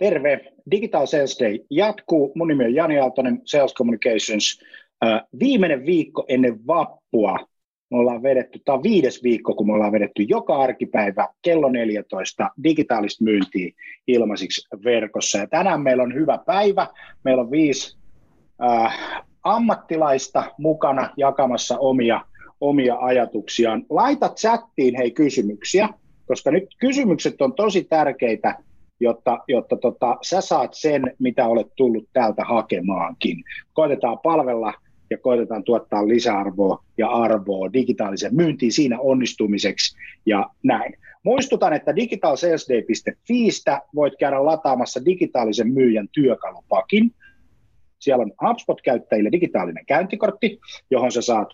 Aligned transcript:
Terve. 0.00 0.52
Digital 0.70 1.06
Sales 1.06 1.38
Day 1.40 1.58
jatkuu. 1.70 2.32
Mun 2.34 2.48
nimi 2.48 2.64
on 2.64 2.74
Jani 2.74 2.98
Aaltonen, 2.98 3.40
Sales 3.44 3.74
Communications. 3.74 4.60
Viimeinen 5.40 5.86
viikko 5.86 6.24
ennen 6.28 6.66
vappua 6.66 7.36
me 7.90 7.98
ollaan 7.98 8.22
vedetty, 8.22 8.60
tämä 8.64 8.76
on 8.76 8.82
viides 8.82 9.22
viikko, 9.22 9.54
kun 9.54 9.66
me 9.66 9.72
ollaan 9.72 9.92
vedetty 9.92 10.22
joka 10.22 10.56
arkipäivä 10.56 11.28
kello 11.42 11.68
14 11.68 12.50
digitaalista 12.64 13.24
myyntiä 13.24 13.70
ilmaisiksi 14.06 14.68
verkossa. 14.84 15.38
Ja 15.38 15.46
tänään 15.46 15.80
meillä 15.80 16.02
on 16.02 16.14
hyvä 16.14 16.38
päivä. 16.46 16.86
Meillä 17.24 17.42
on 17.42 17.50
viisi 17.50 17.96
äh, 18.62 19.24
ammattilaista 19.42 20.44
mukana 20.58 21.10
jakamassa 21.16 21.78
omia, 21.78 22.20
omia 22.60 22.96
ajatuksiaan. 23.00 23.86
Laita 23.88 24.28
chattiin 24.28 24.96
hei 24.96 25.10
kysymyksiä, 25.10 25.88
koska 26.26 26.50
nyt 26.50 26.64
kysymykset 26.80 27.42
on 27.42 27.54
tosi 27.54 27.84
tärkeitä 27.84 28.54
jotta, 29.00 29.38
jotta 29.48 29.76
tota, 29.76 30.16
sä 30.22 30.40
saat 30.40 30.74
sen, 30.74 31.16
mitä 31.18 31.46
olet 31.46 31.66
tullut 31.76 32.08
täältä 32.12 32.44
hakemaankin. 32.44 33.44
Koitetaan 33.72 34.18
palvella 34.18 34.74
ja 35.10 35.18
koitetaan 35.18 35.64
tuottaa 35.64 36.08
lisäarvoa 36.08 36.84
ja 36.98 37.08
arvoa 37.08 37.72
digitaalisen 37.72 38.34
myyntiin 38.34 38.72
siinä 38.72 39.00
onnistumiseksi 39.00 39.96
ja 40.26 40.50
näin. 40.62 40.96
Muistutan, 41.22 41.72
että 41.72 41.96
digitalsalesday.fiistä 41.96 43.82
voit 43.94 44.14
käydä 44.18 44.44
lataamassa 44.44 45.04
digitaalisen 45.04 45.72
myyjän 45.72 46.08
työkalupakin. 46.12 47.14
Siellä 47.98 48.22
on 48.22 48.32
HubSpot-käyttäjille 48.48 49.32
digitaalinen 49.32 49.86
käyntikortti, 49.86 50.58
johon 50.90 51.12
sä 51.12 51.22
saat 51.22 51.48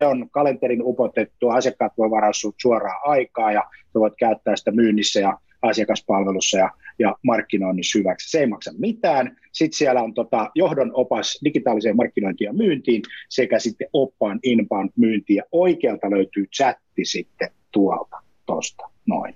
on 0.00 0.30
kalenterin 0.30 0.82
upotettu, 0.82 1.48
asiakkaat 1.48 1.92
voi 1.98 2.10
varaa 2.10 2.30
suoraan 2.62 3.00
aikaa 3.04 3.52
ja 3.52 3.64
sä 3.92 4.00
voit 4.00 4.14
käyttää 4.18 4.56
sitä 4.56 4.70
myynnissä 4.70 5.20
ja 5.20 5.38
asiakaspalvelussa 5.62 6.58
ja, 6.58 6.70
ja 6.98 7.16
markkinoinnissa 7.22 7.98
hyväksi. 7.98 8.30
Se 8.30 8.40
ei 8.40 8.46
maksa 8.46 8.72
mitään. 8.78 9.36
Sitten 9.52 9.78
siellä 9.78 10.02
on 10.02 10.14
tota, 10.14 10.50
johdon 10.54 10.90
opas 10.94 11.40
digitaaliseen 11.44 11.96
markkinointiin 11.96 12.46
ja 12.46 12.52
myyntiin 12.52 13.02
sekä 13.28 13.58
sitten 13.58 13.88
oppaan 13.92 14.40
inbound 14.42 14.90
myyntiin 14.96 15.36
ja 15.36 15.44
oikealta 15.52 16.10
löytyy 16.10 16.46
chatti 16.46 17.04
sitten 17.04 17.50
tuolta 17.72 18.16
tuosta 18.46 18.88
noin. 19.06 19.34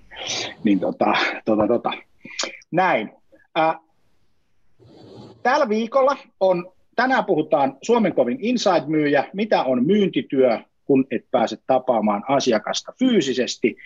Niin 0.63 0.79
tota, 0.79 1.13
tota, 1.45 1.67
tota. 1.67 1.91
Näin. 2.71 3.11
Ää, 3.55 3.79
tällä 5.43 5.69
viikolla 5.69 6.17
on, 6.39 6.73
tänään 6.95 7.25
puhutaan 7.25 7.77
Suomen 7.81 8.15
kovin 8.15 8.37
inside-myyjä, 8.41 9.29
mitä 9.33 9.63
on 9.63 9.85
myyntityö, 9.85 10.59
kun 10.85 11.05
et 11.11 11.25
pääse 11.31 11.57
tapaamaan 11.67 12.23
asiakasta 12.27 12.93
fyysisesti 12.99 13.77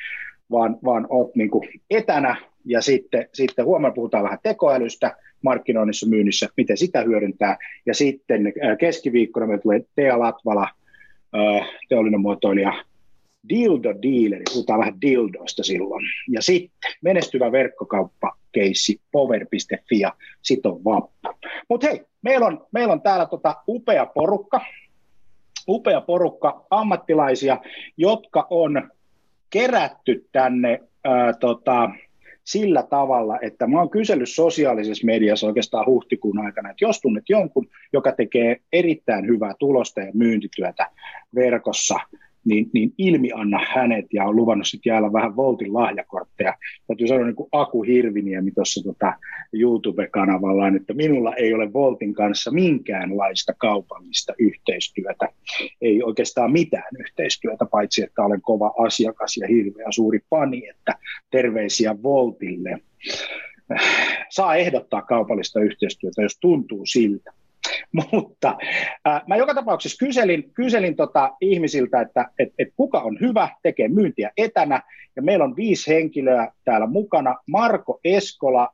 vaan, 0.51 0.77
vaan 0.83 1.07
olet 1.09 1.35
niin 1.35 1.49
kuin 1.49 1.69
etänä 1.89 2.35
ja 2.65 2.81
sitten, 2.81 3.29
sitten 3.33 3.65
huomenna 3.65 3.95
puhutaan 3.95 4.23
vähän 4.23 4.39
tekoälystä 4.43 5.17
markkinoinnissa, 5.41 6.09
myynnissä, 6.09 6.47
miten 6.57 6.77
sitä 6.77 7.01
hyödyntää. 7.01 7.57
Ja 7.85 7.93
sitten 7.93 8.47
äh, 8.47 8.77
keskiviikkona 8.77 9.47
me 9.47 9.57
tulee 9.57 9.81
Tea 9.95 10.19
Latvala, 10.19 10.69
äh, 11.35 11.67
teollinen 11.89 12.21
muotoilija, 12.21 12.83
dildo 13.49 13.89
dealeri, 13.89 14.43
puhutaan 14.53 14.79
vähän 14.79 15.01
dildoista 15.01 15.63
silloin. 15.63 16.05
Ja 16.29 16.41
sitten 16.41 16.91
menestyvä 17.01 17.51
verkkokauppa 17.51 18.37
keissi 18.51 19.01
power.fi 19.11 19.99
ja 19.99 20.13
sitten 20.41 20.71
on 20.71 20.83
vappu. 20.83 21.29
Mutta 21.69 21.87
hei, 21.87 22.01
meillä 22.21 22.45
on, 22.45 22.67
meillä 22.71 22.93
on 22.93 23.01
täällä 23.01 23.25
tota 23.25 23.55
upea 23.67 24.05
porukka, 24.05 24.61
upea 25.67 26.01
porukka 26.01 26.65
ammattilaisia, 26.69 27.57
jotka 27.97 28.47
on 28.49 28.91
kerätty 29.57 30.27
tänne 30.31 30.79
ää, 31.03 31.33
tota, 31.33 31.89
sillä 32.43 32.83
tavalla, 32.83 33.39
että 33.41 33.67
mä 33.67 33.79
oon 33.79 33.89
kysellyt 33.89 34.29
sosiaalisessa 34.29 35.05
mediassa 35.05 35.47
oikeastaan 35.47 35.85
huhtikuun 35.85 36.39
aikana, 36.39 36.69
että 36.69 36.85
jos 36.85 37.01
tunnet 37.01 37.23
jonkun, 37.29 37.67
joka 37.93 38.11
tekee 38.11 38.57
erittäin 38.73 39.27
hyvää 39.27 39.53
tulosta 39.59 40.01
ja 40.01 40.11
myyntityötä 40.13 40.91
verkossa, 41.35 41.99
niin, 42.47 42.69
niin 42.73 42.93
ilmi 42.97 43.31
anna 43.33 43.59
hänet 43.73 44.05
ja 44.13 44.25
on 44.25 44.35
luvannut 44.35 44.67
sitten 44.67 44.89
jäällä 44.89 45.13
vähän 45.13 45.35
Voltin 45.35 45.73
lahjakortteja. 45.73 46.53
Täytyy 46.87 47.07
sanoa 47.07 47.25
niin 47.25 47.35
kuin 47.35 47.49
Aku 47.51 47.83
Hirviniemi 47.83 48.51
tuossa 48.51 48.83
tota 48.83 49.13
YouTube-kanavalla, 49.53 50.67
että 50.67 50.93
minulla 50.93 51.35
ei 51.35 51.53
ole 51.53 51.73
Voltin 51.73 52.13
kanssa 52.13 52.51
minkäänlaista 52.51 53.53
kaupallista 53.57 54.33
yhteistyötä. 54.39 55.29
Ei 55.81 56.03
oikeastaan 56.03 56.51
mitään 56.51 56.97
yhteistyötä, 56.99 57.65
paitsi 57.65 58.03
että 58.03 58.23
olen 58.23 58.41
kova 58.41 58.73
asiakas 58.77 59.37
ja 59.37 59.47
hirveä 59.47 59.87
suuri 59.89 60.19
fani, 60.29 60.67
että 60.67 60.93
terveisiä 61.31 61.95
Voltille. 62.03 62.79
Saa 64.29 64.55
ehdottaa 64.55 65.01
kaupallista 65.01 65.59
yhteistyötä, 65.59 66.21
jos 66.21 66.37
tuntuu 66.39 66.85
siltä. 66.85 67.31
Mutta 68.11 68.57
äh, 69.07 69.21
mä 69.27 69.35
joka 69.35 69.53
tapauksessa 69.53 70.05
kyselin, 70.05 70.51
kyselin 70.53 70.95
tota 70.95 71.35
ihmisiltä, 71.41 72.01
että 72.01 72.25
et, 72.39 72.49
et 72.59 72.67
kuka 72.75 72.99
on 72.99 73.17
hyvä, 73.21 73.49
tekee 73.63 73.87
myyntiä 73.87 74.31
etänä, 74.37 74.81
ja 75.15 75.21
meillä 75.21 75.45
on 75.45 75.55
viisi 75.55 75.93
henkilöä 75.93 76.51
täällä 76.65 76.87
mukana. 76.87 77.35
Marko 77.47 77.99
Eskola, 78.03 78.69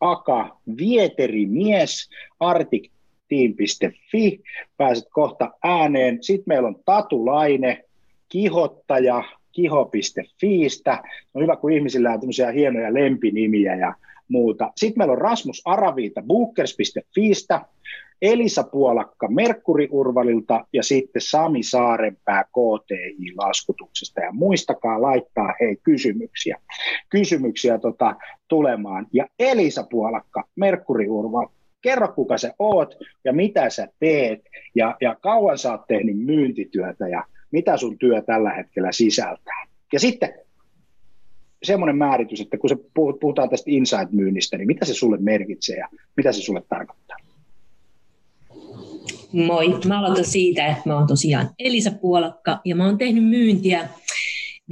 Aka, 0.00 0.58
Vieterimies, 0.76 2.10
Artik 2.40 2.90
team.fi, 3.28 4.40
pääset 4.76 5.04
kohta 5.10 5.50
ääneen. 5.64 6.18
Sitten 6.20 6.44
meillä 6.46 6.68
on 6.68 6.76
Tatu 6.84 7.26
Laine, 7.26 7.84
kihottaja, 8.28 9.24
kiho.fiistä. 9.52 11.02
On 11.34 11.42
hyvä, 11.42 11.56
kun 11.56 11.72
ihmisillä 11.72 12.12
on 12.12 12.20
tämmöisiä 12.20 12.50
hienoja 12.50 12.94
lempinimiä 12.94 13.74
ja 13.74 13.94
muuta. 14.28 14.72
Sitten 14.76 14.98
meillä 14.98 15.12
on 15.12 15.18
Rasmus 15.18 15.62
Araviita 15.64 16.22
bookers.fiistä, 16.22 17.60
Elisa 18.22 18.62
Puolakka 18.62 19.28
Merkuriurvalilta 19.28 20.66
ja 20.72 20.82
sitten 20.82 21.22
Sami 21.22 21.62
Saarenpää 21.62 22.44
KTI-laskutuksesta. 22.44 24.20
Ja 24.20 24.32
muistakaa 24.32 25.02
laittaa 25.02 25.54
hei 25.60 25.76
kysymyksiä, 25.82 26.56
kysymyksiä 27.08 27.78
tota, 27.78 28.16
tulemaan. 28.48 29.06
Ja 29.12 29.26
Elisa 29.38 29.86
Puolakka 29.90 30.44
Merkuriurval, 30.56 31.48
kerro 31.82 32.08
kuka 32.08 32.38
sä 32.38 32.54
oot 32.58 32.94
ja 33.24 33.32
mitä 33.32 33.70
sä 33.70 33.88
teet 33.98 34.40
ja, 34.74 34.96
ja 35.00 35.16
kauan 35.20 35.58
sä 35.58 35.72
oot 35.72 35.86
tehnyt 35.88 36.18
myyntityötä 36.18 37.08
ja 37.08 37.24
mitä 37.50 37.76
sun 37.76 37.98
työ 37.98 38.22
tällä 38.22 38.50
hetkellä 38.50 38.92
sisältää. 38.92 39.66
Ja 39.92 40.00
sitten 40.00 40.34
semmoinen 41.62 41.96
määritys, 41.96 42.40
että 42.40 42.58
kun 42.58 42.70
se 42.70 42.76
puhutaan 42.94 43.50
tästä 43.50 43.70
inside-myynnistä, 43.70 44.56
niin 44.56 44.66
mitä 44.66 44.84
se 44.84 44.94
sulle 44.94 45.16
merkitsee 45.20 45.76
ja 45.76 45.88
mitä 46.16 46.32
se 46.32 46.40
sulle 46.40 46.62
tarkoittaa? 46.68 47.16
Moi, 49.32 49.80
mä 49.86 49.98
aloitan 49.98 50.24
siitä, 50.24 50.66
että 50.66 50.82
mä 50.86 50.96
oon 50.98 51.06
tosiaan 51.06 51.50
Elisa 51.58 51.90
Puolakka 51.90 52.60
ja 52.64 52.76
mä 52.76 52.86
oon 52.86 52.98
tehnyt 52.98 53.24
myyntiä, 53.24 53.88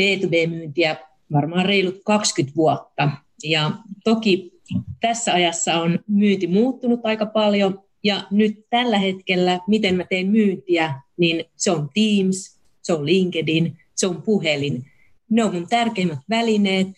B2B-myyntiä 0.00 0.96
varmaan 1.32 1.66
reilut 1.66 2.00
20 2.04 2.56
vuotta. 2.56 3.10
Ja 3.44 3.70
toki 4.04 4.52
tässä 5.00 5.32
ajassa 5.32 5.80
on 5.80 5.98
myynti 6.06 6.46
muuttunut 6.46 7.00
aika 7.04 7.26
paljon 7.26 7.82
ja 8.04 8.22
nyt 8.30 8.66
tällä 8.70 8.98
hetkellä, 8.98 9.60
miten 9.66 9.94
mä 9.94 10.04
teen 10.04 10.30
myyntiä, 10.30 11.00
niin 11.16 11.44
se 11.56 11.70
on 11.70 11.88
Teams, 11.94 12.60
se 12.82 12.92
on 12.92 13.06
LinkedIn, 13.06 13.76
se 13.94 14.06
on 14.06 14.22
puhelin. 14.22 14.84
Ne 15.30 15.44
on 15.44 15.54
mun 15.54 15.69
tärkeimmät 15.69 16.19
välineet. 16.30 16.88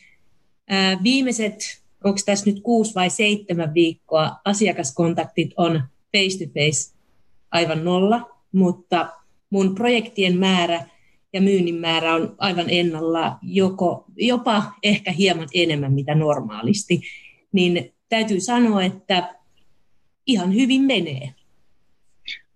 Ää, 0.68 0.98
viimeiset, 1.02 1.82
onko 2.04 2.18
tässä 2.26 2.50
nyt 2.50 2.60
kuusi 2.62 2.94
vai 2.94 3.10
seitsemän 3.10 3.74
viikkoa, 3.74 4.36
asiakaskontaktit 4.44 5.50
on 5.56 5.82
face-to-face 6.16 6.99
aivan 7.50 7.84
nolla, 7.84 8.30
mutta 8.52 9.08
mun 9.50 9.74
projektien 9.74 10.38
määrä 10.38 10.84
ja 11.32 11.40
myynnin 11.40 11.74
määrä 11.74 12.14
on 12.14 12.34
aivan 12.38 12.66
ennalla, 12.68 13.38
joko, 13.42 14.04
jopa 14.16 14.62
ehkä 14.82 15.12
hieman 15.12 15.48
enemmän 15.54 15.92
mitä 15.92 16.14
normaalisti. 16.14 17.00
Niin 17.52 17.92
täytyy 18.08 18.40
sanoa, 18.40 18.82
että 18.82 19.34
ihan 20.26 20.54
hyvin 20.54 20.82
menee. 20.82 21.34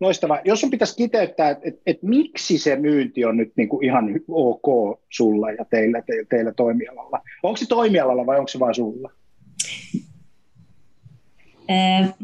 Loistavaa. 0.00 0.40
Jos 0.44 0.60
sun 0.60 0.70
pitäisi 0.70 0.96
kiteyttää, 0.96 1.50
että 1.50 1.68
et, 1.68 1.80
et 1.86 2.02
miksi 2.02 2.58
se 2.58 2.76
myynti 2.76 3.24
on 3.24 3.36
nyt 3.36 3.52
niinku 3.56 3.80
ihan 3.82 4.20
ok 4.28 4.98
sulla 5.10 5.50
ja 5.50 5.64
teillä, 5.64 6.02
te, 6.02 6.12
teillä 6.28 6.52
toimialalla? 6.52 7.20
Onko 7.42 7.56
se 7.56 7.68
toimialalla 7.68 8.26
vai 8.26 8.38
onko 8.38 8.48
se 8.48 8.58
vain 8.58 8.74
sulla? 8.74 9.12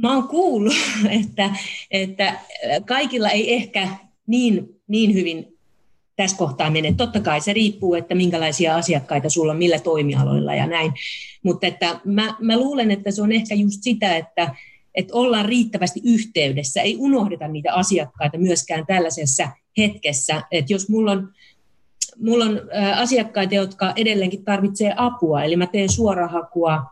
Mä 0.02 0.14
oon 0.14 0.28
kuullut, 0.28 0.74
että, 1.20 1.50
että 1.90 2.40
kaikilla 2.86 3.30
ei 3.30 3.54
ehkä 3.54 3.88
niin, 4.26 4.80
niin 4.88 5.14
hyvin 5.14 5.58
tässä 6.16 6.36
kohtaa 6.36 6.70
mene. 6.70 6.94
Totta 6.96 7.20
kai 7.20 7.40
se 7.40 7.52
riippuu, 7.52 7.94
että 7.94 8.14
minkälaisia 8.14 8.76
asiakkaita 8.76 9.30
sulla 9.30 9.52
on, 9.52 9.58
millä 9.58 9.78
toimialoilla 9.78 10.54
ja 10.54 10.66
näin. 10.66 10.92
Mutta 11.42 11.66
että 11.66 12.00
mä, 12.04 12.36
mä 12.40 12.56
luulen, 12.56 12.90
että 12.90 13.10
se 13.10 13.22
on 13.22 13.32
ehkä 13.32 13.54
just 13.54 13.82
sitä, 13.82 14.16
että, 14.16 14.54
että 14.94 15.14
ollaan 15.14 15.44
riittävästi 15.44 16.00
yhteydessä, 16.04 16.80
ei 16.80 16.96
unohdeta 16.98 17.48
niitä 17.48 17.74
asiakkaita 17.74 18.38
myöskään 18.38 18.86
tällaisessa 18.86 19.48
hetkessä. 19.78 20.42
Että 20.50 20.72
jos 20.72 20.88
mulla 20.88 21.12
on, 21.12 21.32
mulla 22.18 22.44
on 22.44 22.60
asiakkaita, 22.96 23.54
jotka 23.54 23.92
edelleenkin 23.96 24.44
tarvitsee 24.44 24.94
apua, 24.96 25.44
eli 25.44 25.56
mä 25.56 25.66
teen 25.66 25.88
suorahakua, 25.88 26.82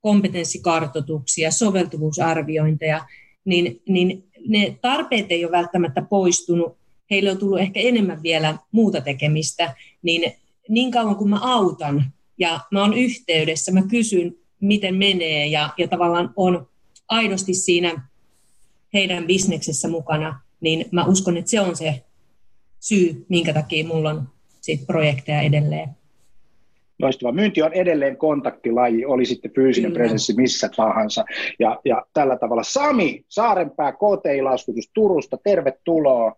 kompetenssikartoituksia, 0.00 1.50
soveltuvuusarviointeja, 1.50 3.06
niin, 3.44 3.82
niin 3.88 4.24
ne 4.48 4.78
tarpeet 4.80 5.26
ei 5.30 5.44
ole 5.44 5.52
välttämättä 5.52 6.02
poistunut, 6.02 6.76
heille 7.10 7.30
on 7.30 7.38
tullut 7.38 7.60
ehkä 7.60 7.80
enemmän 7.80 8.22
vielä 8.22 8.58
muuta 8.72 9.00
tekemistä, 9.00 9.74
niin 10.02 10.32
niin 10.68 10.90
kauan 10.90 11.16
kuin 11.16 11.30
mä 11.30 11.38
autan 11.42 12.12
ja 12.38 12.60
mä 12.70 12.80
oon 12.80 12.94
yhteydessä, 12.94 13.72
mä 13.72 13.82
kysyn, 13.90 14.36
miten 14.60 14.94
menee 14.94 15.46
ja, 15.46 15.70
ja 15.78 15.88
tavallaan 15.88 16.32
on 16.36 16.68
aidosti 17.08 17.54
siinä 17.54 18.08
heidän 18.94 19.26
bisneksessä 19.26 19.88
mukana, 19.88 20.40
niin 20.60 20.84
mä 20.92 21.04
uskon, 21.04 21.36
että 21.36 21.50
se 21.50 21.60
on 21.60 21.76
se 21.76 22.04
syy, 22.80 23.26
minkä 23.28 23.52
takia 23.52 23.86
mulla 23.86 24.10
on 24.10 24.28
sit 24.60 24.86
projekteja 24.86 25.40
edelleen. 25.40 25.88
Loistava. 27.02 27.32
Myynti 27.32 27.62
on 27.62 27.72
edelleen 27.72 28.16
kontaktilaji, 28.16 29.04
oli 29.04 29.26
sitten 29.26 29.52
fyysinen 29.54 29.92
Kyllä. 29.92 30.02
presenssi 30.02 30.34
missä 30.36 30.68
tahansa. 30.76 31.24
Ja, 31.58 31.80
ja 31.84 32.06
tällä 32.14 32.38
tavalla 32.38 32.62
Sami 32.62 33.24
Saarenpää, 33.28 33.92
KTI-laskutus 33.92 34.90
Turusta, 34.94 35.38
tervetuloa. 35.44 36.32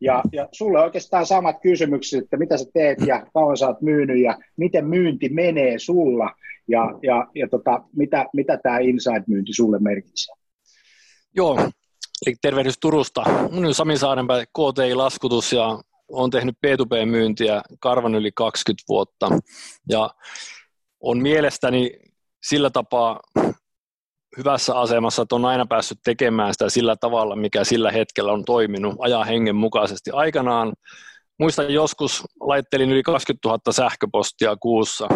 Ja, 0.00 0.22
ja 0.32 0.48
sulle 0.52 0.80
oikeastaan 0.80 1.26
samat 1.26 1.56
kysymykset, 1.62 2.24
että 2.24 2.36
mitä 2.36 2.56
sä 2.56 2.64
teet 2.74 2.98
ja 3.06 3.26
kauan 3.34 3.56
sä 3.56 3.66
oot 3.66 3.80
myynyt 3.80 4.22
ja 4.22 4.38
miten 4.56 4.86
myynti 4.86 5.28
menee 5.28 5.78
sulla 5.78 6.30
ja, 6.68 6.98
ja, 7.02 7.26
ja 7.34 7.48
tota, 7.48 7.82
mitä, 7.96 8.26
mitä 8.32 8.58
tämä 8.62 8.78
inside-myynti 8.78 9.52
sulle 9.52 9.78
merkitsee? 9.78 10.34
Joo, 11.36 11.58
eli 12.26 12.34
tervehdys 12.42 12.78
Turusta. 12.78 13.22
Minun 13.50 13.74
Sami 13.74 13.96
Saarenpää, 13.96 14.44
KTI-laskutus 14.46 15.52
ja 15.52 15.78
olen 16.08 16.30
tehnyt 16.30 16.56
P2P-myyntiä 16.66 17.62
karvan 17.80 18.14
yli 18.14 18.30
20 18.34 18.84
vuotta 18.88 19.28
ja 19.88 20.10
on 21.00 21.22
mielestäni 21.22 21.98
sillä 22.42 22.70
tapaa 22.70 23.20
hyvässä 24.36 24.78
asemassa, 24.78 25.22
että 25.22 25.34
on 25.34 25.44
aina 25.44 25.66
päässyt 25.66 25.98
tekemään 26.04 26.52
sitä 26.54 26.70
sillä 26.70 26.96
tavalla, 26.96 27.36
mikä 27.36 27.64
sillä 27.64 27.92
hetkellä 27.92 28.32
on 28.32 28.44
toiminut 28.44 28.94
ajan 28.98 29.26
hengen 29.26 29.56
mukaisesti. 29.56 30.10
Aikanaan 30.10 30.72
muistan 31.38 31.74
joskus 31.74 32.22
laittelin 32.40 32.90
yli 32.90 33.02
20 33.02 33.48
000 33.48 33.72
sähköpostia 33.72 34.56
kuussa 34.56 35.08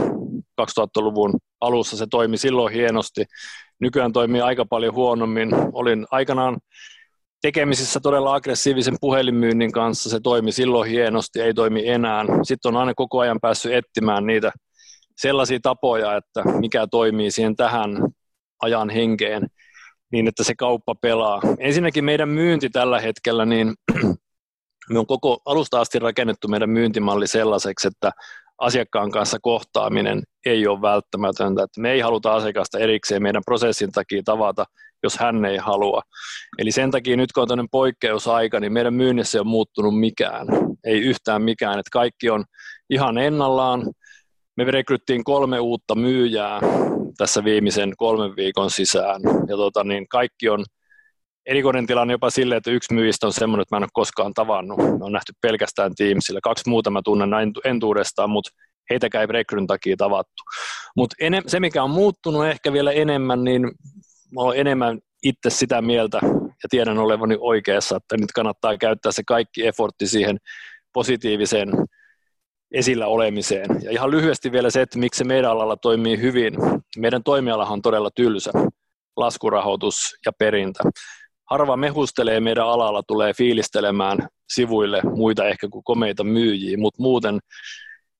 2000-luvun 0.60 1.32
alussa. 1.60 1.96
Se 1.96 2.06
toimi 2.10 2.38
silloin 2.38 2.74
hienosti. 2.74 3.24
Nykyään 3.80 4.12
toimii 4.12 4.40
aika 4.40 4.64
paljon 4.64 4.94
huonommin. 4.94 5.50
Olin 5.72 6.06
aikanaan 6.10 6.58
tekemisissä 7.42 8.00
todella 8.00 8.34
aggressiivisen 8.34 8.96
puhelinmyynnin 9.00 9.72
kanssa. 9.72 10.10
Se 10.10 10.20
toimi 10.20 10.52
silloin 10.52 10.90
hienosti, 10.90 11.40
ei 11.40 11.54
toimi 11.54 11.88
enää. 11.88 12.24
Sitten 12.42 12.68
on 12.68 12.76
aina 12.76 12.94
koko 12.94 13.18
ajan 13.18 13.38
päässyt 13.42 13.72
etsimään 13.72 14.26
niitä 14.26 14.52
sellaisia 15.16 15.58
tapoja, 15.62 16.16
että 16.16 16.42
mikä 16.60 16.86
toimii 16.86 17.30
siihen 17.30 17.56
tähän 17.56 17.90
ajan 18.62 18.90
henkeen, 18.90 19.46
niin 20.12 20.28
että 20.28 20.44
se 20.44 20.54
kauppa 20.54 20.94
pelaa. 20.94 21.40
Ensinnäkin 21.58 22.04
meidän 22.04 22.28
myynti 22.28 22.70
tällä 22.70 23.00
hetkellä, 23.00 23.44
niin 23.44 23.74
me 24.92 24.98
on 24.98 25.06
koko 25.06 25.38
alusta 25.44 25.80
asti 25.80 25.98
rakennettu 25.98 26.48
meidän 26.48 26.70
myyntimalli 26.70 27.26
sellaiseksi, 27.26 27.88
että 27.88 28.10
asiakkaan 28.58 29.10
kanssa 29.10 29.38
kohtaaminen 29.42 30.22
ei 30.46 30.66
ole 30.66 30.82
välttämätöntä. 30.82 31.62
Että 31.62 31.80
me 31.80 31.92
ei 31.92 32.00
haluta 32.00 32.34
asiakasta 32.34 32.78
erikseen 32.78 33.22
meidän 33.22 33.42
prosessin 33.44 33.92
takia 33.92 34.22
tavata, 34.24 34.64
jos 35.02 35.18
hän 35.18 35.44
ei 35.44 35.56
halua. 35.56 36.02
Eli 36.58 36.72
sen 36.72 36.90
takia 36.90 37.16
nyt 37.16 37.32
kun 37.32 37.42
on 37.42 37.48
tämmöinen 37.48 37.70
poikkeusaika, 37.70 38.60
niin 38.60 38.72
meidän 38.72 38.94
myynnissä 38.94 39.38
ei 39.38 39.40
ole 39.40 39.48
muuttunut 39.48 40.00
mikään. 40.00 40.46
Ei 40.84 41.00
yhtään 41.00 41.42
mikään, 41.42 41.78
että 41.78 41.90
kaikki 41.92 42.30
on 42.30 42.44
ihan 42.90 43.18
ennallaan. 43.18 43.90
Me 44.56 44.64
rekryttiin 44.64 45.24
kolme 45.24 45.60
uutta 45.60 45.94
myyjää 45.94 46.60
tässä 47.16 47.44
viimeisen 47.44 47.92
kolmen 47.96 48.36
viikon 48.36 48.70
sisään. 48.70 49.20
Ja 49.48 49.56
tota, 49.56 49.84
niin 49.84 50.08
kaikki 50.08 50.48
on 50.48 50.64
erikoinen 51.46 51.86
tilanne 51.86 52.14
jopa 52.14 52.30
sille, 52.30 52.56
että 52.56 52.70
yksi 52.70 52.94
myyjistä 52.94 53.26
on 53.26 53.32
semmoinen, 53.32 53.62
että 53.62 53.74
mä 53.74 53.78
en 53.78 53.82
ole 53.82 53.88
koskaan 53.92 54.34
tavannut. 54.34 54.78
Me 54.78 55.04
on 55.04 55.12
nähty 55.12 55.32
pelkästään 55.40 55.94
Teamsilla. 55.94 56.40
Kaksi 56.42 56.70
muuta 56.70 56.90
mä 56.90 57.00
tunnen 57.04 57.30
entuudestaan, 57.64 58.30
mutta 58.30 58.50
heitäkään 58.90 59.22
ei 59.22 59.26
rekryn 59.26 59.66
takia 59.66 59.96
tavattu. 59.96 60.42
Mutta 60.96 61.16
se, 61.46 61.60
mikä 61.60 61.82
on 61.82 61.90
muuttunut 61.90 62.46
ehkä 62.46 62.72
vielä 62.72 62.92
enemmän, 62.92 63.44
niin 63.44 63.70
mä 64.34 64.40
olen 64.40 64.58
enemmän 64.58 64.98
itse 65.22 65.50
sitä 65.50 65.82
mieltä 65.82 66.20
ja 66.62 66.68
tiedän 66.70 66.98
olevani 66.98 67.36
oikeassa, 67.40 67.96
että 67.96 68.16
nyt 68.16 68.32
kannattaa 68.34 68.78
käyttää 68.78 69.12
se 69.12 69.22
kaikki 69.26 69.66
effortti 69.66 70.06
siihen 70.06 70.38
positiiviseen 70.92 71.68
esillä 72.72 73.06
olemiseen. 73.06 73.66
Ja 73.82 73.90
ihan 73.90 74.10
lyhyesti 74.10 74.52
vielä 74.52 74.70
se, 74.70 74.82
että 74.82 74.98
miksi 74.98 75.18
se 75.18 75.24
meidän 75.24 75.50
alalla 75.50 75.76
toimii 75.76 76.20
hyvin. 76.20 76.54
Meidän 76.98 77.22
toimialahan 77.22 77.72
on 77.72 77.82
todella 77.82 78.10
tylsä, 78.14 78.50
laskurahoitus 79.16 80.14
ja 80.26 80.32
perintä. 80.38 80.80
Harva 81.50 81.76
mehustelee 81.76 82.40
meidän 82.40 82.66
alalla, 82.66 83.02
tulee 83.02 83.34
fiilistelemään 83.34 84.28
sivuille 84.48 85.00
muita 85.14 85.48
ehkä 85.48 85.68
kuin 85.68 85.84
komeita 85.84 86.24
myyjiä, 86.24 86.78
mutta 86.78 87.02
muuten 87.02 87.38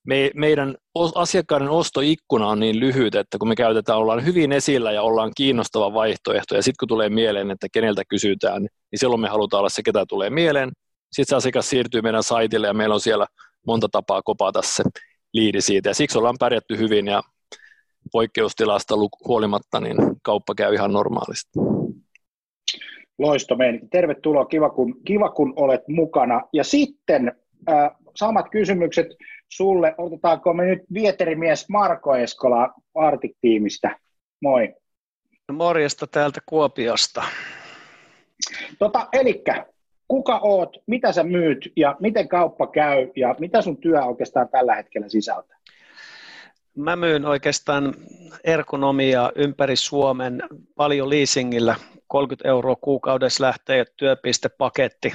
me, 0.09 0.31
meidän 0.35 0.75
asiakkaiden 1.15 1.69
ostoikkuna 1.69 2.49
on 2.49 2.61
niin 2.61 2.81
lyhyt, 2.81 3.15
että 3.15 3.39
kun 3.39 3.49
me 3.49 3.55
käytetään, 3.55 3.99
ollaan 3.99 4.25
hyvin 4.25 4.53
esillä 4.53 4.93
ja 4.93 5.03
ollaan 5.03 5.33
kiinnostava 5.37 5.95
vaihtoehto, 5.95 6.55
ja 6.55 6.63
sitten 6.63 6.77
kun 6.81 6.89
tulee 6.89 7.09
mieleen, 7.09 7.51
että 7.51 7.67
keneltä 7.73 8.03
kysytään, 8.09 8.63
niin 8.63 8.99
silloin 8.99 9.21
me 9.21 9.29
halutaan 9.29 9.59
olla 9.59 9.69
se, 9.69 9.83
ketä 9.83 10.05
tulee 10.09 10.31
mieleen. 10.31 10.71
Sitten 11.13 11.27
se 11.27 11.37
asiakas 11.37 11.71
siirtyy 11.71 12.03
meidän 12.03 12.23
saitille, 12.23 12.67
ja 12.67 12.75
meillä 12.75 12.95
on 12.95 13.01
siellä 13.01 13.27
monta 13.67 13.89
tapaa 13.93 14.23
kopata 14.23 14.63
se 14.63 14.85
liidi 15.33 15.61
siitä, 15.61 15.91
ja 15.91 15.95
siksi 15.95 16.19
ollaan 16.19 16.37
pärjätty 16.41 16.79
hyvin, 16.79 17.07
ja 17.07 17.23
poikkeustilasta 18.13 18.95
huolimatta, 19.29 19.81
niin 19.81 19.97
kauppa 20.23 20.55
käy 20.55 20.75
ihan 20.75 20.93
normaalisti. 20.93 21.51
Loisto 23.19 23.57
Tervetuloa, 23.91 24.45
kiva 24.45 24.71
kun, 24.71 25.01
kiva 25.05 25.31
kun 25.31 25.53
olet 25.57 25.89
mukana. 25.89 26.43
Ja 26.53 26.65
sitten 26.65 27.33
äh, 27.69 27.91
samat 28.17 28.47
kysymykset 28.51 29.07
sulle. 29.49 29.95
Otetaanko 29.99 30.53
me 30.53 30.65
nyt 30.65 30.83
vieterimies 30.95 31.69
Marko 31.69 32.15
Eskola 32.17 32.75
Artik-tiimistä? 32.95 33.99
Moi. 34.43 34.75
Morjesta 35.53 36.07
täältä 36.07 36.41
Kuopiosta. 36.47 37.23
Tota, 38.79 39.09
elikkä, 39.13 39.67
kuka 40.09 40.39
oot, 40.43 40.77
mitä 40.87 41.13
sä 41.13 41.25
myyt 41.25 41.73
ja 41.77 41.97
miten 42.01 42.29
kauppa 42.29 42.67
käy 42.67 43.11
ja 43.17 43.35
mitä 43.39 43.63
sun 43.63 43.77
työ 43.77 44.05
oikeastaan 44.05 44.49
tällä 44.49 44.75
hetkellä 44.75 45.09
sisältää? 45.09 45.59
Mä 46.77 46.97
myyn 46.97 47.25
oikeastaan 47.25 47.95
ergonomiaa 48.45 49.33
ympäri 49.35 49.77
Suomen 49.77 50.43
paljon 50.77 51.11
leasingillä 51.11 51.75
30 52.09 52.49
euroa 52.49 52.77
kuukaudessa 52.77 53.45
lähtee 53.45 53.85
työpistepaketti. 53.97 55.15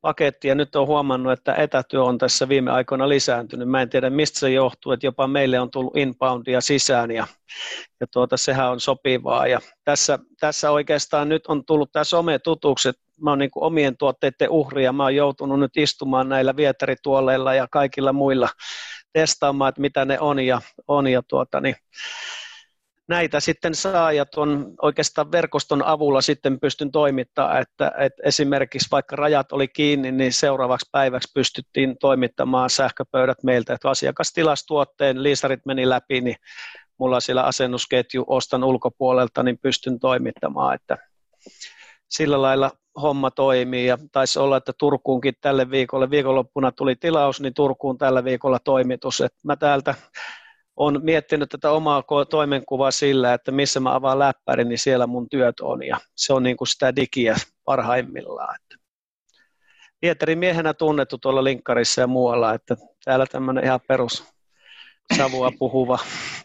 Paketti, 0.00 0.48
ja 0.48 0.54
nyt 0.54 0.76
on 0.76 0.86
huomannut, 0.86 1.32
että 1.32 1.54
etätyö 1.54 2.02
on 2.02 2.18
tässä 2.18 2.48
viime 2.48 2.70
aikoina 2.70 3.08
lisääntynyt. 3.08 3.68
Mä 3.68 3.82
en 3.82 3.90
tiedä, 3.90 4.10
mistä 4.10 4.38
se 4.38 4.50
johtuu, 4.50 4.92
että 4.92 5.06
jopa 5.06 5.26
meille 5.26 5.60
on 5.60 5.70
tullut 5.70 5.96
inboundia 5.96 6.60
sisään, 6.60 7.10
ja, 7.10 7.26
ja 8.00 8.06
tuota, 8.06 8.36
sehän 8.36 8.70
on 8.70 8.80
sopivaa. 8.80 9.46
Ja 9.46 9.60
tässä, 9.84 10.18
tässä 10.40 10.70
oikeastaan 10.70 11.28
nyt 11.28 11.46
on 11.46 11.64
tullut 11.64 11.92
tämä 11.92 12.04
some 12.04 12.38
tutuksi, 12.38 12.90
mä 13.22 13.30
oon 13.30 13.38
niin 13.38 13.50
omien 13.54 13.96
tuotteiden 13.96 14.50
uhri, 14.50 14.84
ja 14.84 14.92
mä 14.92 15.02
oon 15.02 15.14
joutunut 15.14 15.60
nyt 15.60 15.76
istumaan 15.76 16.28
näillä 16.28 16.56
vieterituoleilla 16.56 17.54
ja 17.54 17.66
kaikilla 17.70 18.12
muilla 18.12 18.48
testaamaan, 19.12 19.68
että 19.68 19.80
mitä 19.80 20.04
ne 20.04 20.20
on, 20.20 20.40
ja, 20.40 20.60
on, 20.88 21.06
ja 21.06 21.22
tuota, 21.28 21.60
niin, 21.60 21.76
näitä 23.10 23.40
sitten 23.40 23.74
saa 23.74 24.12
ja 24.12 24.26
tuon 24.26 24.74
oikeastaan 24.82 25.32
verkoston 25.32 25.82
avulla 25.82 26.20
sitten 26.20 26.60
pystyn 26.60 26.92
toimittamaan, 26.92 27.62
että, 27.62 27.92
että 27.98 28.22
esimerkiksi 28.24 28.88
vaikka 28.90 29.16
rajat 29.16 29.52
oli 29.52 29.68
kiinni, 29.68 30.12
niin 30.12 30.32
seuraavaksi 30.32 30.88
päiväksi 30.92 31.30
pystyttiin 31.34 31.96
toimittamaan 32.00 32.70
sähköpöydät 32.70 33.42
meiltä, 33.42 33.74
että 33.74 33.90
asiakas 33.90 34.32
liisarit 35.22 35.60
meni 35.66 35.88
läpi, 35.88 36.20
niin 36.20 36.36
mulla 36.98 37.20
siellä 37.20 37.42
asennusketju 37.42 38.24
ostan 38.26 38.64
ulkopuolelta, 38.64 39.42
niin 39.42 39.58
pystyn 39.62 39.98
toimittamaan, 40.00 40.74
että 40.74 40.98
sillä 42.08 42.42
lailla 42.42 42.70
homma 43.02 43.30
toimii 43.30 43.86
ja 43.86 43.98
taisi 44.12 44.38
olla, 44.38 44.56
että 44.56 44.72
Turkuunkin 44.78 45.34
tälle 45.40 45.70
viikolle, 45.70 46.10
viikonloppuna 46.10 46.72
tuli 46.72 46.96
tilaus, 46.96 47.40
niin 47.40 47.54
Turkuun 47.54 47.98
tällä 47.98 48.24
viikolla 48.24 48.58
toimitus. 48.58 49.20
että 49.20 49.38
mä 49.44 49.56
täältä 49.56 49.94
on 50.80 51.00
miettinyt 51.02 51.48
tätä 51.48 51.70
omaa 51.70 52.04
toimenkuvaa 52.30 52.90
sillä, 52.90 53.34
että 53.34 53.52
missä 53.52 53.80
mä 53.80 53.94
avaan 53.94 54.18
läppärin, 54.18 54.68
niin 54.68 54.78
siellä 54.78 55.06
mun 55.06 55.28
työt 55.30 55.60
on 55.60 55.82
ja 55.86 56.00
se 56.16 56.32
on 56.32 56.42
niin 56.42 56.56
kuin 56.56 56.68
sitä 56.68 56.96
digiä 56.96 57.36
parhaimmillaan. 57.64 58.58
Pietari 60.00 60.36
miehenä 60.36 60.74
tunnettu 60.74 61.18
tuolla 61.18 61.44
linkkarissa 61.44 62.00
ja 62.00 62.06
muualla, 62.06 62.54
että 62.54 62.76
täällä 63.04 63.26
tämmöinen 63.26 63.64
ihan 63.64 63.80
perus 63.88 64.24
savua 65.16 65.52
puhuva, 65.58 65.98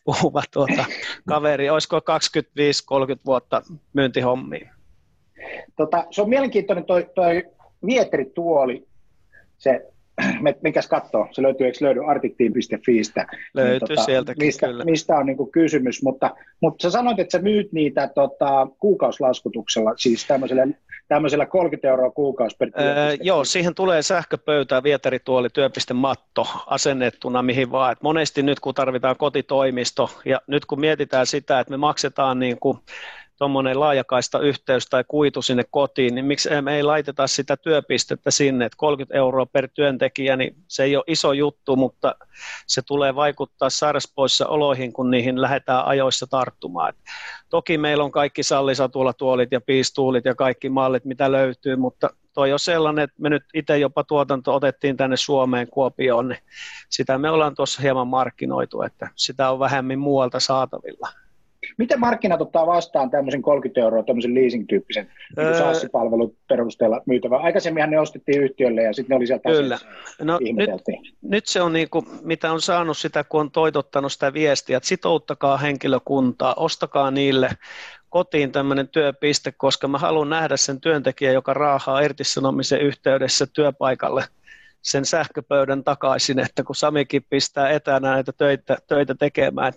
puhuva 0.06 0.42
tuota, 0.54 0.86
kaveri. 1.27 1.70
Olisiko 1.70 2.00
25-30 2.00 2.01
vuotta 3.25 3.62
myyntihommia? 3.94 4.75
Tota, 5.75 6.06
se 6.12 6.22
on 6.22 6.30
mielenkiintoinen 6.30 6.86
toi, 6.86 7.10
toi 7.15 7.44
vieterituoli, 7.86 8.88
se 9.58 9.95
mikäs 10.64 10.88
katsoo, 10.88 11.28
se 11.32 11.42
löytyy, 11.42 11.68
eikö 11.68 11.78
löydy 11.82 12.00
artiktiin.fiistä. 12.06 13.28
Niin 13.32 13.40
löytyy 13.54 13.72
niin, 13.72 13.80
tota, 13.80 14.04
sieltäkin, 14.04 14.46
mistä, 14.46 14.68
kyllä. 14.68 14.84
Mistä 14.86 15.16
on 15.16 15.26
niin 15.26 15.38
kuin 15.38 15.52
kysymys, 15.52 16.04
mutta, 16.04 16.36
mutta 16.62 16.84
sä 16.84 16.92
sanoit, 16.92 17.20
että 17.20 17.38
sä 17.38 17.44
myyt 17.44 17.72
niitä 17.72 18.08
tota, 18.16 18.68
kuukausilaskutuksella, 18.80 19.94
siis 19.98 20.26
tämmöisellä, 20.26 20.68
tämmöisellä 21.08 21.46
30 21.46 21.88
euroa 21.88 22.12
kuukausi 22.12 22.58
per 22.58 22.72
öö, 22.80 23.18
Joo, 23.22 23.44
siihen 23.44 23.76
tulee 23.76 24.02
sähköpöytä, 24.02 24.84
vieterituoli, 24.84 25.50
työpistematto 25.50 26.48
asennettuna 26.68 27.42
mihin 27.42 27.72
vaan. 27.72 27.92
Et 27.92 28.02
monesti 28.02 28.44
nyt 28.44 28.60
kun 28.60 28.74
tarvitaan 28.74 29.18
kotitoimisto 29.18 30.10
ja 30.26 30.42
nyt 30.48 30.66
kun 30.66 30.80
mietitään 30.80 31.28
sitä, 31.28 31.60
että 31.60 31.72
me 31.72 31.78
maksetaan 31.78 32.40
niin 32.40 32.60
kuin 32.60 32.78
tuommoinen 33.38 33.80
laajakaista 33.80 34.39
yhteys 34.39 34.86
tai 34.86 35.04
kuitu 35.08 35.42
sinne 35.42 35.63
kotiin, 35.72 36.15
niin 36.15 36.25
miksi 36.25 36.50
me 36.62 36.75
ei 36.75 36.84
laiteta 36.84 37.27
sitä 37.27 37.58
työpistettä 37.58 38.32
sinne, 38.32 38.65
että 38.65 38.77
30 38.77 39.18
euroa 39.18 39.46
per 39.46 39.70
työntekijä, 39.74 40.36
niin 40.36 40.56
se 40.68 40.84
ei 40.84 40.96
ole 40.96 41.04
iso 41.08 41.34
juttu, 41.34 41.75
mutta 41.75 42.15
se 42.68 42.82
tulee 42.82 43.15
vaikuttaa 43.15 43.70
sairauspoissa 43.70 44.48
oloihin, 44.48 44.94
kun 44.94 45.12
niihin 45.12 45.42
lähdetään 45.42 45.86
ajoissa 45.86 46.27
tarttumaan. 46.27 46.89
Et 46.89 46.96
toki 47.50 47.77
meillä 47.77 48.04
on 48.04 48.12
kaikki 48.12 48.44
sallisatuolatuolit 48.44 49.51
ja 49.51 49.62
piistuulit 49.62 50.25
ja 50.25 50.36
kaikki 50.36 50.70
mallit, 50.70 51.06
mitä 51.06 51.32
löytyy, 51.32 51.75
mutta 51.75 52.10
toi 52.34 52.54
on 52.54 52.60
sellainen, 52.60 53.04
että 53.04 53.15
me 53.22 53.30
nyt 53.30 53.44
itse 53.54 53.77
jopa 53.77 54.04
tuotanto 54.04 54.56
otettiin 54.56 54.98
tänne 54.98 55.18
Suomeen 55.18 55.68
Kuopioon, 55.68 56.30
niin 56.30 56.39
sitä 56.89 57.18
me 57.18 57.30
ollaan 57.30 57.56
tuossa 57.56 57.82
hieman 57.82 58.08
markkinoitu, 58.08 58.82
että 58.82 59.10
sitä 59.15 59.51
on 59.51 59.60
vähemmän 59.60 60.00
muualta 60.00 60.39
saatavilla. 60.39 61.25
Miten 61.77 62.00
markkinat 62.00 62.41
ottaa 62.41 62.67
vastaan 62.67 63.12
tämmöisen 63.12 63.41
30 63.41 63.82
euroa 63.82 64.03
tämmöisen 64.03 64.36
leasing-tyyppisen 64.36 65.08
niin 65.38 65.48
öö, 65.48 65.58
SaaS-palvelun 65.58 66.36
perusteella 66.48 67.01
myytävän? 67.05 67.41
Aikaisemminhan 67.41 67.89
ne 67.89 68.00
ostettiin 68.00 68.41
yhtiölle 68.41 68.84
ja 68.84 68.94
sitten 68.94 69.13
ne 69.13 69.17
oli 69.17 69.27
sieltä 69.27 69.50
Kyllä. 69.50 69.77
No, 70.22 70.39
nyt, 70.39 70.70
nyt, 71.22 71.48
se 71.48 71.62
on 71.62 71.74
niin 71.74 71.89
kuin, 71.89 72.05
mitä 72.22 72.51
on 72.51 72.62
saanut 72.62 72.98
sitä, 72.98 73.24
kun 73.24 73.41
on 73.41 73.51
toitottanut 73.51 74.12
sitä 74.12 74.34
viestiä, 74.34 74.77
että 74.77 74.89
sitouttakaa 74.89 75.58
henkilökuntaa, 75.58 76.53
ostakaa 76.58 77.12
niille 77.12 77.50
kotiin 78.10 78.51
tämmöinen 78.51 78.88
työpiste, 78.88 79.51
koska 79.51 79.88
mä 79.88 79.98
haluan 79.98 80.29
nähdä 80.29 80.58
sen 80.58 80.82
työntekijän, 80.82 81.34
joka 81.34 81.53
raahaa 81.53 82.01
irtisanomisen 82.01 82.82
yhteydessä 82.82 83.48
työpaikalle– 83.53 84.24
sen 84.86 85.06
sähköpöydän 85.06 85.84
takaisin, 85.84 86.39
että 86.39 86.63
kun 86.63 86.75
Samikin 86.75 87.25
pistää 87.30 87.70
etänä 87.70 88.12
näitä 88.12 88.32
töitä, 88.34 88.77
töitä 88.88 89.15
tekemään. 89.15 89.74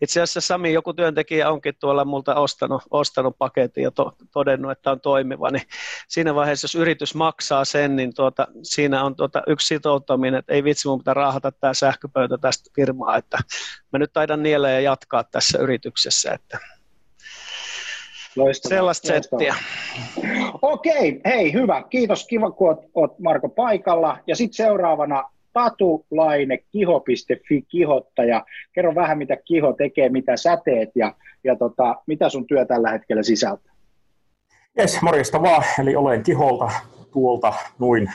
Itse 0.00 0.20
asiassa 0.20 0.40
Sami, 0.40 0.72
joku 0.72 0.94
työntekijä 0.94 1.50
onkin 1.50 1.74
tuolla 1.80 2.04
multa 2.04 2.34
ostanut, 2.34 2.82
ostanut 2.90 3.38
paketin 3.38 3.84
ja 3.84 3.90
to, 3.90 4.12
todennut, 4.32 4.72
että 4.72 4.90
on 4.90 5.00
toimiva, 5.00 5.50
niin 5.50 5.62
siinä 6.08 6.34
vaiheessa, 6.34 6.64
jos 6.64 6.74
yritys 6.74 7.14
maksaa 7.14 7.64
sen, 7.64 7.96
niin 7.96 8.14
tuota, 8.14 8.48
siinä 8.62 9.04
on 9.04 9.16
tuota 9.16 9.42
yksi 9.46 9.66
sitouttaminen, 9.66 10.38
että 10.38 10.52
ei 10.52 10.64
vitsi, 10.64 10.88
mun 10.88 10.98
pitää 10.98 11.14
raahata 11.14 11.52
tämä 11.52 11.74
sähköpöytä 11.74 12.38
tästä 12.38 12.70
firmaa, 12.76 13.16
että 13.16 13.38
mä 13.92 13.98
nyt 13.98 14.12
taidan 14.12 14.42
niellä 14.42 14.70
ja 14.70 14.80
jatkaa 14.80 15.24
tässä 15.24 15.58
yrityksessä, 15.58 16.32
että 16.32 16.58
Loistavaa, 18.36 18.76
Sellaista 18.76 19.06
settiä. 19.06 19.54
Okei, 20.62 21.20
hei 21.24 21.52
hyvä. 21.52 21.82
Kiitos, 21.90 22.26
kiva 22.26 22.50
kun 22.50 22.68
oot, 22.68 22.78
oot 22.94 23.18
Marko 23.18 23.48
paikalla. 23.48 24.18
Ja 24.26 24.36
sitten 24.36 24.56
seuraavana 24.56 25.24
Tatu 25.52 26.06
Laine, 26.10 26.58
kiho.fi, 26.58 27.62
kihottaja. 27.68 28.44
Kerro 28.72 28.94
vähän, 28.94 29.18
mitä 29.18 29.36
kiho 29.36 29.72
tekee, 29.72 30.08
mitä 30.08 30.36
sä 30.36 30.58
teet 30.64 30.90
ja, 30.94 31.14
ja 31.44 31.56
tota, 31.56 31.96
mitä 32.06 32.28
sun 32.28 32.46
työ 32.46 32.64
tällä 32.64 32.90
hetkellä 32.90 33.22
sisältää. 33.22 33.72
Jes, 34.78 35.02
morjesta 35.02 35.42
vaan. 35.42 35.64
Eli 35.80 35.96
olen 35.96 36.22
kiholta 36.22 36.70
tuolta 37.12 37.52
noin 37.78 38.10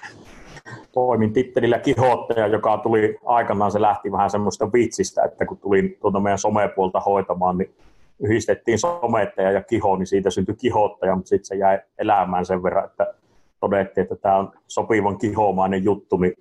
toimin 0.91 1.33
tittelillä 1.33 1.79
kihottaja, 1.79 2.47
joka 2.47 2.77
tuli 2.77 3.17
aikanaan, 3.25 3.71
se 3.71 3.81
lähti 3.81 4.11
vähän 4.11 4.29
semmoista 4.29 4.73
vitsistä, 4.73 5.23
että 5.23 5.45
kun 5.45 5.57
tulin 5.57 5.97
tuota 6.01 6.19
meidän 6.19 6.37
somepuolta 6.37 6.99
hoitamaan, 6.99 7.57
niin 7.57 7.75
yhdistettiin 8.19 8.79
somettaja 8.79 9.51
ja 9.51 9.63
kiho, 9.63 9.95
niin 9.95 10.07
siitä 10.07 10.29
syntyi 10.29 10.55
kihottaja, 10.55 11.15
mutta 11.15 11.29
sitten 11.29 11.45
se 11.45 11.55
jäi 11.55 11.79
elämään 11.97 12.45
sen 12.45 12.63
verran, 12.63 12.85
että 12.85 13.13
todettiin, 13.59 14.03
että 14.03 14.15
tämä 14.15 14.37
on 14.37 14.51
sopivan 14.67 15.17
kihomainen 15.17 15.83
juttu, 15.83 16.17
niin 16.17 16.33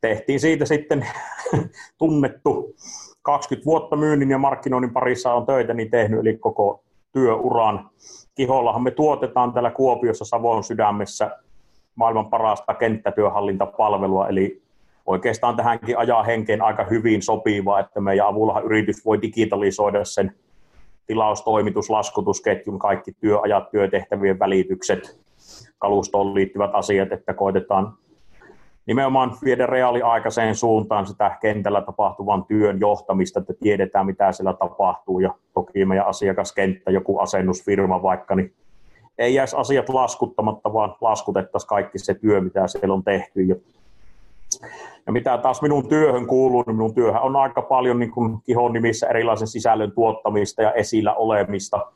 tehtiin 0.00 0.40
siitä 0.40 0.64
sitten 0.64 1.06
tunnettu 1.98 2.74
20 3.22 3.66
vuotta 3.66 3.96
myynnin 3.96 4.30
ja 4.30 4.38
markkinoinnin 4.38 4.92
parissa 4.92 5.34
on 5.34 5.46
töitä 5.46 5.74
niin 5.74 5.90
tehnyt, 5.90 6.20
eli 6.20 6.36
koko 6.36 6.84
työuran. 7.12 7.90
Kihollahan 8.34 8.82
me 8.82 8.90
tuotetaan 8.90 9.52
täällä 9.52 9.70
Kuopiossa 9.70 10.24
Savon 10.24 10.64
sydämessä 10.64 11.38
maailman 11.94 12.30
parasta 12.30 12.74
kenttätyöhallintapalvelua, 12.74 14.28
eli 14.28 14.62
oikeastaan 15.06 15.56
tähänkin 15.56 15.98
ajaa 15.98 16.22
henkeen 16.22 16.62
aika 16.62 16.84
hyvin 16.84 17.22
sopivaa, 17.22 17.80
että 17.80 18.00
meidän 18.00 18.26
avullahan 18.26 18.64
yritys 18.64 19.04
voi 19.04 19.22
digitalisoida 19.22 20.04
sen 20.04 20.34
tilaustoimitus, 21.06 21.90
laskutusketjun, 21.90 22.78
kaikki 22.78 23.12
työajat, 23.20 23.70
työtehtävien 23.70 24.38
välitykset, 24.38 25.20
kalustoon 25.78 26.34
liittyvät 26.34 26.70
asiat, 26.74 27.12
että 27.12 27.34
koitetaan 27.34 27.92
nimenomaan 28.86 29.36
viedä 29.44 29.66
reaaliaikaiseen 29.66 30.54
suuntaan 30.54 31.06
sitä 31.06 31.36
kentällä 31.40 31.80
tapahtuvan 31.80 32.44
työn 32.44 32.80
johtamista, 32.80 33.40
että 33.40 33.54
tiedetään 33.60 34.06
mitä 34.06 34.32
siellä 34.32 34.52
tapahtuu 34.52 35.20
ja 35.20 35.34
toki 35.54 35.84
meidän 35.84 36.06
asiakaskenttä, 36.06 36.90
joku 36.90 37.18
asennusfirma 37.18 38.02
vaikka, 38.02 38.34
niin 38.34 38.54
ei 39.18 39.34
jäisi 39.34 39.56
asiat 39.56 39.88
laskuttamatta, 39.88 40.72
vaan 40.72 40.94
laskutettaisiin 41.00 41.68
kaikki 41.68 41.98
se 41.98 42.14
työ, 42.14 42.40
mitä 42.40 42.66
siellä 42.66 42.94
on 42.94 43.04
tehty. 43.04 43.42
Ja 43.42 43.56
ja 45.06 45.12
mitä 45.12 45.38
taas 45.38 45.62
minun 45.62 45.88
työhön 45.88 46.26
kuuluu, 46.26 46.64
niin 46.66 46.76
minun 46.76 46.94
työhän 46.94 47.22
on 47.22 47.36
aika 47.36 47.62
paljon 47.62 47.98
niin 47.98 48.10
kuin 48.10 48.42
kihon 48.42 48.72
nimissä 48.72 49.06
erilaisen 49.06 49.48
sisällön 49.48 49.92
tuottamista 49.92 50.62
ja 50.62 50.72
esillä 50.72 51.14
olemista, 51.14 51.86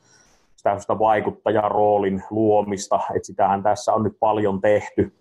sitä 0.55 0.99
vaikuttajaroolin 0.99 2.23
luomista, 2.29 2.99
että 3.15 3.27
sitähän 3.27 3.63
tässä 3.63 3.93
on 3.93 4.03
nyt 4.03 4.13
paljon 4.19 4.61
tehty. 4.61 5.13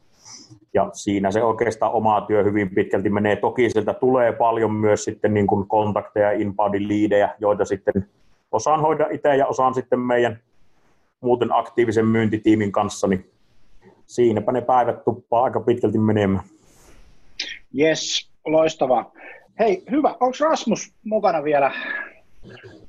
Ja 0.75 0.91
siinä 0.93 1.31
se 1.31 1.43
oikeastaan 1.43 1.93
oma 1.93 2.21
työ 2.21 2.45
hyvin 2.45 2.71
pitkälti 2.71 3.11
menee. 3.11 3.37
Toki 3.37 3.71
sieltä 3.71 3.95
tulee 3.95 4.33
paljon 4.33 4.73
myös 4.73 5.05
sitten 5.05 5.35
niin 5.35 5.47
kuin 5.47 5.69
kontakteja, 5.69 6.31
inbody 6.31 6.89
liidejä, 6.89 7.35
joita 7.39 7.65
sitten 7.65 8.09
osaan 8.53 8.81
hoida 8.81 9.07
itse 9.11 9.37
ja 9.37 9.47
osaan 9.47 9.75
sitten 9.75 10.01
meidän 10.01 10.39
muuten 11.21 11.53
aktiivisen 11.53 12.07
myyntitiimin 12.07 12.73
kanssa, 12.73 13.07
niin 13.07 13.31
siinäpä 14.07 14.53
ne 14.53 14.61
päivät 14.61 15.05
tuppaa 15.05 15.43
aika 15.43 15.61
pitkälti 15.61 15.99
menemään. 15.99 16.45
Yes, 17.79 18.31
loistava. 18.47 19.13
Hei, 19.59 19.83
hyvä. 19.91 20.09
Onko 20.09 20.37
Rasmus 20.41 20.93
mukana 21.05 21.45
vielä? 21.45 21.73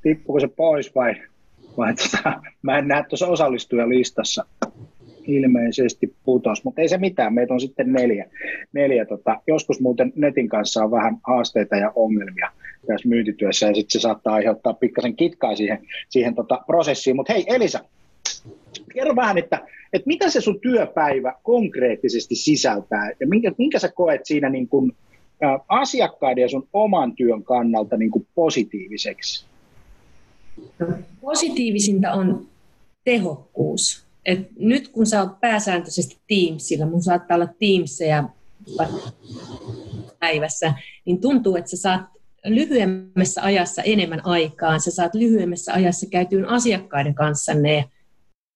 Tippuuko 0.02 0.40
se 0.40 0.48
pois 0.48 0.94
vai? 0.94 1.14
vai 1.76 1.94
tota, 1.94 2.42
mä 2.62 2.78
en 2.78 2.88
näe 2.88 3.04
tuossa 3.08 3.26
osallistujalistassa. 3.26 4.44
Ilmeisesti 5.26 6.14
putos, 6.24 6.64
mutta 6.64 6.80
ei 6.80 6.88
se 6.88 6.98
mitään. 6.98 7.34
Meitä 7.34 7.54
on 7.54 7.60
sitten 7.60 7.92
neljä. 7.92 8.26
neljä 8.72 9.04
tota. 9.04 9.40
Joskus 9.46 9.80
muuten 9.80 10.12
netin 10.16 10.48
kanssa 10.48 10.84
on 10.84 10.90
vähän 10.90 11.16
haasteita 11.26 11.76
ja 11.76 11.92
ongelmia 11.94 12.50
tässä 12.86 13.08
myyntityössä 13.08 13.66
ja 13.66 13.74
sitten 13.74 14.00
se 14.00 14.00
saattaa 14.00 14.34
aiheuttaa 14.34 14.74
pikkasen 14.74 15.16
kitkaa 15.16 15.56
siihen, 15.56 15.86
siihen 16.08 16.34
tota 16.34 16.60
prosessiin. 16.66 17.16
Mutta 17.16 17.32
hei 17.32 17.44
Elisa, 17.46 17.80
kerro 18.94 19.16
vähän, 19.16 19.38
että, 19.38 19.66
että 19.92 20.06
mitä 20.06 20.30
se 20.30 20.40
sun 20.40 20.60
työpäivä 20.60 21.34
konkreettisesti 21.42 22.34
sisältää 22.34 23.10
ja 23.20 23.26
minkä, 23.26 23.52
minkä 23.58 23.78
sä 23.78 23.88
koet 23.88 24.20
siinä 24.26 24.48
niin 24.48 24.68
kuin, 24.68 24.92
ä, 25.44 25.58
asiakkaiden 25.68 26.42
ja 26.42 26.48
sun 26.48 26.68
oman 26.72 27.16
työn 27.16 27.42
kannalta 27.42 27.96
niin 27.96 28.10
kuin 28.10 28.26
positiiviseksi? 28.34 29.44
Positiivisinta 31.20 32.12
on 32.12 32.46
tehokkuus. 33.04 34.04
Et 34.26 34.38
nyt 34.58 34.88
kun 34.88 35.06
sä 35.06 35.20
oot 35.20 35.40
pääsääntöisesti 35.40 36.18
Teamsilla, 36.28 36.86
mun 36.86 37.02
saattaa 37.02 37.34
olla 37.34 37.48
Teamsia 37.58 38.24
päivässä, 40.18 40.74
niin 41.04 41.20
tuntuu, 41.20 41.56
että 41.56 41.70
sä 41.70 41.76
saat 41.76 42.02
lyhyemmässä 42.44 43.42
ajassa 43.42 43.82
enemmän 43.82 44.26
aikaan. 44.26 44.80
Sä 44.80 44.90
saat 44.90 45.14
lyhyemmässä 45.14 45.72
ajassa 45.72 46.06
käytyyn 46.10 46.48
asiakkaiden 46.48 47.14
kanssa 47.14 47.54
ne 47.54 47.84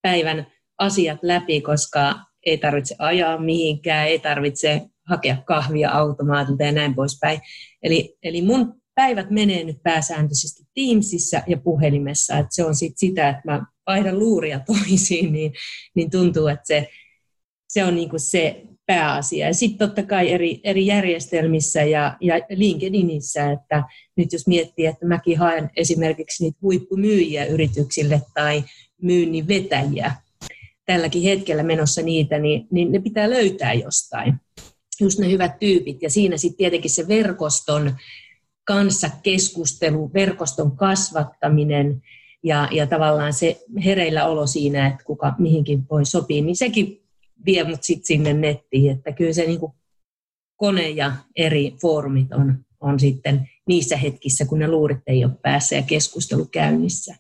päivän 0.05 0.47
asiat 0.79 1.19
läpi, 1.23 1.61
koska 1.61 2.15
ei 2.47 2.59
tarvitse 2.59 2.95
ajaa 2.99 3.39
mihinkään, 3.39 4.09
ei 4.09 4.19
tarvitse 4.19 4.83
hakea 5.09 5.37
kahvia 5.47 5.91
automaatilta 5.91 6.63
ja 6.63 6.73
näin 6.73 6.95
poispäin. 6.95 7.41
Eli, 7.83 8.17
eli 8.23 8.43
mun 8.43 8.75
päivät 8.95 9.31
menee 9.31 9.65
nyt 9.65 9.83
pääsääntöisesti 9.83 10.65
Teamsissa 10.75 11.43
ja 11.47 11.57
puhelimessa, 11.57 12.39
että 12.39 12.55
se 12.55 12.65
on 12.65 12.75
sit 12.75 12.93
sitä, 12.97 13.29
että 13.29 13.43
mä 13.45 13.67
vaihdan 13.87 14.19
luuria 14.19 14.61
toisiin, 14.73 15.33
niin, 15.33 15.53
niin 15.95 16.11
tuntuu, 16.11 16.47
että 16.47 16.67
se, 16.67 16.89
se 17.69 17.85
on 17.85 17.95
niinku 17.95 18.19
se 18.19 18.63
pääasia. 18.87 19.47
Ja 19.47 19.55
sitten 19.55 19.89
totta 19.89 20.03
kai 20.03 20.33
eri, 20.33 20.61
eri 20.65 20.87
järjestelmissä 20.87 21.83
ja, 21.83 22.17
ja 22.21 22.35
LinkedInissä, 22.51 23.53
että 23.53 23.83
nyt 24.17 24.33
jos 24.33 24.47
miettii, 24.47 24.87
että 24.87 25.07
mäkin 25.07 25.39
haen 25.39 25.71
esimerkiksi 25.77 26.45
niitä 26.45 26.59
huippumyyjiä 26.63 27.45
yrityksille 27.45 28.23
tai 28.35 28.65
myynnin 29.05 29.49
vetäjiä 29.49 30.13
tälläkin 30.87 31.23
hetkellä 31.23 31.63
menossa 31.63 32.03
niitä, 32.03 32.39
niin, 32.39 32.67
niin 32.71 32.93
ne 32.93 32.99
pitää 32.99 33.31
löytää 33.31 33.73
jostain. 33.73 34.35
just 35.01 35.19
ne 35.19 35.31
hyvät 35.31 35.59
tyypit. 35.59 36.03
Ja 36.03 36.11
siinä 36.11 36.37
sitten 36.37 36.59
tietenkin 36.59 36.91
se 36.91 37.09
verkoston 37.09 37.97
kanssa 38.65 39.11
keskustelu, 39.23 40.11
verkoston 40.15 40.77
kasvattaminen 40.77 42.03
ja, 42.43 42.69
ja 42.71 42.87
tavallaan 42.87 43.33
se 43.33 43.65
hereillä 43.85 44.27
olo 44.27 44.47
siinä, 44.47 44.87
että 44.87 45.05
kuka 45.05 45.35
mihinkin 45.39 45.85
voi 45.91 46.05
sopia, 46.05 46.43
niin 46.43 46.57
sekin 46.57 47.03
vie 47.47 47.65
mut 47.65 47.83
sitten 47.83 48.07
sinne 48.07 48.33
nettiin. 48.33 48.91
Että 48.93 49.13
kyllä 49.13 49.33
se 49.33 49.47
niin 49.47 49.61
kuin 49.61 49.73
kone 50.57 50.91
ja 50.91 51.13
eri 51.37 51.75
foorumit 51.81 52.33
on, 52.33 52.65
on 52.81 53.01
sitten 53.01 53.51
niissä 53.69 53.97
hetkissä, 53.97 54.45
kun 54.45 54.59
ne 54.59 54.69
luurit 54.69 55.03
ei 55.07 55.25
ole 55.25 55.33
päässä 55.43 55.77
ja 55.77 55.83
keskustelu 55.83 56.45
käynnissä. 56.45 57.15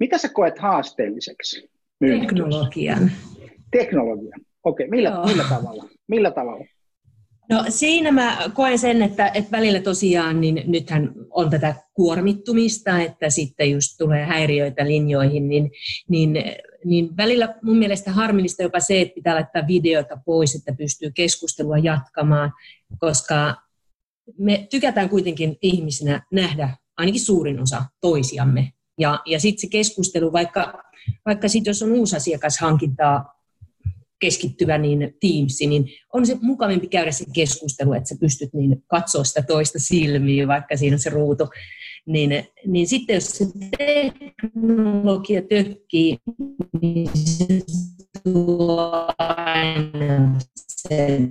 Mitä 0.00 0.18
sä 0.18 0.28
koet 0.28 0.58
haasteelliseksi? 0.58 1.70
Teknologian. 2.00 3.10
Teknologian. 3.70 4.40
Okei, 4.64 4.86
okay. 4.86 4.90
millä, 4.90 5.24
millä 5.26 5.44
tavalla? 5.48 5.84
Millä 6.08 6.30
tavalla? 6.30 6.64
No 7.50 7.64
siinä 7.68 8.12
mä 8.12 8.38
koen 8.54 8.78
sen, 8.78 9.02
että, 9.02 9.30
että 9.34 9.50
välillä 9.50 9.80
tosiaan, 9.80 10.40
niin 10.40 10.62
nythän 10.66 11.12
on 11.30 11.50
tätä 11.50 11.74
kuormittumista, 11.94 13.00
että 13.00 13.30
sitten 13.30 13.70
just 13.70 13.98
tulee 13.98 14.24
häiriöitä 14.24 14.86
linjoihin, 14.86 15.48
niin, 15.48 15.70
niin, 16.08 16.44
niin 16.84 17.16
välillä 17.16 17.54
mun 17.62 17.78
mielestä 17.78 18.12
harmillista 18.12 18.62
jopa 18.62 18.80
se, 18.80 19.00
että 19.00 19.14
pitää 19.14 19.34
laittaa 19.34 19.66
videota 19.66 20.18
pois, 20.24 20.54
että 20.54 20.72
pystyy 20.78 21.10
keskustelua 21.14 21.78
jatkamaan, 21.78 22.52
koska 22.98 23.54
me 24.38 24.66
tykätään 24.70 25.08
kuitenkin 25.08 25.56
ihmisinä 25.62 26.22
nähdä 26.32 26.76
ainakin 26.96 27.20
suurin 27.20 27.60
osa 27.60 27.84
toisiamme. 28.00 28.72
Ja, 28.98 29.20
ja 29.26 29.40
sitten 29.40 29.60
se 29.60 29.68
keskustelu, 29.68 30.32
vaikka, 30.32 30.82
vaikka 31.26 31.48
sit 31.48 31.66
jos 31.66 31.82
on 31.82 31.92
uusi 31.92 32.16
asiakas 32.16 32.58
hankintaa 32.58 33.38
keskittyvä 34.18 34.78
niin 34.78 34.98
Teams, 35.20 35.58
niin 35.60 35.84
on 36.12 36.26
se 36.26 36.36
mukavampi 36.42 36.86
käydä 36.86 37.12
se 37.12 37.24
keskustelu, 37.32 37.92
että 37.92 38.08
sä 38.08 38.16
pystyt 38.20 38.54
niin 38.54 38.84
katsoa 38.86 39.24
sitä 39.24 39.42
toista 39.42 39.78
silmiä, 39.78 40.48
vaikka 40.48 40.76
siinä 40.76 40.94
on 40.94 41.00
se 41.00 41.10
ruutu. 41.10 41.48
Niin, 42.06 42.44
niin 42.66 42.86
sitten 42.88 43.14
jos 43.14 43.28
se 43.28 43.44
teknologia 43.78 45.42
tökkii, 45.42 46.18
niin 46.80 47.10
se 47.14 47.62
tuo 48.24 49.08
aina 49.18 50.38
sen 50.68 51.30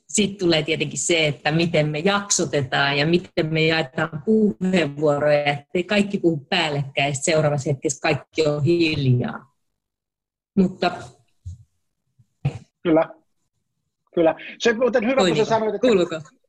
sitten 0.13 0.39
tulee 0.39 0.63
tietenkin 0.63 0.99
se, 0.99 1.27
että 1.27 1.51
miten 1.51 1.89
me 1.89 1.99
jaksotetaan 1.99 2.97
ja 2.97 3.05
miten 3.05 3.53
me 3.53 3.61
jaetaan 3.65 4.23
puheenvuoroja, 4.25 5.43
ettei 5.43 5.83
kaikki 5.83 6.17
puhu 6.17 6.47
päällekkäin, 6.49 7.15
seuraavassa 7.15 7.69
hetkessä 7.69 8.01
kaikki 8.01 8.47
on 8.47 8.63
hiljaa. 8.63 9.53
Mutta... 10.55 10.91
Kyllä, 12.83 13.09
Kyllä. 14.15 14.35
Se 14.59 14.69
on 14.69 14.77
muuten 14.77 15.07
hyvä, 15.07 15.21
kun 15.27 15.35
sä 15.35 15.45
sanoit, 15.45 15.75
että, 15.75 15.87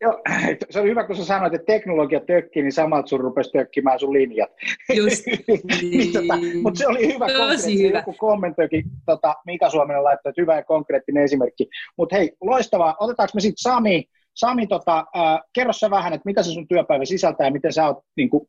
jo, 0.03 0.23
se 0.71 0.81
on 0.81 0.87
hyvä, 0.87 1.05
kun 1.05 1.17
sä 1.17 1.25
sanoit, 1.25 1.55
että 1.55 1.73
teknologia 1.73 2.21
tökkii, 2.21 2.63
niin 2.63 2.73
samalta 2.73 3.07
sun 3.07 3.21
rupesi 3.21 3.51
tökkimään 3.51 3.99
sun 3.99 4.13
linjat. 4.13 4.51
Just 4.97 5.27
niin. 5.83 6.13
tota, 6.13 6.39
Mutta 6.63 6.79
se 6.79 6.87
oli 6.87 7.15
hyvä 7.15 7.27
konkreettinen. 7.27 7.89
Hyvä. 7.89 7.99
Joku 7.99 8.15
kommentoikin, 8.19 8.85
tota, 9.07 9.35
Mika 9.47 9.71
Suominen 9.71 10.05
laittoi, 10.05 10.31
että 10.31 10.43
hyvä 10.43 10.57
ja 10.57 10.65
konkreettinen 10.65 11.25
esimerkki. 11.25 11.69
Mutta 11.97 12.17
hei, 12.17 12.33
loistavaa. 12.41 12.97
Otetaanko 13.01 13.31
me 13.35 13.41
sitten 13.41 13.63
Sami, 13.63 14.05
Sami 14.35 14.67
tota, 14.67 14.99
äh, 14.99 15.41
kerro 15.53 15.73
sä 15.73 15.91
vähän, 15.91 16.13
että 16.13 16.27
mitä 16.27 16.43
se 16.43 16.51
sun 16.51 16.69
työpäivä 16.69 17.05
sisältää 17.05 17.47
ja 17.47 17.53
miten 17.53 17.73
sä 17.73 17.87
oot 17.87 17.99
niin 18.17 18.31
kuin, 18.31 18.49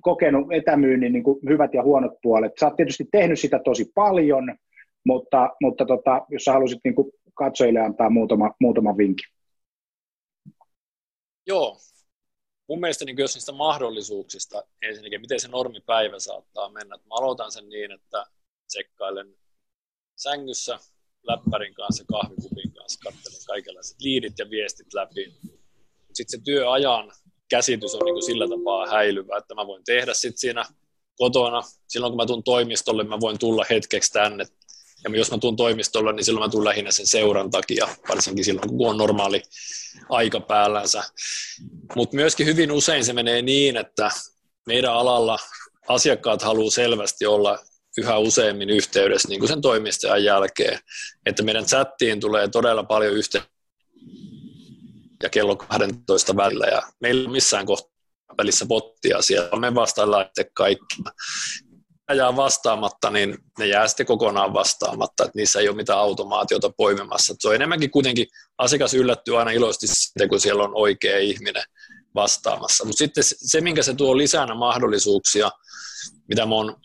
kokenut 0.00 0.52
etämyynnin 0.52 1.12
niin 1.12 1.24
kuin, 1.24 1.38
hyvät 1.48 1.74
ja 1.74 1.82
huonot 1.82 2.12
puolet. 2.22 2.52
Sä 2.60 2.66
oot 2.66 2.76
tietysti 2.76 3.08
tehnyt 3.12 3.38
sitä 3.38 3.58
tosi 3.64 3.92
paljon, 3.94 4.54
mutta, 5.06 5.50
mutta 5.62 5.84
tota, 5.86 6.26
jos 6.28 6.44
sä 6.44 6.52
haluaisit 6.52 6.80
niin 6.84 6.94
kuin, 6.94 7.10
katsojille 7.34 7.80
antaa 7.80 8.10
muutama, 8.10 8.50
muutama 8.60 8.96
vinkki. 8.96 9.33
Joo. 11.46 11.80
Mun 12.68 12.80
mielestä 12.80 13.04
niin 13.04 13.18
jos 13.18 13.34
niistä 13.34 13.52
mahdollisuuksista, 13.52 14.64
ensinnäkin 14.82 15.20
miten 15.20 15.40
se 15.40 15.48
normipäivä 15.48 16.18
saattaa 16.18 16.68
mennä. 16.68 16.96
Mä 16.96 17.14
aloitan 17.14 17.52
sen 17.52 17.68
niin, 17.68 17.92
että 17.92 18.26
tsekkailen 18.66 19.36
sängyssä 20.16 20.78
läppärin 21.22 21.74
kanssa, 21.74 22.04
kahvikupin 22.04 22.72
kanssa, 22.72 23.00
katselen 23.10 23.46
kaikenlaiset 23.46 23.96
liidit 24.00 24.38
ja 24.38 24.50
viestit 24.50 24.94
läpi. 24.94 25.34
Sitten 26.12 26.38
se 26.38 26.44
työajan 26.44 27.12
käsitys 27.48 27.94
on 27.94 28.04
niin 28.04 28.14
kuin 28.14 28.22
sillä 28.22 28.48
tapaa 28.48 28.86
häilyvä, 28.86 29.38
että 29.38 29.54
mä 29.54 29.66
voin 29.66 29.84
tehdä 29.84 30.14
sitten 30.14 30.38
siinä 30.38 30.64
kotona. 31.16 31.62
Silloin 31.88 32.10
kun 32.10 32.16
mä 32.16 32.26
tuun 32.26 32.44
toimistolle, 32.44 33.04
mä 33.04 33.20
voin 33.20 33.38
tulla 33.38 33.64
hetkeksi 33.70 34.12
tänne 34.12 34.44
ja 35.04 35.18
jos 35.18 35.30
mä 35.30 35.38
tuun 35.38 35.56
toimistolla, 35.56 36.12
niin 36.12 36.24
silloin 36.24 36.46
mä 36.46 36.50
tuun 36.50 36.64
lähinnä 36.64 36.90
sen 36.90 37.06
seuran 37.06 37.50
takia, 37.50 37.88
varsinkin 38.08 38.44
silloin, 38.44 38.68
kun 38.68 38.90
on 38.90 38.96
normaali 38.96 39.42
aika 40.08 40.40
päällänsä. 40.40 41.02
Mutta 41.96 42.16
myöskin 42.16 42.46
hyvin 42.46 42.72
usein 42.72 43.04
se 43.04 43.12
menee 43.12 43.42
niin, 43.42 43.76
että 43.76 44.10
meidän 44.66 44.92
alalla 44.92 45.38
asiakkaat 45.88 46.42
haluaa 46.42 46.70
selvästi 46.70 47.26
olla 47.26 47.58
yhä 47.98 48.18
useammin 48.18 48.70
yhteydessä 48.70 49.28
niin 49.28 49.40
kuin 49.40 49.48
sen 49.48 49.60
toimistajan 49.60 50.24
jälkeen, 50.24 50.78
että 51.26 51.42
meidän 51.42 51.66
chattiin 51.66 52.20
tulee 52.20 52.48
todella 52.48 52.84
paljon 52.84 53.14
yhteyttä 53.14 53.54
ja 55.22 55.30
kello 55.30 55.56
12 55.56 56.36
välillä 56.36 56.66
ja 56.66 56.82
meillä 57.00 57.26
on 57.26 57.32
missään 57.32 57.66
kohtaa 57.66 57.94
välissä 58.38 58.66
bottia 58.66 59.22
siellä, 59.22 59.60
me 59.60 59.74
vastaillaan 59.74 60.26
kaikki 60.54 60.96
jää 62.12 62.36
vastaamatta, 62.36 63.10
niin 63.10 63.38
ne 63.58 63.66
jää 63.66 63.88
sitten 63.88 64.06
kokonaan 64.06 64.52
vastaamatta, 64.52 65.24
että 65.24 65.38
niissä 65.38 65.60
ei 65.60 65.68
ole 65.68 65.76
mitään 65.76 65.98
automaatiota 65.98 66.70
poimimassa. 66.76 67.34
Se 67.38 67.48
on 67.48 67.54
enemmänkin 67.54 67.90
kuitenkin, 67.90 68.26
asiakas 68.58 68.94
yllättyy 68.94 69.38
aina 69.38 69.50
iloisesti 69.50 69.86
sitten, 69.86 70.28
kun 70.28 70.40
siellä 70.40 70.64
on 70.64 70.72
oikea 70.74 71.18
ihminen 71.18 71.62
vastaamassa. 72.14 72.84
Mutta 72.84 72.98
sitten 72.98 73.24
se, 73.26 73.60
minkä 73.60 73.82
se 73.82 73.94
tuo 73.94 74.16
lisänä 74.16 74.54
mahdollisuuksia, 74.54 75.50
mitä 76.28 76.46
mä 76.46 76.54
oon 76.54 76.76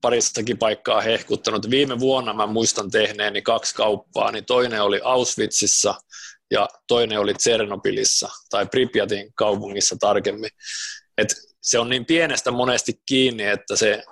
parissakin 0.00 0.58
paikkaa 0.58 1.00
hehkuttanut. 1.00 1.70
Viime 1.70 2.00
vuonna 2.00 2.32
mä 2.32 2.46
muistan 2.46 2.90
tehneeni 2.90 3.42
kaksi 3.42 3.74
kauppaa, 3.74 4.30
niin 4.30 4.44
toinen 4.44 4.82
oli 4.82 5.00
Auschwitzissa 5.04 5.94
ja 6.50 6.68
toinen 6.88 7.20
oli 7.20 7.34
Tsernobylissa 7.34 8.28
tai 8.50 8.66
Pripyatin 8.66 9.32
kaupungissa 9.34 9.96
tarkemmin. 10.00 10.50
Et 11.18 11.34
se 11.60 11.78
on 11.78 11.88
niin 11.88 12.06
pienestä 12.06 12.50
monesti 12.50 12.92
kiinni, 13.06 13.44
että 13.44 13.76
se 13.76 14.02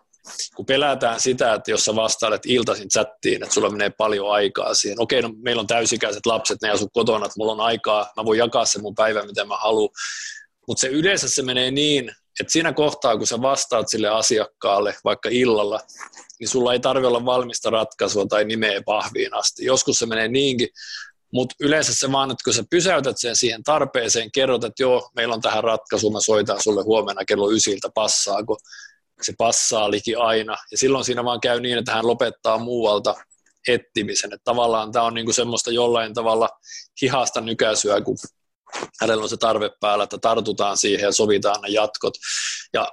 kun 0.56 0.66
pelätään 0.66 1.20
sitä, 1.20 1.54
että 1.54 1.70
jos 1.70 1.84
sä 1.84 1.94
vastailet 1.94 2.46
iltaisin 2.46 2.88
chattiin, 2.88 3.42
että 3.42 3.54
sulla 3.54 3.70
menee 3.70 3.90
paljon 3.90 4.32
aikaa 4.32 4.74
siihen. 4.74 5.00
Okei, 5.00 5.22
no, 5.22 5.30
meillä 5.42 5.60
on 5.60 5.66
täysikäiset 5.66 6.26
lapset, 6.26 6.62
ne 6.62 6.70
asuu 6.70 6.88
kotona, 6.92 7.26
että 7.26 7.38
mulla 7.38 7.52
on 7.52 7.60
aikaa, 7.60 8.12
mä 8.16 8.24
voin 8.24 8.38
jakaa 8.38 8.64
se 8.64 8.80
mun 8.80 8.94
päivän, 8.94 9.26
miten 9.26 9.48
mä 9.48 9.56
haluan. 9.56 9.88
Mutta 10.68 10.80
se 10.80 10.88
yleensä 10.88 11.28
se 11.28 11.42
menee 11.42 11.70
niin, 11.70 12.12
että 12.40 12.52
siinä 12.52 12.72
kohtaa, 12.72 13.16
kun 13.16 13.26
sä 13.26 13.42
vastaat 13.42 13.88
sille 13.88 14.08
asiakkaalle 14.08 14.96
vaikka 15.04 15.28
illalla, 15.32 15.80
niin 16.40 16.48
sulla 16.48 16.72
ei 16.72 16.80
tarvitse 16.80 17.08
olla 17.08 17.24
valmista 17.24 17.70
ratkaisua 17.70 18.26
tai 18.26 18.44
nimeä 18.44 18.82
pahviin 18.86 19.34
asti. 19.34 19.64
Joskus 19.64 19.98
se 19.98 20.06
menee 20.06 20.28
niinkin, 20.28 20.68
mutta 21.32 21.54
yleensä 21.60 21.94
se 21.94 22.12
vaan, 22.12 22.30
että 22.30 22.44
kun 22.44 22.54
sä 22.54 22.64
pysäytät 22.70 23.16
sen 23.18 23.36
siihen 23.36 23.62
tarpeeseen, 23.62 24.32
kerrot, 24.32 24.64
että 24.64 24.82
joo, 24.82 25.10
meillä 25.16 25.34
on 25.34 25.40
tähän 25.40 25.64
ratkaisu, 25.64 26.10
mä 26.10 26.20
soitan 26.20 26.62
sulle 26.62 26.82
huomenna 26.82 27.24
kello 27.24 27.50
ysiltä, 27.50 27.88
passaako, 27.94 28.56
se 29.24 29.32
passaa 29.38 29.90
liki 29.90 30.14
aina. 30.14 30.56
Ja 30.70 30.78
silloin 30.78 31.04
siinä 31.04 31.24
vaan 31.24 31.40
käy 31.40 31.60
niin, 31.60 31.78
että 31.78 31.94
hän 31.94 32.06
lopettaa 32.06 32.58
muualta 32.58 33.14
ettimisen. 33.68 34.32
Että 34.32 34.44
tavallaan 34.44 34.92
tämä 34.92 35.04
on 35.04 35.14
niinku 35.14 35.32
semmoista 35.32 35.70
jollain 35.70 36.14
tavalla 36.14 36.48
hihasta 37.02 37.40
nykäisyä, 37.40 38.00
kun 38.00 38.16
hänellä 39.00 39.22
on 39.22 39.28
se 39.28 39.36
tarve 39.36 39.70
päällä, 39.80 40.04
että 40.04 40.18
tartutaan 40.18 40.76
siihen 40.76 41.04
ja 41.04 41.12
sovitaan 41.12 41.60
ne 41.62 41.68
jatkot. 41.68 42.14
Ja 42.72 42.88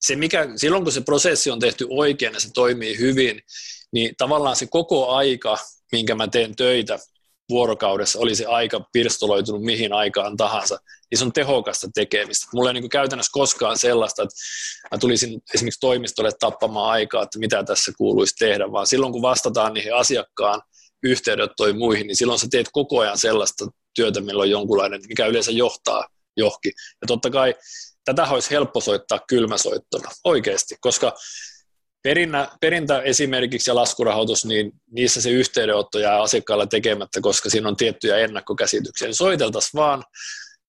se 0.00 0.16
mikä, 0.16 0.48
silloin 0.56 0.84
kun 0.84 0.92
se 0.92 1.00
prosessi 1.00 1.50
on 1.50 1.60
tehty 1.60 1.86
oikein 1.90 2.34
ja 2.34 2.40
se 2.40 2.48
toimii 2.54 2.98
hyvin, 2.98 3.40
niin 3.92 4.14
tavallaan 4.18 4.56
se 4.56 4.66
koko 4.66 5.08
aika, 5.08 5.58
minkä 5.92 6.14
mä 6.14 6.28
teen 6.28 6.56
töitä, 6.56 6.98
vuorokaudessa, 7.48 8.18
oli 8.18 8.34
se 8.34 8.46
aika 8.46 8.80
pirstoloitunut 8.92 9.62
mihin 9.62 9.92
aikaan 9.92 10.36
tahansa, 10.36 10.78
niin 11.10 11.18
se 11.18 11.24
on 11.24 11.32
tehokasta 11.32 11.88
tekemistä. 11.94 12.46
Mulla 12.54 12.70
ei 12.70 12.74
niin 12.74 12.88
käytännössä 12.88 13.32
koskaan 13.32 13.78
sellaista, 13.78 14.22
että 14.22 14.34
mä 14.90 14.98
tulisin 14.98 15.40
esimerkiksi 15.54 15.80
toimistolle 15.80 16.30
tappamaan 16.40 16.90
aikaa, 16.90 17.22
että 17.22 17.38
mitä 17.38 17.64
tässä 17.64 17.92
kuuluisi 17.98 18.34
tehdä, 18.38 18.72
vaan 18.72 18.86
silloin 18.86 19.12
kun 19.12 19.22
vastataan 19.22 19.74
niihin 19.74 19.94
asiakkaan 19.94 20.62
yhteydenottoihin 21.02 21.78
muihin, 21.78 22.06
niin 22.06 22.16
silloin 22.16 22.38
sä 22.38 22.46
teet 22.50 22.68
koko 22.72 23.00
ajan 23.00 23.18
sellaista 23.18 23.66
työtä, 23.94 24.20
millä 24.20 24.42
on 24.42 24.50
jonkunlainen, 24.50 25.00
mikä 25.08 25.26
yleensä 25.26 25.50
johtaa 25.50 26.04
johonkin. 26.36 26.72
Ja 27.00 27.06
totta 27.06 27.30
kai 27.30 27.54
tätä 28.04 28.24
olisi 28.24 28.50
helppo 28.50 28.80
soittaa 28.80 29.20
kylmäsoittona, 29.28 30.10
oikeasti, 30.24 30.76
koska 30.80 31.12
perinnä, 32.02 32.48
perintä 32.60 33.02
esimerkiksi 33.02 33.70
ja 33.70 33.74
laskurahoitus, 33.74 34.44
niin 34.44 34.72
niissä 34.90 35.20
se 35.20 35.30
yhteydenotto 35.30 35.98
jää 35.98 36.22
asiakkaalla 36.22 36.66
tekemättä, 36.66 37.20
koska 37.20 37.50
siinä 37.50 37.68
on 37.68 37.76
tiettyjä 37.76 38.16
ennakkokäsityksiä. 38.16 39.12
Soiteltaisiin 39.12 39.70
vaan 39.74 40.04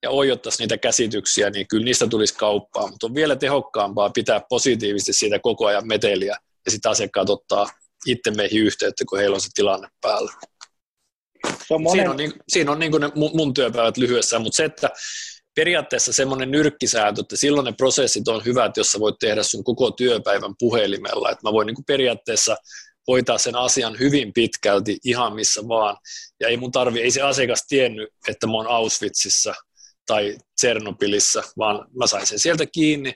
ja 0.04 0.10
oijottaisiin 0.10 0.64
niitä 0.64 0.78
käsityksiä, 0.78 1.50
niin 1.50 1.68
kyllä 1.68 1.86
niistä 1.86 2.08
tulisi 2.08 2.34
kauppaa, 2.34 2.88
mutta 2.88 3.08
on 3.08 3.16
vielä 3.16 3.36
tehokkaampaa 3.36 4.10
pitää 4.10 4.42
positiivisesti 4.50 5.14
siitä 5.14 5.40
koko 5.40 5.66
ajan 5.66 5.88
meteliä 5.88 6.36
ja 6.66 6.72
sitten 6.72 6.92
asiakkaat 6.92 7.30
ottaa 7.30 7.70
itse 8.06 8.32
meihin 8.32 8.62
yhteyttä, 8.62 9.04
kun 9.10 9.20
heillä 9.20 9.36
on 9.36 9.42
se 9.42 9.50
tilanne 9.54 9.88
päällä. 10.02 10.32
Se 11.68 11.74
on 11.74 11.82
monen... 11.82 11.98
Siinä 11.98 12.12
on, 12.12 12.18
niin, 12.18 12.34
siinä 12.50 12.72
on 12.72 12.80
niin 12.80 12.92
kuin 12.92 13.02
ne 13.02 13.12
mun 13.16 13.54
työpäivät 13.54 13.98
lyhyessä, 13.98 14.40
mutta 14.40 14.58
se, 14.58 14.66
että 14.66 14.90
periaatteessa 15.60 16.14
semmoinen 16.14 16.52
nyrkkisääntö, 16.52 17.22
että 17.22 17.36
silloin 17.36 17.66
ne 17.66 17.72
prosessit 17.72 18.28
on 18.28 18.46
hyvät, 18.46 18.78
jos 18.78 18.92
sä 18.92 19.00
voit 19.00 19.16
tehdä 19.20 19.44
sun 19.44 19.64
koko 19.64 19.92
työpäivän 19.92 20.54
puhelimella, 20.60 21.32
että 21.32 21.48
mä 21.48 21.54
voin 21.54 21.66
niin 21.66 21.76
kuin 21.76 21.86
periaatteessa 21.86 22.58
hoitaa 23.08 23.38
sen 23.38 23.56
asian 23.56 24.00
hyvin 24.00 24.34
pitkälti 24.34 24.98
ihan 25.04 25.36
missä 25.36 25.62
vaan, 25.68 25.98
ja 26.40 26.48
ei 26.48 26.58
mun 26.58 26.72
tarvi, 26.72 27.02
ei 27.02 27.12
se 27.12 27.22
asiakas 27.22 27.66
tiennyt, 27.68 28.10
että 28.28 28.48
mä 28.48 28.54
oon 28.54 28.68
Auschwitzissa 28.68 29.54
tai 30.06 30.38
Tsernobylissa, 30.56 31.44
vaan 31.58 31.88
mä 32.00 32.08
sain 32.08 32.28
sen 32.28 32.40
sieltä 32.40 32.66
kiinni, 32.66 33.14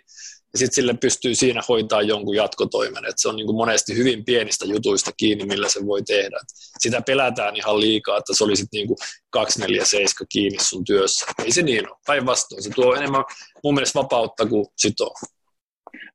ja 0.53 0.59
sitten 0.59 0.75
sille 0.75 0.93
pystyy 0.93 1.35
siinä 1.35 1.61
hoitaa 1.69 2.01
jonkun 2.01 2.35
jatkotoimen. 2.35 3.05
Et 3.05 3.15
se 3.17 3.29
on 3.29 3.35
niin 3.35 3.45
kuin 3.45 3.55
monesti 3.55 3.95
hyvin 3.95 4.25
pienistä 4.25 4.65
jutuista 4.65 5.11
kiinni, 5.17 5.45
millä 5.45 5.69
se 5.69 5.85
voi 5.85 6.03
tehdä. 6.03 6.37
Et 6.37 6.47
sitä 6.79 7.01
pelätään 7.01 7.55
ihan 7.55 7.79
liikaa, 7.79 8.17
että 8.17 8.33
se 8.33 8.43
olisi 8.43 8.65
niin 8.71 8.87
kuin 8.87 8.97
247 9.29 10.27
kiinni 10.29 10.63
sun 10.63 10.83
työssä. 10.83 11.25
Ei 11.43 11.51
se 11.51 11.61
niin 11.61 11.89
ole. 11.89 11.97
Päinvastoin. 12.05 12.63
Se 12.63 12.69
tuo 12.69 12.95
enemmän 12.95 13.23
mun 13.63 13.73
mielestä 13.73 13.99
vapautta 13.99 14.45
kuin 14.45 14.65
sitoo 14.77 15.13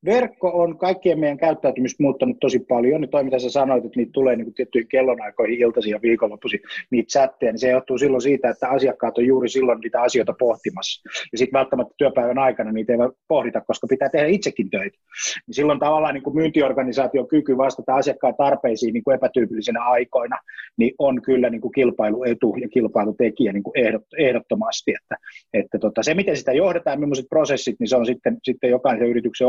verkko 0.04 0.50
on 0.62 0.78
kaikkien 0.78 1.20
meidän 1.20 1.38
käyttäytymistä 1.38 2.02
muuttanut 2.02 2.36
tosi 2.40 2.58
paljon. 2.58 3.00
Niin 3.00 3.10
toi, 3.10 3.24
mitä 3.24 3.38
sä 3.38 3.50
sanoit, 3.50 3.84
että 3.84 3.96
niitä 3.96 4.12
tulee 4.12 4.36
niin 4.36 4.54
tiettyihin 4.54 4.88
kellonaikoihin, 4.88 5.58
iltaisin 5.58 5.90
ja 5.90 6.02
viikonloppuisin, 6.02 6.60
niitä 6.90 7.08
chatteja, 7.08 7.52
niin 7.52 7.58
se 7.58 7.70
johtuu 7.70 7.98
silloin 7.98 8.22
siitä, 8.22 8.50
että 8.50 8.68
asiakkaat 8.68 9.18
on 9.18 9.26
juuri 9.26 9.48
silloin 9.48 9.80
niitä 9.80 10.02
asioita 10.02 10.34
pohtimassa. 10.38 11.08
Ja 11.32 11.38
sitten 11.38 11.58
välttämättä 11.58 11.94
työpäivän 11.98 12.38
aikana 12.38 12.72
niitä 12.72 12.92
ei 12.92 12.98
pohdita, 13.28 13.60
koska 13.60 13.86
pitää 13.86 14.08
tehdä 14.08 14.26
itsekin 14.26 14.70
töitä. 14.70 14.98
Niin 15.46 15.54
silloin 15.54 15.78
tavallaan 15.78 16.14
niin 16.14 16.22
kuin 16.22 16.36
myyntiorganisaation 16.36 17.28
kyky 17.28 17.56
vastata 17.56 17.94
asiakkaan 17.94 18.34
tarpeisiin 18.38 18.92
niin 18.92 19.04
kuin 19.04 19.14
epätyypillisenä 19.14 19.84
aikoina, 19.84 20.36
niin 20.76 20.94
on 20.98 21.22
kyllä 21.22 21.50
niin 21.50 21.60
kuin 21.60 21.72
kilpailuetu 21.72 22.56
ja 22.60 22.68
kilpailutekijä 22.68 23.52
niin 23.52 23.62
kuin 23.62 23.78
ehdot, 23.78 24.02
ehdottomasti. 24.18 24.94
Että, 25.02 25.16
että 25.54 25.78
tota, 25.78 26.02
se, 26.02 26.14
miten 26.14 26.36
sitä 26.36 26.52
johdetaan, 26.52 27.00
millaiset 27.00 27.28
prosessit, 27.28 27.76
niin 27.80 27.88
se 27.88 27.96
on 27.96 28.06
sitten, 28.06 28.36
sitten 28.42 28.70
jokaisen 28.70 29.08
yrityksen 29.08 29.46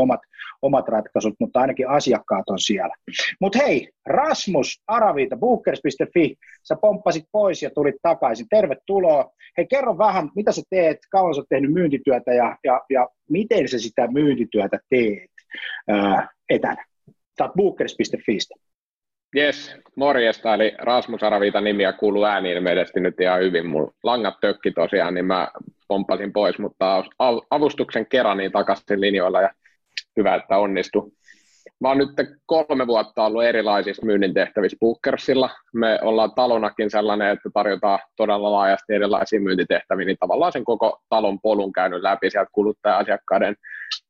omat 0.62 0.80
omat 0.80 0.88
ratkaisut, 0.88 1.34
mutta 1.40 1.60
ainakin 1.60 1.88
asiakkaat 1.88 2.48
on 2.48 2.58
siellä. 2.58 2.94
Mutta 3.40 3.58
hei, 3.58 3.88
Rasmus 4.06 4.82
Aravita, 4.86 5.36
bookers.fi, 5.36 6.36
sä 6.68 6.76
pomppasit 6.80 7.24
pois 7.32 7.62
ja 7.62 7.70
tulit 7.70 7.94
takaisin. 8.02 8.46
Tervetuloa. 8.50 9.30
Hei, 9.56 9.66
kerro 9.66 9.98
vähän, 9.98 10.30
mitä 10.36 10.52
sä 10.52 10.62
teet, 10.70 10.98
kauan 11.10 11.34
sä 11.34 11.40
oot 11.40 11.48
tehnyt 11.48 11.72
myyntityötä 11.72 12.32
ja, 12.34 12.56
ja, 12.64 12.80
ja 12.90 13.08
miten 13.30 13.68
sä 13.68 13.78
sitä 13.78 14.08
myyntityötä 14.12 14.78
teet 14.90 15.30
ää, 15.88 16.28
etänä? 16.50 16.84
Sä 17.08 17.44
oot 17.44 17.54
bookers.fistä. 17.54 18.54
Jes, 19.36 19.76
morjesta, 19.96 20.54
eli 20.54 20.74
Rasmus 20.78 21.22
Aravita 21.22 21.60
nimiä 21.60 21.92
kuuluu 21.92 22.24
ääni 22.24 22.52
ilmeisesti 22.52 23.00
nyt 23.00 23.20
ihan 23.20 23.40
hyvin. 23.40 23.66
Mulla 23.66 23.92
langat 24.02 24.34
tökki 24.40 24.70
tosiaan, 24.70 25.14
niin 25.14 25.24
mä 25.24 25.48
pomppasin 25.88 26.32
pois, 26.32 26.58
mutta 26.58 27.04
avustuksen 27.50 28.06
kerran 28.06 28.36
niin 28.36 28.52
takaisin 28.52 29.00
linjoilla 29.00 29.40
ja 29.40 29.50
hyvä, 30.16 30.34
että 30.34 30.58
onnistui. 30.58 31.10
Mä 31.80 31.88
oon 31.88 31.98
nyt 31.98 32.10
kolme 32.46 32.86
vuotta 32.86 33.24
ollut 33.24 33.44
erilaisissa 33.44 34.06
myynnin 34.06 34.34
tehtävissä 34.34 34.76
Bookersilla. 34.80 35.50
Me 35.74 35.98
ollaan 36.02 36.34
talonakin 36.34 36.90
sellainen, 36.90 37.28
että 37.28 37.48
tarjotaan 37.54 37.98
todella 38.16 38.52
laajasti 38.52 38.94
erilaisia 38.94 39.40
myyntitehtäviä, 39.40 40.06
niin 40.06 40.16
tavallaan 40.20 40.52
sen 40.52 40.64
koko 40.64 41.00
talon 41.08 41.40
polun 41.40 41.72
käynyt 41.72 42.02
läpi 42.02 42.30
sieltä 42.30 42.50
kuluttaja-asiakkaiden 42.52 43.56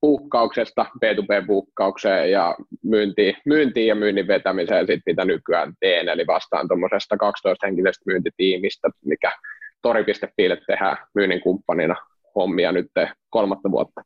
puukkauksesta 0.01 0.87
B2B-puukkaukseen 0.97 2.31
ja 2.31 2.57
myyntiin, 2.85 3.37
myyntiin 3.45 3.87
ja 3.87 3.95
myynnin 3.95 4.29
vetämiseen, 4.29 4.87
sit, 4.87 5.01
mitä 5.07 5.25
nykyään 5.25 5.73
teen. 5.81 6.09
Eli 6.09 6.27
vastaan 6.27 6.69
tuommoisesta 6.69 7.15
12-henkisestä 7.15 8.03
myyntitiimistä, 8.07 8.89
mikä 9.05 9.33
tori.fiille 9.83 10.59
tehdään 10.67 10.97
myynnin 11.15 11.41
kumppanina 11.41 11.97
hommia 12.37 12.73
nyt 12.73 12.87
kolmatta 13.31 13.71
vuotta. 13.71 14.03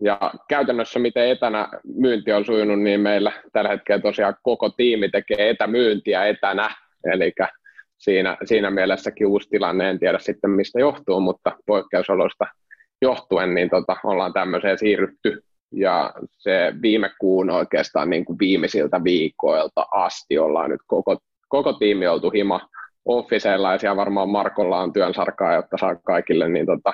Ja 0.00 0.32
käytännössä 0.48 0.98
miten 0.98 1.28
etänä 1.28 1.68
myynti 1.96 2.32
on 2.32 2.44
sujunut, 2.44 2.80
niin 2.80 3.00
meillä 3.00 3.32
tällä 3.52 3.70
hetkellä 3.70 4.02
tosiaan 4.02 4.36
koko 4.42 4.68
tiimi 4.68 5.08
tekee 5.08 5.50
etämyyntiä 5.50 6.26
etänä, 6.26 6.70
eli 7.12 7.32
siinä, 7.98 8.36
siinä 8.44 8.70
mielessäkin 8.70 9.26
uusi 9.26 9.48
tilanne, 9.48 9.90
en 9.90 9.98
tiedä 9.98 10.18
sitten 10.18 10.50
mistä 10.50 10.80
johtuu, 10.80 11.20
mutta 11.20 11.52
poikkeusoloista 11.66 12.44
johtuen, 13.02 13.54
niin 13.54 13.70
tota, 13.70 13.96
ollaan 14.04 14.32
tämmöiseen 14.32 14.78
siirrytty. 14.78 15.42
Ja 15.72 16.12
se 16.28 16.72
viime 16.82 17.10
kuun 17.20 17.50
oikeastaan 17.50 18.10
niin 18.10 18.24
kuin 18.24 18.38
viimeisiltä 18.38 19.04
viikoilta 19.04 19.86
asti 19.92 20.38
ollaan 20.38 20.70
nyt 20.70 20.80
koko, 20.86 21.18
koko 21.48 21.72
tiimi 21.72 22.06
oltu 22.06 22.30
hima 22.30 22.60
officeilla, 23.04 23.78
ja 23.82 23.96
varmaan 23.96 24.28
Markolla 24.28 24.80
on 24.80 24.92
työnsarkaa, 24.92 25.54
jotta 25.54 25.78
saa 25.78 25.94
kaikille 25.94 26.48
niin 26.48 26.66
tota, 26.66 26.92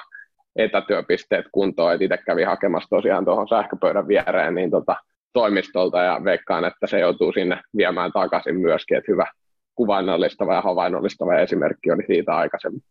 etätyöpisteet 0.56 1.46
kuntoon, 1.52 1.92
että 1.92 2.04
itse 2.04 2.16
kävin 2.16 2.46
hakemassa 2.46 2.90
tosiaan 2.90 3.24
tuohon 3.24 3.48
sähköpöydän 3.48 4.08
viereen 4.08 4.54
niin 4.54 4.70
tota, 4.70 4.96
toimistolta 5.32 6.02
ja 6.02 6.20
veikkaan, 6.24 6.64
että 6.64 6.86
se 6.86 6.98
joutuu 6.98 7.32
sinne 7.32 7.60
viemään 7.76 8.12
takaisin 8.12 8.60
myöskin, 8.60 8.96
että 8.98 9.12
hyvä 9.12 9.26
kuvainnollistava 9.74 10.54
ja 10.54 10.60
havainnollistava 10.60 11.38
esimerkki 11.38 11.90
oli 11.90 12.02
siitä 12.06 12.36
aikaisemmin. 12.36 12.82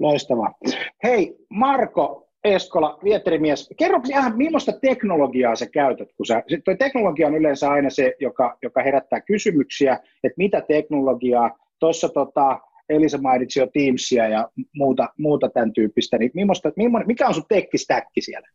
Loistavaa. 0.00 0.54
Hei 1.04 1.36
Marko 1.50 2.28
Eskola, 2.44 2.98
Vieterimies, 3.04 3.74
kerro 3.78 4.00
ihan 4.10 4.36
millaista 4.36 4.72
teknologiaa 4.72 5.56
sä 5.56 5.66
käytät, 5.66 6.08
kun 6.16 6.26
sä, 6.26 6.42
toi 6.64 6.76
teknologia 6.76 7.26
on 7.26 7.34
yleensä 7.34 7.70
aina 7.70 7.90
se, 7.90 8.14
joka, 8.20 8.56
joka 8.62 8.82
herättää 8.82 9.20
kysymyksiä, 9.20 9.92
että 10.24 10.36
mitä 10.36 10.60
teknologiaa, 10.60 11.58
tuossa 11.78 12.08
tota, 12.08 12.60
Elisa 12.92 13.18
mainitsi 13.18 13.60
jo 13.60 13.66
Teamsia 13.66 14.28
ja 14.28 14.48
muuta, 14.74 15.08
muuta 15.18 15.48
tämän 15.48 15.72
tyyppistä, 15.72 16.18
niin 16.18 16.30
millaista, 16.34 16.72
mikä 17.06 17.28
on 17.28 17.34
sun 17.34 17.44
tekkistäkki 17.48 18.20
siellä? 18.20 18.48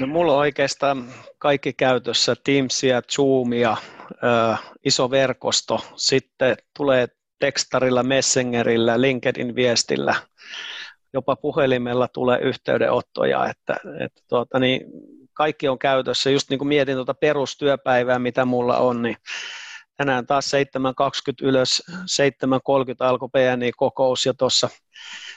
No 0.00 0.06
mulla 0.06 0.32
on 0.32 0.38
oikeastaan 0.38 1.04
kaikki 1.38 1.72
käytössä, 1.72 2.36
Teamsia, 2.44 3.02
Zoomia, 3.12 3.76
ö, 4.10 4.56
iso 4.84 5.10
verkosto, 5.10 5.80
sitten 5.96 6.56
tulee 6.76 7.06
tekstarilla, 7.38 8.02
Messengerillä, 8.02 9.00
LinkedIn-viestillä, 9.00 10.14
jopa 11.12 11.36
puhelimella 11.36 12.08
tulee 12.08 12.38
yhteydenottoja, 12.38 13.46
että, 13.50 13.76
että 14.04 14.22
tuota, 14.28 14.58
niin 14.58 14.80
kaikki 15.32 15.68
on 15.68 15.78
käytössä. 15.78 16.30
Just 16.30 16.50
niin 16.50 16.58
kuin 16.58 16.68
mietin 16.68 16.94
tuota 16.94 17.14
perustyöpäivää, 17.14 18.18
mitä 18.18 18.44
mulla 18.44 18.76
on, 18.76 19.02
niin 19.02 19.16
tänään 19.96 20.26
taas 20.26 20.52
7.20 20.54 21.46
ylös, 21.46 21.82
7.30 21.90 21.96
alkoi 23.00 23.28
PNI-kokous 23.28 24.26
ja 24.26 24.34
tuossa 24.34 24.68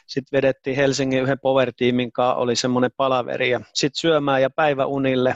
sitten 0.08 0.38
vedettiin 0.38 0.76
Helsingin 0.76 1.24
yhden 1.24 1.40
power-tiimin 1.40 2.12
kanssa, 2.12 2.36
oli 2.36 2.56
semmoinen 2.56 2.92
palaveri 2.98 3.50
ja 3.50 3.62
sitten 3.74 4.00
syömään 4.00 4.42
ja 4.42 4.50
päiväunille, 4.50 5.36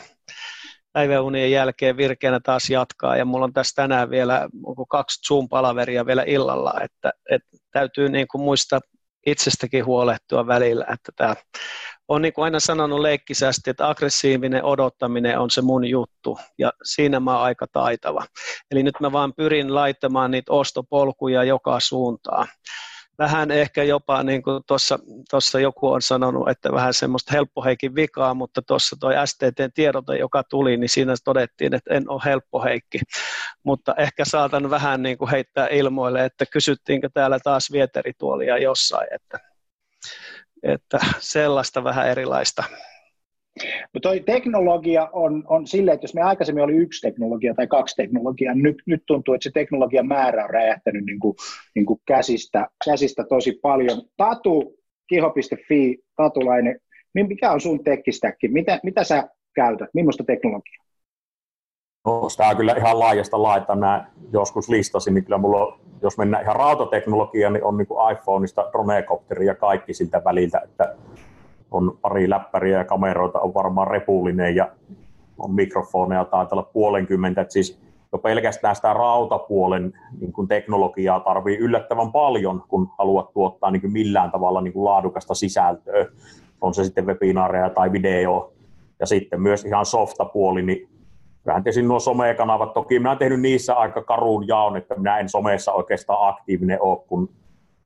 päiväunien 0.94 1.52
jälkeen 1.52 1.98
virkeänä 1.98 2.40
taas 2.40 2.70
jatkaa 2.70 3.18
ja 3.18 3.26
mulla 3.26 3.46
on 3.46 3.54
tässä 3.54 3.76
tänään 3.76 4.10
vielä 4.10 4.50
onko 4.64 4.86
kaksi 4.86 5.22
Zoom-palaveria 5.28 6.06
vielä 6.06 6.24
illalla, 6.28 6.74
että, 6.82 7.12
että 7.30 7.58
täytyy 7.72 8.10
niin 8.10 8.28
kuin 8.28 8.42
muistaa 8.42 8.80
itsestäkin 9.26 9.86
huolehtua 9.86 10.48
välillä, 10.48 10.86
että 10.94 11.12
tämä 11.16 11.36
on 12.08 12.22
niin 12.22 12.34
kuin 12.34 12.46
aina 12.46 12.60
sanonut 12.60 13.00
leikkisästi, 13.00 13.70
että 13.70 13.90
aggressiivinen 13.90 14.64
odottaminen 14.64 15.40
on 15.40 15.50
se 15.50 15.62
mun 15.62 15.86
juttu, 15.86 16.40
ja 16.58 16.74
siinä 16.84 17.20
mä 17.20 17.32
oon 17.32 17.42
aika 17.42 17.68
taitava. 17.72 18.26
Eli 18.72 18.84
nyt 18.84 18.96
mä 19.00 19.12
vaan 19.12 19.34
pyrin 19.34 19.76
laittamaan 19.76 20.32
niitä 20.32 20.54
ostopolkuja 20.54 21.44
joka 21.44 21.80
suuntaan. 21.80 22.48
Vähän 23.18 23.52
ehkä 23.52 23.84
jopa, 23.84 24.24
niin 24.24 24.44
kuin 24.44 24.64
tuossa 25.30 25.60
joku 25.60 25.92
on 25.92 26.02
sanonut, 26.02 26.50
että 26.50 26.72
vähän 26.72 26.94
semmoista 26.94 27.34
helppoheikin 27.34 27.96
vikaa, 27.96 28.34
mutta 28.34 28.62
tuossa 28.62 28.96
toi 29.00 29.14
STTn 29.26 29.72
tiedote, 29.74 30.18
joka 30.18 30.44
tuli, 30.44 30.78
niin 30.78 30.90
siinä 30.90 31.14
todettiin, 31.24 31.74
että 31.74 31.94
en 31.94 32.10
ole 32.10 32.22
helppoheikki. 32.26 33.00
Mutta 33.64 33.96
ehkä 33.98 34.26
saatan 34.26 34.70
vähän 34.70 35.04
niin 35.04 35.18
kuin 35.18 35.32
heittää 35.32 35.68
ilmoille, 35.68 36.26
että 36.26 36.46
kysyttiinkö 36.46 37.10
täällä 37.14 37.40
taas 37.44 37.72
vieterituolia 37.72 38.58
jossain, 38.58 39.08
että 39.12 39.40
että 40.64 41.00
sellaista 41.20 41.84
vähän 41.84 42.10
erilaista. 42.10 42.64
No 43.94 44.00
toi 44.02 44.20
teknologia 44.20 45.10
on, 45.14 45.44
on 45.48 45.68
silleen, 45.68 45.96
että 45.96 46.04
jos 46.04 46.14
me 46.14 46.22
aikaisemmin 46.22 46.64
oli 46.64 46.74
yksi 46.74 47.08
teknologia 47.08 47.54
tai 47.54 47.68
kaksi 47.68 47.96
teknologiaa, 47.96 48.54
niin 48.54 48.64
nyt, 48.64 48.78
nyt 48.86 49.04
tuntuu, 49.06 49.34
että 49.34 49.44
se 49.44 49.52
teknologian 49.54 50.08
määrä 50.08 50.44
on 50.44 50.50
räjähtänyt 50.50 51.06
niin 51.06 51.20
kuin, 51.20 51.36
niin 51.76 51.86
kuin 51.86 52.00
käsistä, 52.06 52.68
käsistä 52.86 53.24
tosi 53.30 53.60
paljon. 53.62 54.02
Tatu, 54.18 54.76
kiho.fi, 55.08 55.98
Tatulainen, 56.16 56.80
niin 57.16 57.28
mikä 57.28 57.52
on 57.52 57.62
sun 57.62 57.84
tekkistäkki? 57.84 58.48
Mitä, 58.48 58.80
mitä 58.84 59.04
sä 59.04 59.24
käytät? 59.56 59.90
Millaista 59.94 60.24
teknologiaa? 60.24 60.83
No, 62.06 62.30
sitä 62.30 62.56
kyllä 62.56 62.74
ihan 62.74 63.00
laajasta 63.00 63.44
laittaa. 63.44 63.76
Mä 63.76 64.06
joskus 64.34 64.70
listasin, 64.70 65.14
niin 65.14 65.24
kyllä 65.24 65.38
mulla 65.38 65.66
on, 65.66 65.80
jos 66.02 66.18
mennään 66.18 66.44
ihan 66.44 66.56
rautateknologiaan, 66.56 67.54
niin 67.54 67.64
on 67.64 67.78
niin 67.78 67.88
kuin 67.88 68.12
iPhoneista 68.12 68.70
dronekopteri 68.72 69.46
ja 69.46 69.56
kaikki 69.56 69.94
siltä 69.94 70.22
väliltä, 70.26 70.62
että 70.64 70.96
on 71.72 71.98
pari 72.02 72.30
läppäriä 72.30 72.78
ja 72.78 72.86
kameroita, 72.86 73.40
on 73.40 73.54
varmaan 73.54 73.88
repullinen 73.88 74.56
ja 74.56 74.72
on 75.40 75.54
mikrofoneja, 75.54 76.26
taitaa 76.26 76.56
olla 76.56 76.70
puolenkymmentä, 76.74 77.42
että 77.42 77.54
siis 77.54 77.80
jo 78.12 78.18
pelkästään 78.18 78.76
sitä 78.76 78.94
rautapuolen 78.94 79.94
niin 80.20 80.34
kuin 80.34 80.48
teknologiaa 80.48 81.20
tarvii 81.20 81.58
yllättävän 81.58 82.12
paljon, 82.12 82.64
kun 82.68 82.90
haluat 82.98 83.34
tuottaa 83.34 83.72
niin 83.72 83.82
kuin 83.82 83.94
millään 83.94 84.32
tavalla 84.32 84.62
niin 84.62 84.74
kuin 84.74 84.86
laadukasta 84.86 85.34
sisältöä, 85.34 86.06
on 86.62 86.74
se 86.74 86.84
sitten 86.84 87.06
webinaareja 87.06 87.70
tai 87.70 87.92
video, 87.92 88.54
ja 89.00 89.06
sitten 89.06 89.42
myös 89.42 89.66
ihan 89.66 89.86
softapuoli, 89.86 90.62
niin 90.62 90.93
vähän 91.46 91.64
tietysti 91.64 91.82
nuo 91.82 92.00
somekanavat, 92.00 92.74
toki 92.74 93.00
minä 93.00 93.10
olen 93.10 93.20
tehnyt 93.20 93.42
niissä 93.42 93.74
aika 93.74 94.02
karuun 94.02 94.48
jaon, 94.48 94.78
että 94.78 94.96
minä 94.96 95.20
en 95.20 95.30
somessa 95.30 95.72
oikeastaan 95.72 96.30
aktiivinen 96.30 96.82
ole, 96.82 97.00
kun 97.08 97.30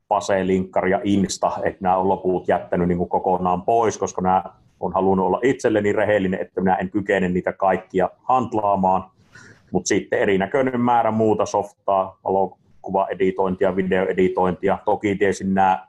Pase, 0.08 0.48
Linkkari 0.48 0.92
ja 0.92 1.02
Insta, 1.04 1.52
että 1.64 1.80
nämä 1.82 1.98
on 1.98 2.10
loput 2.10 2.48
jättänyt 2.48 2.88
niin 2.88 2.98
kuin 2.98 3.10
kokonaan 3.10 3.62
pois, 3.62 3.98
koska 3.98 4.22
nämä 4.22 4.44
on 4.80 4.94
halunnut 4.94 5.26
olla 5.26 5.40
itselleni 5.44 5.94
rehellinen, 5.94 6.42
että 6.42 6.62
minä 6.62 6.76
en 6.76 6.90
kykene 6.90 7.30
niitä 7.30 7.54
kaikkia 7.54 8.10
hantlaamaan, 8.24 9.04
mutta 9.72 9.88
sitten 9.88 10.20
erinäköinen 10.20 10.82
määrä 10.82 11.12
muuta 11.12 11.46
softaa, 11.46 12.20
valokuvaeditointia, 12.24 13.76
videoeditointia, 13.76 14.78
toki 14.86 15.16
tietysti 15.16 15.44
nämä 15.44 15.88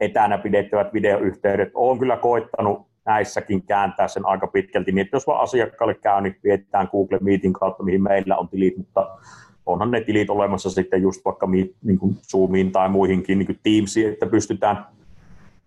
etänä 0.00 0.38
pidettävät 0.38 0.92
videoyhteydet, 0.92 1.70
olen 1.74 1.98
kyllä 1.98 2.16
koittanut 2.16 2.86
näissäkin 3.06 3.62
kääntää 3.62 4.08
sen 4.08 4.26
aika 4.26 4.46
pitkälti, 4.46 4.92
niin 4.92 5.04
että 5.04 5.16
jos 5.16 5.26
vaan 5.26 5.42
asiakkaalle 5.42 5.94
käy, 5.94 6.20
niin 6.20 6.36
vietetään 6.44 6.88
Google 6.92 7.18
Meetin 7.20 7.52
kautta, 7.52 7.82
mihin 7.82 8.02
meillä 8.02 8.36
on 8.36 8.48
tilit, 8.48 8.76
mutta 8.76 9.18
onhan 9.66 9.90
ne 9.90 10.00
tilit 10.00 10.30
olemassa 10.30 10.70
sitten 10.70 11.02
just 11.02 11.24
vaikka 11.24 11.48
niin 11.82 11.98
kuin 11.98 12.16
Zoomiin 12.30 12.72
tai 12.72 12.88
muihinkin 12.88 13.38
niin 13.38 13.46
kuin 13.46 13.60
Teamsiin, 13.62 14.12
että 14.12 14.26
pystytään 14.26 14.86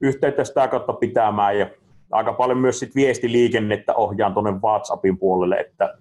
yhteyttä 0.02 0.44
sitä 0.44 0.68
kautta 0.68 0.94
pitämään 0.94 1.60
ja 1.60 1.70
aika 2.12 2.34
paljon 2.34 2.58
myös 2.58 2.80
sit 2.80 2.96
viestiliikennettä 2.96 3.94
ohjaan 3.94 4.34
tuonne 4.34 4.52
WhatsAppin 4.52 5.18
puolelle, 5.18 5.56
että 5.56 5.98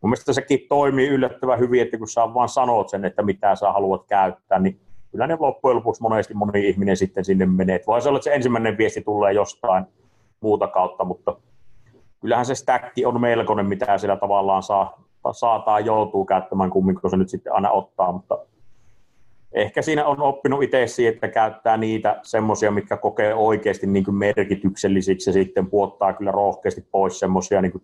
mun 0.00 0.10
mielestä 0.10 0.32
sekin 0.32 0.60
toimii 0.68 1.08
yllättävän 1.08 1.58
hyvin, 1.58 1.82
että 1.82 1.98
kun 1.98 2.08
sä 2.08 2.34
vaan 2.34 2.48
sanot 2.48 2.88
sen, 2.88 3.04
että 3.04 3.22
mitä 3.22 3.54
sä 3.54 3.72
haluat 3.72 4.06
käyttää, 4.06 4.58
niin 4.58 4.80
kyllä 5.10 5.26
ne 5.26 5.36
loppujen 5.40 5.76
lopuksi 5.76 6.02
monesti 6.02 6.34
moni 6.34 6.68
ihminen 6.68 6.96
sitten 6.96 7.24
sinne 7.24 7.46
menee. 7.46 7.80
Voi 7.86 8.02
se 8.02 8.08
olla, 8.08 8.18
että 8.18 8.24
se 8.24 8.34
ensimmäinen 8.34 8.78
viesti 8.78 9.00
tulee 9.00 9.32
jostain 9.32 9.84
muuta 10.40 10.66
kautta, 10.66 11.04
mutta 11.04 11.36
kyllähän 12.20 12.46
se 12.46 12.54
stäkki 12.54 13.06
on 13.06 13.20
melkoinen, 13.20 13.68
mitä 13.68 13.98
siellä 13.98 14.16
tavallaan 14.16 14.62
saa, 14.62 15.04
saa 15.32 15.58
tai 15.58 15.84
joutuu 15.84 16.24
käyttämään 16.24 16.70
kumminkin, 16.70 17.00
kun 17.00 17.10
se 17.10 17.16
nyt 17.16 17.28
sitten 17.28 17.52
aina 17.52 17.70
ottaa, 17.70 18.12
mutta 18.12 18.38
ehkä 19.52 19.82
siinä 19.82 20.06
on 20.06 20.22
oppinut 20.22 20.62
itse 20.62 20.86
siihen, 20.86 21.14
että 21.14 21.28
käyttää 21.28 21.76
niitä 21.76 22.20
semmoisia, 22.22 22.70
mitkä 22.70 22.96
kokee 22.96 23.34
oikeasti 23.34 23.86
niin 23.86 24.04
kuin 24.04 24.14
merkityksellisiksi 24.14 25.30
ja 25.30 25.34
sitten 25.34 25.70
puottaa 25.70 26.12
kyllä 26.12 26.30
rohkeasti 26.30 26.86
pois 26.90 27.18
semmoisia, 27.18 27.62
niin 27.62 27.82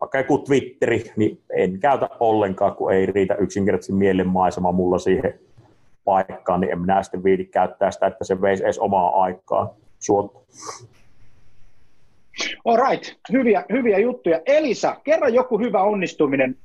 vaikka 0.00 0.18
joku 0.18 0.38
Twitteri, 0.38 1.12
niin 1.16 1.40
en 1.56 1.80
käytä 1.80 2.08
ollenkaan, 2.20 2.74
kun 2.74 2.92
ei 2.92 3.06
riitä 3.06 3.34
yksinkertaisesti 3.34 3.92
mielenmaisema 3.92 4.72
mulla 4.72 4.98
siihen 4.98 5.40
paikkaan, 6.04 6.60
niin 6.60 6.72
en 6.72 6.80
minä 6.80 7.02
sitten 7.02 7.24
viidi 7.24 7.44
käyttää 7.44 7.90
sitä, 7.90 8.06
että 8.06 8.24
se 8.24 8.40
veisi 8.40 8.64
edes 8.64 8.78
omaa 8.78 9.22
aikaa 9.22 9.74
suotta. 9.98 10.38
All 12.64 12.76
right, 12.76 13.14
hyviä, 13.32 13.64
hyviä 13.72 13.98
juttuja. 13.98 14.40
Elisa, 14.46 14.96
kerro 15.04 15.28
joku 15.28 15.58
hyvä 15.58 15.82
onnistuminen, 15.82 16.56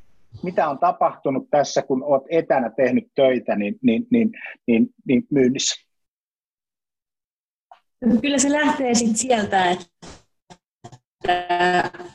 mitä 0.44 0.70
on 0.70 0.80
tapahtunut 0.80 1.50
tässä, 1.50 1.82
kun 1.82 2.04
olet 2.04 2.24
etänä 2.30 2.70
tehnyt 2.70 3.08
töitä 3.16 3.56
niin, 3.56 3.80
niin, 3.82 4.08
niin, 4.12 4.32
niin, 4.68 4.90
niin 5.06 5.24
myynnissä? 5.32 5.88
Kyllä 8.22 8.38
se 8.38 8.52
lähtee 8.52 8.94
sit 8.94 9.18
sieltä, 9.18 9.72
että 9.72 9.88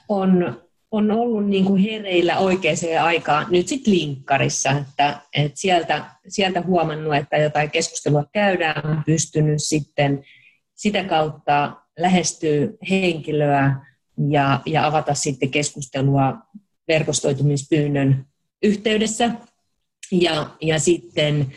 on, 0.08 0.62
on 0.90 1.10
ollut 1.10 1.46
niin 1.46 1.64
kuin 1.64 1.82
hereillä 1.82 2.38
oikeaan 2.38 2.76
aikaan 3.02 3.46
nyt 3.50 3.68
sitten 3.68 3.94
linkkarissa, 3.94 4.70
että, 4.70 5.18
että 5.36 5.60
sieltä, 5.60 6.04
sieltä 6.28 6.62
huomannut, 6.62 7.14
että 7.14 7.36
jotain 7.36 7.70
keskustelua 7.70 8.24
käydään, 8.32 8.86
on 8.86 9.02
pystynyt 9.06 9.58
sitten 9.58 10.24
sitä 10.74 11.04
kautta 11.04 11.81
lähestyä 11.98 12.68
henkilöä 12.90 13.76
ja, 14.30 14.60
ja 14.66 14.86
avata 14.86 15.14
sitten 15.14 15.50
keskustelua 15.50 16.34
verkostoitumispyynnön 16.88 18.26
yhteydessä. 18.62 19.30
Ja, 20.12 20.56
ja 20.60 20.78
sitten 20.78 21.52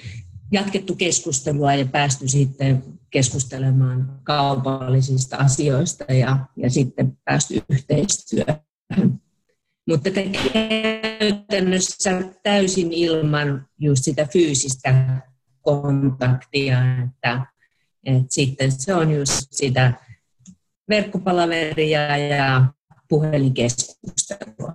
jatkettu 0.51 0.95
keskustelua 0.95 1.73
ja 1.73 1.85
päästy 1.85 2.27
sitten 2.27 2.83
keskustelemaan 3.09 4.19
kaupallisista 4.23 5.37
asioista 5.37 6.13
ja, 6.13 6.37
ja 6.57 6.69
sitten 6.69 7.17
päästy 7.25 7.61
yhteistyöhön. 7.69 9.21
Mutta 9.87 10.09
käytännössä 11.19 12.21
täysin 12.43 12.93
ilman 12.93 13.67
just 13.79 14.03
sitä 14.03 14.27
fyysistä 14.33 15.21
kontaktia, 15.61 16.79
että, 17.03 17.45
että 18.03 18.27
sitten 18.29 18.71
se 18.71 18.93
on 18.93 19.11
just 19.11 19.47
sitä 19.51 19.93
verkkopalaveria 20.89 22.17
ja 22.17 22.61
puhelinkeskustelua. 23.09 24.73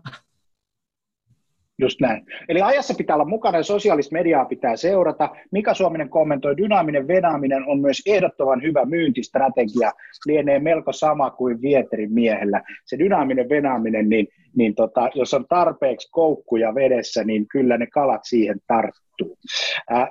Just 1.79 2.01
näin. 2.01 2.27
Eli 2.49 2.63
ajassa 2.63 2.95
pitää 2.95 3.17
olla 3.17 3.25
mukana 3.25 3.59
ja 3.59 3.63
sosiaalista 3.63 4.13
mediaa 4.13 4.45
pitää 4.45 4.77
seurata. 4.77 5.29
Mika 5.53 5.75
Suominen 5.75 6.09
kommentoi, 6.09 6.57
dynaaminen 6.57 7.09
venaaminen 7.09 7.65
on 7.67 7.81
myös 7.81 8.03
ehdottoman 8.07 8.63
hyvä 8.63 8.85
myyntistrategia. 8.85 9.93
Lienee 10.27 10.59
melko 10.59 10.93
sama 10.93 11.31
kuin 11.31 11.63
Vieterin 11.63 12.13
miehellä. 12.13 12.63
Se 12.87 12.99
dynaaminen 12.99 13.49
venaaminen, 13.49 14.09
niin, 14.09 14.27
niin 14.57 14.75
tota, 14.75 15.11
jos 15.15 15.35
on 15.35 15.47
tarpeeksi 15.49 16.09
koukkuja 16.11 16.75
vedessä, 16.75 17.25
niin 17.25 17.49
kyllä 17.49 17.79
ne 17.79 17.87
kalat 17.87 18.21
siihen 18.25 18.59
tarttuu. 18.67 19.39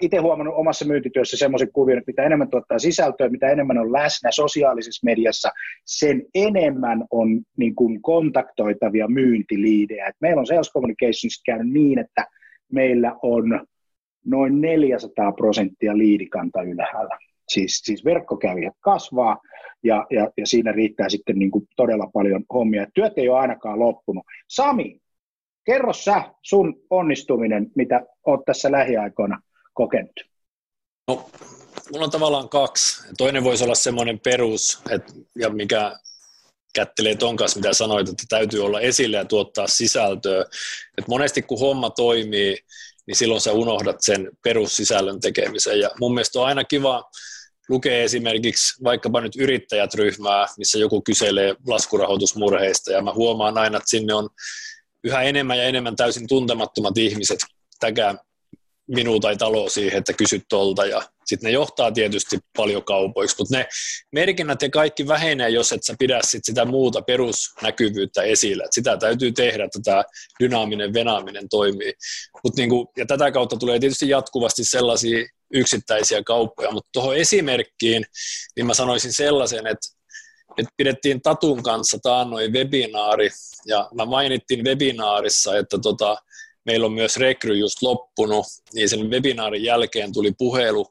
Itse 0.02 0.18
huomannut 0.18 0.56
omassa 0.58 0.86
myyntityössä 0.86 1.38
semmoisen 1.38 1.72
kuvion, 1.74 1.98
että 1.98 2.10
mitä 2.10 2.24
enemmän 2.24 2.50
tuottaa 2.50 2.80
sisältöä, 2.80 3.30
mitä 3.30 3.50
enemmän 3.50 3.78
on 3.78 3.94
läsnä 3.94 4.32
sosiaalisessa 4.32 5.06
mediassa, 5.06 5.50
sen 5.86 6.24
enemmän 6.36 7.06
on 7.12 7.42
niin 7.58 7.76
kuin 7.76 8.02
kontaktoitavia 8.02 9.08
myyntiliidejä. 9.08 10.08
Et 10.08 10.16
meillä 10.22 10.40
on 10.40 10.48
Sales 10.48 10.74
Communications 10.74 11.42
käynyt 11.46 11.74
niin, 11.74 12.00
että 12.00 12.26
meillä 12.72 13.16
on 13.22 13.66
noin 14.26 14.62
400 14.62 15.32
prosenttia 15.32 15.98
liidikanta 15.98 16.62
ylhäällä. 16.62 17.18
Siis, 17.50 17.82
siis 17.84 18.06
verkkokävijät 18.06 18.74
kasvaa 18.80 19.38
ja, 19.84 20.06
ja, 20.10 20.32
ja 20.38 20.48
siinä 20.48 20.72
riittää 20.72 21.10
sitten 21.10 21.40
niin 21.40 21.52
kuin 21.52 21.68
todella 21.76 22.10
paljon 22.14 22.44
hommia. 22.54 22.86
Työt 22.94 23.14
ei 23.18 23.30
ole 23.30 23.40
ainakaan 23.40 23.80
loppunut. 23.80 24.24
Sami, 24.48 25.00
Kerro 25.66 25.94
sä 25.94 26.24
sun 26.44 26.76
onnistuminen, 26.90 27.72
mitä 27.76 28.02
oot 28.26 28.46
tässä 28.46 28.72
lähiaikoina 28.72 29.42
kokenut. 29.74 30.14
No, 31.08 31.30
mulla 31.92 32.06
on 32.06 32.12
tavallaan 32.12 32.50
kaksi. 32.50 33.08
Toinen 33.18 33.44
voisi 33.44 33.64
olla 33.64 33.76
semmoinen 33.76 34.20
perus, 34.20 34.82
että, 34.90 35.14
ja 35.40 35.50
mikä 35.50 35.96
kättelee 36.76 37.16
ton 37.16 37.36
kanssa, 37.36 37.60
mitä 37.60 37.74
sanoit, 37.74 38.10
että 38.10 38.24
täytyy 38.30 38.66
olla 38.66 38.80
esillä 38.82 39.18
ja 39.18 39.26
tuottaa 39.26 39.68
sisältöä. 39.68 40.46
Et 40.98 41.08
monesti 41.08 41.42
kun 41.42 41.60
homma 41.60 41.90
toimii, 41.90 42.58
niin 43.08 43.16
silloin 43.16 43.42
sä 43.42 43.52
unohdat 43.52 43.98
sen 44.00 44.30
perussisällön 44.44 45.20
tekemisen. 45.20 45.80
Ja 45.80 45.90
mun 46.00 46.14
mielestä 46.14 46.40
on 46.40 46.46
aina 46.46 46.64
kiva 46.64 47.04
lukea 47.70 48.04
esimerkiksi 48.04 48.84
vaikkapa 48.84 49.22
nyt 49.22 49.36
yrittäjät-ryhmää, 49.36 50.48
missä 50.58 50.80
joku 50.80 51.02
kyselee 51.02 51.56
laskurahoitusmurheista, 51.68 52.92
ja 52.92 53.02
mä 53.02 53.14
huomaan 53.14 53.58
aina, 53.58 53.78
että 53.78 53.90
sinne 53.90 54.14
on 54.14 54.30
yhä 55.04 55.22
enemmän 55.22 55.58
ja 55.58 55.64
enemmän 55.64 55.96
täysin 55.96 56.28
tuntemattomat 56.28 56.98
ihmiset 56.98 57.40
täkää 57.80 58.16
minua 58.88 59.20
tai 59.20 59.38
taloa 59.38 59.70
siihen, 59.70 60.00
että 60.00 60.14
kysyt 60.14 60.44
tolta 60.50 60.86
ja 60.86 61.02
sitten 61.26 61.48
ne 61.48 61.52
johtaa 61.52 61.92
tietysti 61.92 62.40
paljon 62.58 62.84
kaupoiksi, 62.84 63.36
mutta 63.40 63.58
ne 63.58 63.68
merkinnät 64.12 64.62
ja 64.62 64.70
kaikki 64.70 65.08
vähenee, 65.08 65.50
jos 65.50 65.72
et 65.72 65.84
sä 65.84 65.96
pidä 66.00 66.20
sit 66.24 66.46
sitä 66.46 66.66
muuta 66.66 67.02
perusnäkyvyyttä 67.02 68.22
esillä. 68.22 68.64
Et 68.64 68.74
sitä 68.74 68.98
täytyy 68.98 69.32
tehdä, 69.32 69.64
että 69.64 69.80
tämä 69.84 70.04
dynaaminen 70.40 70.94
venaaminen 70.94 71.50
toimii. 71.50 71.94
Mut 72.44 72.56
niinku, 72.56 72.92
ja 72.98 73.06
tätä 73.06 73.32
kautta 73.32 73.58
tulee 73.58 73.80
tietysti 73.80 74.10
jatkuvasti 74.10 74.64
sellaisia 74.64 75.26
yksittäisiä 75.54 76.24
kauppoja, 76.24 76.72
mutta 76.72 76.90
tuohon 76.94 77.18
esimerkkiin, 77.18 78.06
niin 78.56 78.66
mä 78.66 78.74
sanoisin 78.74 79.14
sellaisen, 79.14 79.68
että 79.68 79.88
me 80.58 80.64
pidettiin 80.78 81.22
Tatun 81.22 81.64
kanssa 81.64 81.98
taannoin 82.04 82.54
webinaari, 82.54 83.30
ja 83.66 83.90
mä 83.94 84.06
mainittiin 84.06 84.66
webinaarissa, 84.66 85.58
että 85.58 85.78
tota, 85.82 86.18
meillä 86.66 86.86
on 86.86 86.94
myös 86.94 87.18
rekry 87.18 87.58
just 87.58 87.82
loppunut, 87.82 88.46
niin 88.74 88.90
sen 88.90 89.10
webinaarin 89.10 89.64
jälkeen 89.64 90.14
tuli 90.14 90.32
puhelu, 90.38 90.88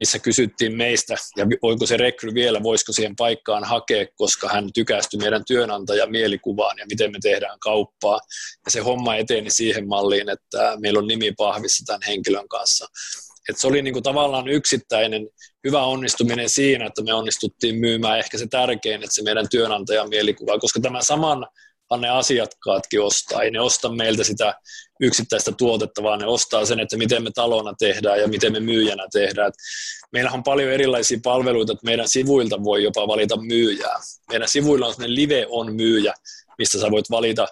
missä 0.00 0.18
kysyttiin 0.18 0.76
meistä, 0.76 1.14
ja 1.36 1.46
voiko 1.62 1.86
se 1.86 1.96
rekry 1.96 2.34
vielä, 2.34 2.62
voisiko 2.62 2.92
siihen 2.92 3.16
paikkaan 3.16 3.64
hakea, 3.64 4.06
koska 4.14 4.48
hän 4.48 4.72
tykästyi 4.74 5.20
meidän 5.20 5.44
työnantajan 5.44 6.10
mielikuvaan 6.10 6.78
ja 6.78 6.86
miten 6.90 7.12
me 7.12 7.18
tehdään 7.22 7.58
kauppaa. 7.58 8.20
Ja 8.64 8.70
se 8.70 8.80
homma 8.80 9.16
eteni 9.16 9.50
siihen 9.50 9.88
malliin, 9.88 10.28
että 10.28 10.76
meillä 10.80 10.98
on 10.98 11.06
nimi 11.06 11.32
pahvissa 11.32 11.84
tämän 11.86 12.00
henkilön 12.06 12.48
kanssa. 12.48 12.86
Et 13.48 13.58
se 13.58 13.66
oli 13.66 13.82
niinku 13.82 14.02
tavallaan 14.02 14.48
yksittäinen 14.48 15.28
hyvä 15.66 15.82
onnistuminen 15.82 16.48
siinä, 16.48 16.86
että 16.86 17.02
me 17.02 17.14
onnistuttiin 17.14 17.76
myymään 17.76 18.18
ehkä 18.18 18.38
se 18.38 18.46
tärkein, 18.46 19.02
että 19.02 19.14
se 19.14 19.22
meidän 19.22 19.48
työnantajan 19.50 20.08
mielikuva, 20.08 20.58
koska 20.58 20.80
tämä 20.80 21.02
saman 21.02 21.46
ne 21.98 22.08
asiakkaatkin 22.08 23.02
ostaa. 23.02 23.42
Ei 23.42 23.50
ne 23.50 23.60
osta 23.60 23.88
meiltä 23.88 24.24
sitä 24.24 24.54
yksittäistä 25.00 25.52
tuotetta, 25.52 26.02
vaan 26.02 26.18
ne 26.18 26.26
ostaa 26.26 26.64
sen, 26.66 26.80
että 26.80 26.96
miten 26.96 27.22
me 27.22 27.30
talona 27.34 27.74
tehdään 27.78 28.20
ja 28.20 28.28
miten 28.28 28.52
me 28.52 28.60
myyjänä 28.60 29.06
tehdään. 29.12 29.48
Et 29.48 29.54
meillähän 30.12 30.38
on 30.38 30.44
paljon 30.44 30.72
erilaisia 30.72 31.18
palveluita, 31.22 31.72
että 31.72 31.86
meidän 31.86 32.08
sivuilta 32.08 32.64
voi 32.64 32.82
jopa 32.82 33.08
valita 33.08 33.36
myyjää. 33.36 33.96
Meidän 34.28 34.48
sivuilla 34.48 34.86
on 34.86 34.92
sellainen 34.92 35.14
live 35.14 35.46
on 35.48 35.74
myyjä, 35.74 36.14
mistä 36.58 36.80
sä 36.80 36.90
voit 36.90 37.10
valita 37.10 37.48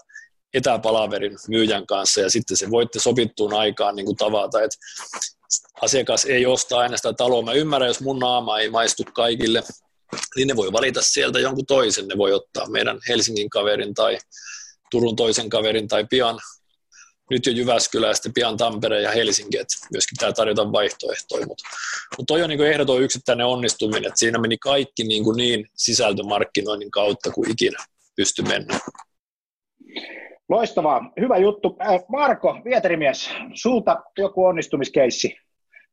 etäpalaverin 0.55 1.39
myyjän 1.49 1.87
kanssa 1.87 2.21
ja 2.21 2.31
sitten 2.31 2.57
se 2.57 2.71
voitte 2.71 2.99
sopittuun 2.99 3.55
aikaan 3.55 3.97
niin 3.97 4.07
kuin 4.07 4.17
tavata, 4.17 4.63
että 4.63 4.77
asiakas 5.83 6.25
ei 6.25 6.47
osta 6.47 6.79
aina 6.79 6.97
sitä 6.97 7.13
taloa. 7.13 7.43
Mä 7.43 7.53
ymmärrän, 7.53 7.89
jos 7.89 8.01
mun 8.01 8.19
naama 8.19 8.59
ei 8.59 8.71
maistu 8.71 9.03
kaikille, 9.13 9.63
niin 10.37 10.49
ne 10.49 10.57
voi 10.57 10.73
valita 10.73 11.03
sieltä 11.03 11.39
jonkun 11.41 11.67
toisen. 11.67 12.09
Ne 12.09 12.19
voi 12.19 12.33
ottaa 12.33 12.71
meidän 12.71 12.99
Helsingin 13.09 13.51
kaverin 13.51 13.95
tai 13.95 14.19
Turun 14.91 15.17
toisen 15.17 15.49
kaverin 15.49 15.89
tai 15.89 16.07
pian 16.11 16.39
nyt 17.31 17.47
jo 17.47 17.53
Jyväskylä 17.53 18.07
ja 18.07 18.15
sitten 18.15 18.33
pian 18.33 18.57
Tampere 18.57 19.03
ja 19.03 19.11
Helsinki, 19.11 19.59
että 19.59 19.75
myöskin 19.93 20.19
tämä 20.19 20.33
tarjota 20.33 20.73
vaihtoehtoja, 20.73 21.47
mutta, 21.47 21.65
mutta 22.17 22.33
toi 22.33 22.43
on 22.43 22.49
niin 22.49 22.61
ehdoton 22.61 23.03
yksittäinen 23.03 23.47
onnistuminen, 23.47 24.05
että 24.05 24.19
siinä 24.19 24.39
meni 24.39 24.59
kaikki 24.59 25.05
niin, 25.05 25.25
kuin 25.25 25.37
niin 25.37 25.67
sisältömarkkinoinnin 25.75 26.91
kautta 26.91 27.31
kuin 27.31 27.51
ikinä 27.51 27.85
pysty 28.17 28.43
mennä. 28.43 28.81
Loistavaa, 30.49 31.13
hyvä 31.21 31.37
juttu. 31.37 31.77
Äh, 31.81 32.01
Marko, 32.09 32.59
Vieterimies, 32.65 33.31
sulta 33.55 34.03
joku 34.19 34.45
onnistumiskeissi 34.45 35.37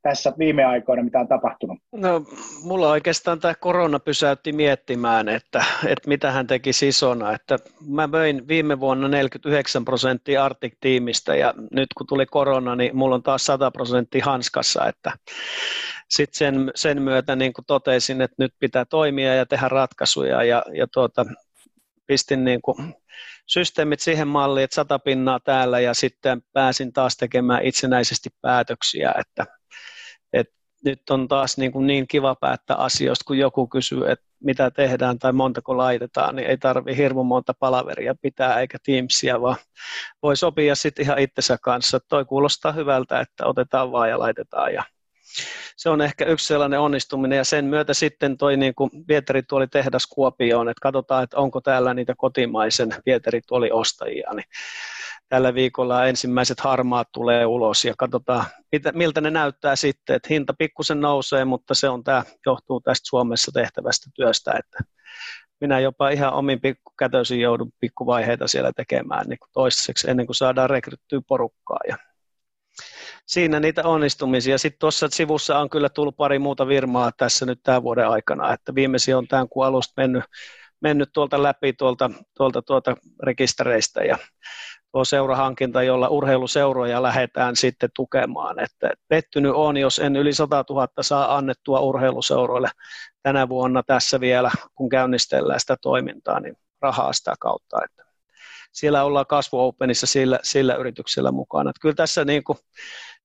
tässä 0.01 0.33
viime 0.37 0.65
aikoina, 0.65 1.03
mitä 1.03 1.19
on 1.19 1.27
tapahtunut? 1.27 1.77
No, 1.91 2.25
mulla 2.63 2.89
oikeastaan 2.89 3.39
tämä 3.39 3.53
korona 3.55 3.99
pysäytti 3.99 4.51
miettimään, 4.51 5.29
että, 5.29 5.65
että 5.87 6.09
mitä 6.09 6.31
hän 6.31 6.47
teki 6.47 6.69
isona. 6.69 7.33
Että 7.33 7.57
mä 7.87 8.07
möin 8.07 8.47
viime 8.47 8.79
vuonna 8.79 9.07
49 9.07 9.85
prosenttia 9.85 10.45
Arctic-tiimistä 10.45 11.35
ja 11.35 11.53
nyt 11.71 11.87
kun 11.97 12.07
tuli 12.07 12.25
korona, 12.25 12.75
niin 12.75 12.97
mulla 12.97 13.15
on 13.15 13.23
taas 13.23 13.45
100 13.45 13.71
prosenttia 13.71 14.25
hanskassa. 14.25 14.87
Että 14.87 15.11
sitten 16.09 16.37
sen, 16.37 16.71
sen 16.75 17.01
myötä 17.01 17.35
niin 17.35 17.53
kuin 17.53 17.65
totesin, 17.65 18.21
että 18.21 18.35
nyt 18.39 18.53
pitää 18.59 18.85
toimia 18.85 19.35
ja 19.35 19.45
tehdä 19.45 19.69
ratkaisuja 19.69 20.43
ja, 20.43 20.63
ja 20.73 20.87
tuota, 20.93 21.25
pistin 22.07 22.45
niin 22.45 22.61
kuin 22.61 22.95
systeemit 23.47 23.99
siihen 23.99 24.27
malliin, 24.27 24.63
että 24.63 24.75
sata 24.75 24.99
pinnaa 24.99 25.39
täällä 25.39 25.79
ja 25.79 25.93
sitten 25.93 26.41
pääsin 26.53 26.93
taas 26.93 27.17
tekemään 27.17 27.63
itsenäisesti 27.63 28.29
päätöksiä, 28.41 29.13
että 29.17 29.45
nyt 30.85 31.09
on 31.09 31.27
taas 31.27 31.57
niin, 31.57 31.71
kuin 31.71 31.87
niin 31.87 32.07
kiva 32.07 32.35
päättää 32.35 32.77
asioista, 32.77 33.23
kun 33.27 33.37
joku 33.37 33.67
kysyy, 33.67 34.11
että 34.11 34.25
mitä 34.43 34.71
tehdään 34.71 35.19
tai 35.19 35.33
montako 35.33 35.77
laitetaan, 35.77 36.35
niin 36.35 36.47
ei 36.47 36.57
tarvi 36.57 36.97
hirmu 36.97 37.23
monta 37.23 37.53
palaveria 37.59 38.15
pitää 38.21 38.59
eikä 38.59 38.77
Teamsia, 38.85 39.41
vaan 39.41 39.57
voi 40.23 40.37
sopia 40.37 40.75
sitten 40.75 41.05
ihan 41.05 41.19
itsensä 41.19 41.57
kanssa. 41.61 41.99
Toi 42.09 42.25
kuulostaa 42.25 42.71
hyvältä, 42.71 43.19
että 43.19 43.45
otetaan 43.45 43.91
vaan 43.91 44.09
ja 44.09 44.19
laitetaan. 44.19 44.73
Ja 44.73 44.83
se 45.77 45.89
on 45.89 46.01
ehkä 46.01 46.25
yksi 46.25 46.47
sellainen 46.47 46.79
onnistuminen 46.79 47.37
ja 47.37 47.43
sen 47.43 47.65
myötä 47.65 47.93
sitten 47.93 48.37
toi 48.37 48.57
niin 48.57 48.75
kuin 48.75 48.89
vieterituoli 49.07 49.67
tehdas 49.67 50.07
Kuopioon, 50.07 50.69
että 50.69 50.81
katsotaan, 50.81 51.23
että 51.23 51.37
onko 51.37 51.61
täällä 51.61 51.93
niitä 51.93 52.13
kotimaisen 52.17 52.89
vieterituoli 53.05 53.71
ostajia, 53.71 54.33
niin 54.33 54.45
tällä 55.29 55.53
viikolla 55.53 56.05
ensimmäiset 56.05 56.59
harmaat 56.59 57.07
tulee 57.11 57.45
ulos 57.45 57.85
ja 57.85 57.93
katsotaan, 57.97 58.45
miltä 58.93 59.21
ne 59.21 59.31
näyttää 59.31 59.75
sitten, 59.75 60.15
että 60.15 60.27
hinta 60.29 60.53
pikkusen 60.57 61.01
nousee, 61.01 61.45
mutta 61.45 61.73
se 61.73 61.89
on 61.89 62.03
tämä, 62.03 62.23
johtuu 62.45 62.81
tästä 62.81 63.09
Suomessa 63.09 63.51
tehtävästä 63.51 64.09
työstä, 64.15 64.51
että 64.59 64.79
minä 65.61 65.79
jopa 65.79 66.09
ihan 66.09 66.33
omin 66.33 66.61
pikkukätöisin 66.61 67.39
joudun 67.39 67.71
pikkuvaiheita 67.79 68.47
siellä 68.47 68.71
tekemään 68.75 69.25
niin 69.27 69.39
kuin 69.39 69.49
toistaiseksi 69.53 70.09
ennen 70.09 70.25
kuin 70.25 70.35
saadaan 70.35 70.69
rekryttyä 70.69 71.21
porukkaa 71.27 71.79
ja 71.87 71.97
siinä 73.25 73.59
niitä 73.59 73.83
onnistumisia. 73.83 74.57
Sitten 74.57 74.79
tuossa 74.79 75.07
sivussa 75.11 75.59
on 75.59 75.69
kyllä 75.69 75.89
tullut 75.89 76.17
pari 76.17 76.39
muuta 76.39 76.67
virmaa 76.67 77.11
tässä 77.11 77.45
nyt 77.45 77.59
tämän 77.63 77.83
vuoden 77.83 78.07
aikana, 78.07 78.53
että 78.53 78.75
viimeisin 78.75 79.15
on 79.15 79.27
tämän 79.27 79.49
kuun 79.49 79.65
alusta 79.65 79.93
mennyt, 79.97 80.23
mennyt 80.81 81.09
tuolta 81.13 81.43
läpi 81.43 81.73
tuolta, 81.73 82.11
tuolta, 82.37 82.61
tuolta 82.61 82.95
rekistereistä 83.23 84.03
ja 84.03 84.17
tuo 84.91 85.05
seurahankinta, 85.05 85.83
jolla 85.83 86.07
urheiluseuroja 86.07 87.03
lähdetään 87.03 87.55
sitten 87.55 87.89
tukemaan. 87.95 88.59
Että 88.59 88.91
pettynyt 89.07 89.51
on, 89.55 89.77
jos 89.77 89.99
en 89.99 90.15
yli 90.15 90.33
100 90.33 90.65
000 90.69 90.87
saa 91.01 91.37
annettua 91.37 91.79
urheiluseuroille 91.79 92.69
tänä 93.23 93.49
vuonna 93.49 93.83
tässä 93.83 94.19
vielä, 94.19 94.51
kun 94.75 94.89
käynnistellään 94.89 95.59
sitä 95.59 95.77
toimintaa, 95.81 96.39
niin 96.39 96.57
rahaa 96.81 97.13
sitä 97.13 97.33
kautta. 97.39 97.83
Että 97.83 98.05
siellä 98.71 99.03
ollaan 99.03 99.25
kasvu 99.25 99.59
Openissa 99.59 100.07
sillä, 100.07 100.39
sillä 100.43 100.75
yrityksellä 100.75 101.31
mukana. 101.31 101.69
Että 101.69 101.81
kyllä 101.81 101.95
tässä 101.95 102.25
niin 102.25 102.43
kuin 102.43 102.57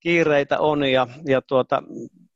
kiireitä 0.00 0.58
on 0.58 0.84
ja, 0.84 1.06
ja 1.26 1.42
tuota, 1.42 1.82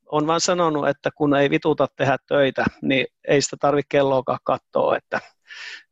on 0.06 0.26
vaan 0.26 0.40
sanonut, 0.40 0.88
että 0.88 1.10
kun 1.16 1.36
ei 1.36 1.50
vituta 1.50 1.86
tehdä 1.96 2.16
töitä, 2.28 2.64
niin 2.82 3.06
ei 3.28 3.42
sitä 3.42 3.56
tarvitse 3.60 3.86
kelloakaan 3.88 4.38
katsoa, 4.44 4.96
että 4.96 5.20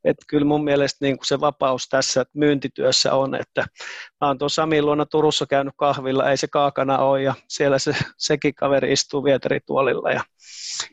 että 0.04 0.24
kyllä 0.28 0.44
mun 0.44 0.64
mielestä 0.64 1.04
niin 1.04 1.16
kuin 1.16 1.26
se 1.26 1.40
vapaus 1.40 1.88
tässä 1.88 2.24
myyntityössä 2.35 3.14
on, 3.14 3.35
että 3.35 3.66
mä 4.20 4.26
oon 4.26 4.38
tuossa 4.38 4.62
Samin 4.62 4.87
luona 4.87 5.06
Turussa 5.06 5.46
käynyt 5.46 5.74
kahvilla, 5.76 6.30
ei 6.30 6.37
se 6.37 6.48
kaakana 6.48 6.98
ole 6.98 7.22
ja 7.22 7.35
siellä 7.48 7.78
se, 7.78 7.96
sekin 8.18 8.54
kaveri 8.54 8.92
istuu 8.92 9.24
vieterituolilla 9.24 10.11
ja, 10.11 10.24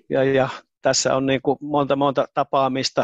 ja, 0.09 0.23
ja 0.23 0.49
tässä 0.81 1.15
on 1.15 1.25
niin 1.25 1.41
kuin 1.41 1.57
monta 1.61 1.95
monta 1.95 2.25
tapaamista 2.33 3.03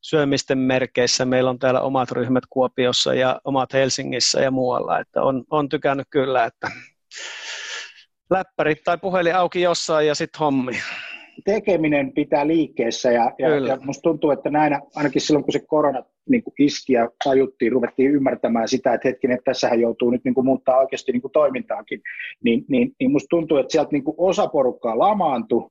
syömisten 0.00 0.58
merkeissä. 0.58 1.24
Meillä 1.24 1.50
on 1.50 1.58
täällä 1.58 1.80
omat 1.80 2.10
ryhmät 2.10 2.44
Kuopiossa 2.50 3.14
ja 3.14 3.40
omat 3.44 3.72
Helsingissä 3.72 4.40
ja 4.40 4.50
muualla, 4.50 4.98
että 4.98 5.22
on, 5.22 5.44
on 5.50 5.68
tykännyt 5.68 6.06
kyllä, 6.10 6.44
että 6.44 6.70
läppärit 8.30 8.84
tai 8.84 8.98
puhelin 8.98 9.36
auki 9.36 9.60
jossain 9.60 10.06
ja 10.06 10.14
sitten 10.14 10.38
hommi. 10.38 10.72
Tekeminen 11.44 12.12
pitää 12.12 12.46
liikkeessä 12.46 13.12
ja, 13.12 13.32
ja, 13.38 13.48
ja 13.48 13.78
musta 13.84 14.02
tuntuu, 14.02 14.30
että 14.30 14.50
näinä, 14.50 14.80
ainakin 14.94 15.20
silloin 15.20 15.44
kun 15.44 15.52
se 15.52 15.60
korona 15.66 16.02
niin 16.30 16.42
kuin 16.42 16.54
iski 16.58 16.92
ja 16.92 17.08
tajuttiin, 17.24 17.72
ruvettiin 17.72 18.10
ymmärtämään 18.10 18.68
sitä, 18.68 18.94
että 18.94 19.08
hetkinen, 19.08 19.34
että 19.34 19.50
tässähän 19.50 19.80
joutuu 19.80 20.10
nyt 20.10 20.24
niin 20.24 20.34
kuin 20.34 20.44
muuttaa 20.44 20.78
oikeasti 20.78 21.12
niin 21.12 21.22
kuin 21.22 21.32
toimintaakin, 21.32 22.00
niin, 22.44 22.64
niin, 22.68 22.92
niin 23.00 23.10
musta 23.10 23.26
tuntuu, 23.30 23.56
että 23.56 23.72
sieltä 23.72 23.90
niin 23.92 24.04
kuin 24.04 24.14
osa 24.18 24.46
porukkaa 24.46 24.98
lamaantui, 24.98 25.70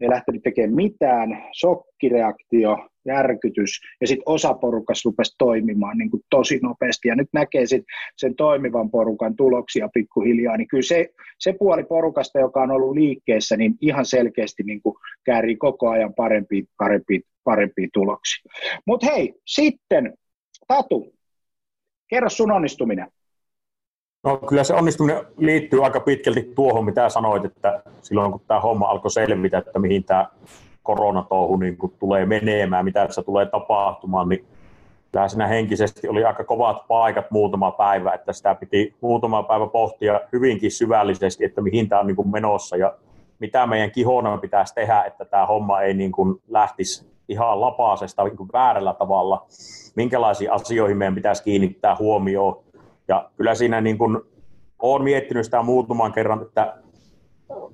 ei 0.00 0.10
lähtenyt 0.10 0.42
tekemään 0.42 0.74
mitään, 0.74 1.44
shokkireaktio, 1.60 2.88
järkytys, 3.08 3.70
ja 4.00 4.06
sitten 4.06 4.22
osa 4.26 4.54
porukasta 4.54 5.08
rupesi 5.08 5.34
toimimaan 5.38 5.98
niin 5.98 6.10
kuin 6.10 6.22
tosi 6.30 6.58
nopeasti, 6.62 7.08
ja 7.08 7.16
nyt 7.16 7.28
näkee 7.32 7.66
sit 7.66 7.84
sen 8.16 8.34
toimivan 8.34 8.90
porukan 8.90 9.36
tuloksia 9.36 9.88
pikkuhiljaa, 9.94 10.56
niin 10.56 10.68
kyllä 10.68 10.82
se, 10.82 11.08
se 11.38 11.52
puoli 11.52 11.84
porukasta, 11.84 12.38
joka 12.38 12.62
on 12.62 12.70
ollut 12.70 12.94
liikkeessä, 12.94 13.56
niin 13.56 13.74
ihan 13.80 14.06
selkeästi 14.06 14.62
niin 14.62 14.82
kuin 14.82 14.94
käärii 15.24 15.56
koko 15.56 15.88
ajan 15.88 16.14
parempia, 16.14 16.62
parempia, 16.78 17.20
parempia 17.44 17.88
tuloksia. 17.92 18.52
Mutta 18.86 19.06
hei, 19.06 19.34
sitten 19.46 20.14
Tatu, 20.68 21.14
kerro 22.08 22.28
sun 22.28 22.50
onnistuminen. 22.50 23.06
No 24.24 24.36
kyllä 24.36 24.64
se 24.64 24.74
onnistuminen 24.74 25.24
liittyy 25.36 25.84
aika 25.84 26.00
pitkälti 26.00 26.52
tuohon, 26.54 26.84
mitä 26.84 27.08
sanoit, 27.08 27.44
että 27.44 27.82
silloin 28.02 28.32
kun 28.32 28.40
tämä 28.48 28.60
homma 28.60 28.86
alkoi 28.86 29.10
selvitä, 29.10 29.58
että 29.58 29.78
mihin 29.78 30.04
tämä 30.04 30.28
koronatouhu 30.88 31.56
niin 31.56 31.76
kuin 31.76 31.92
tulee 31.98 32.26
menemään, 32.26 32.84
mitä 32.84 33.06
tässä 33.06 33.22
tulee 33.22 33.46
tapahtumaan, 33.46 34.28
niin 34.28 34.44
kyllä 35.12 35.28
siinä 35.28 35.46
henkisesti 35.46 36.08
oli 36.08 36.24
aika 36.24 36.44
kovat 36.44 36.88
paikat 36.88 37.30
muutama 37.30 37.70
päivä, 37.70 38.12
että 38.12 38.32
sitä 38.32 38.54
piti 38.54 38.94
muutama 39.00 39.42
päivä 39.42 39.66
pohtia 39.66 40.20
hyvinkin 40.32 40.70
syvällisesti, 40.70 41.44
että 41.44 41.60
mihin 41.60 41.88
tämä 41.88 42.00
on 42.00 42.06
niin 42.06 42.16
kuin 42.16 42.28
menossa 42.28 42.76
ja 42.76 42.94
mitä 43.38 43.66
meidän 43.66 43.90
kihona 43.90 44.38
pitäisi 44.38 44.74
tehdä, 44.74 45.02
että 45.02 45.24
tämä 45.24 45.46
homma 45.46 45.80
ei 45.80 45.94
niin 45.94 46.12
kuin 46.12 46.42
lähtisi 46.48 47.08
ihan 47.28 47.60
lapaasesta 47.60 48.24
niin 48.24 48.36
kuin 48.36 48.50
väärällä 48.52 48.94
tavalla, 48.94 49.46
minkälaisiin 49.96 50.52
asioihin 50.52 50.96
meidän 50.96 51.14
pitäisi 51.14 51.42
kiinnittää 51.42 51.96
huomioon. 51.98 52.58
Ja 53.08 53.30
kyllä 53.36 53.54
siinä 53.54 53.80
niin 53.80 53.98
kuin, 53.98 54.20
olen 54.78 55.02
miettinyt 55.02 55.44
sitä 55.44 55.62
muutaman 55.62 56.12
kerran, 56.12 56.42
että 56.42 56.74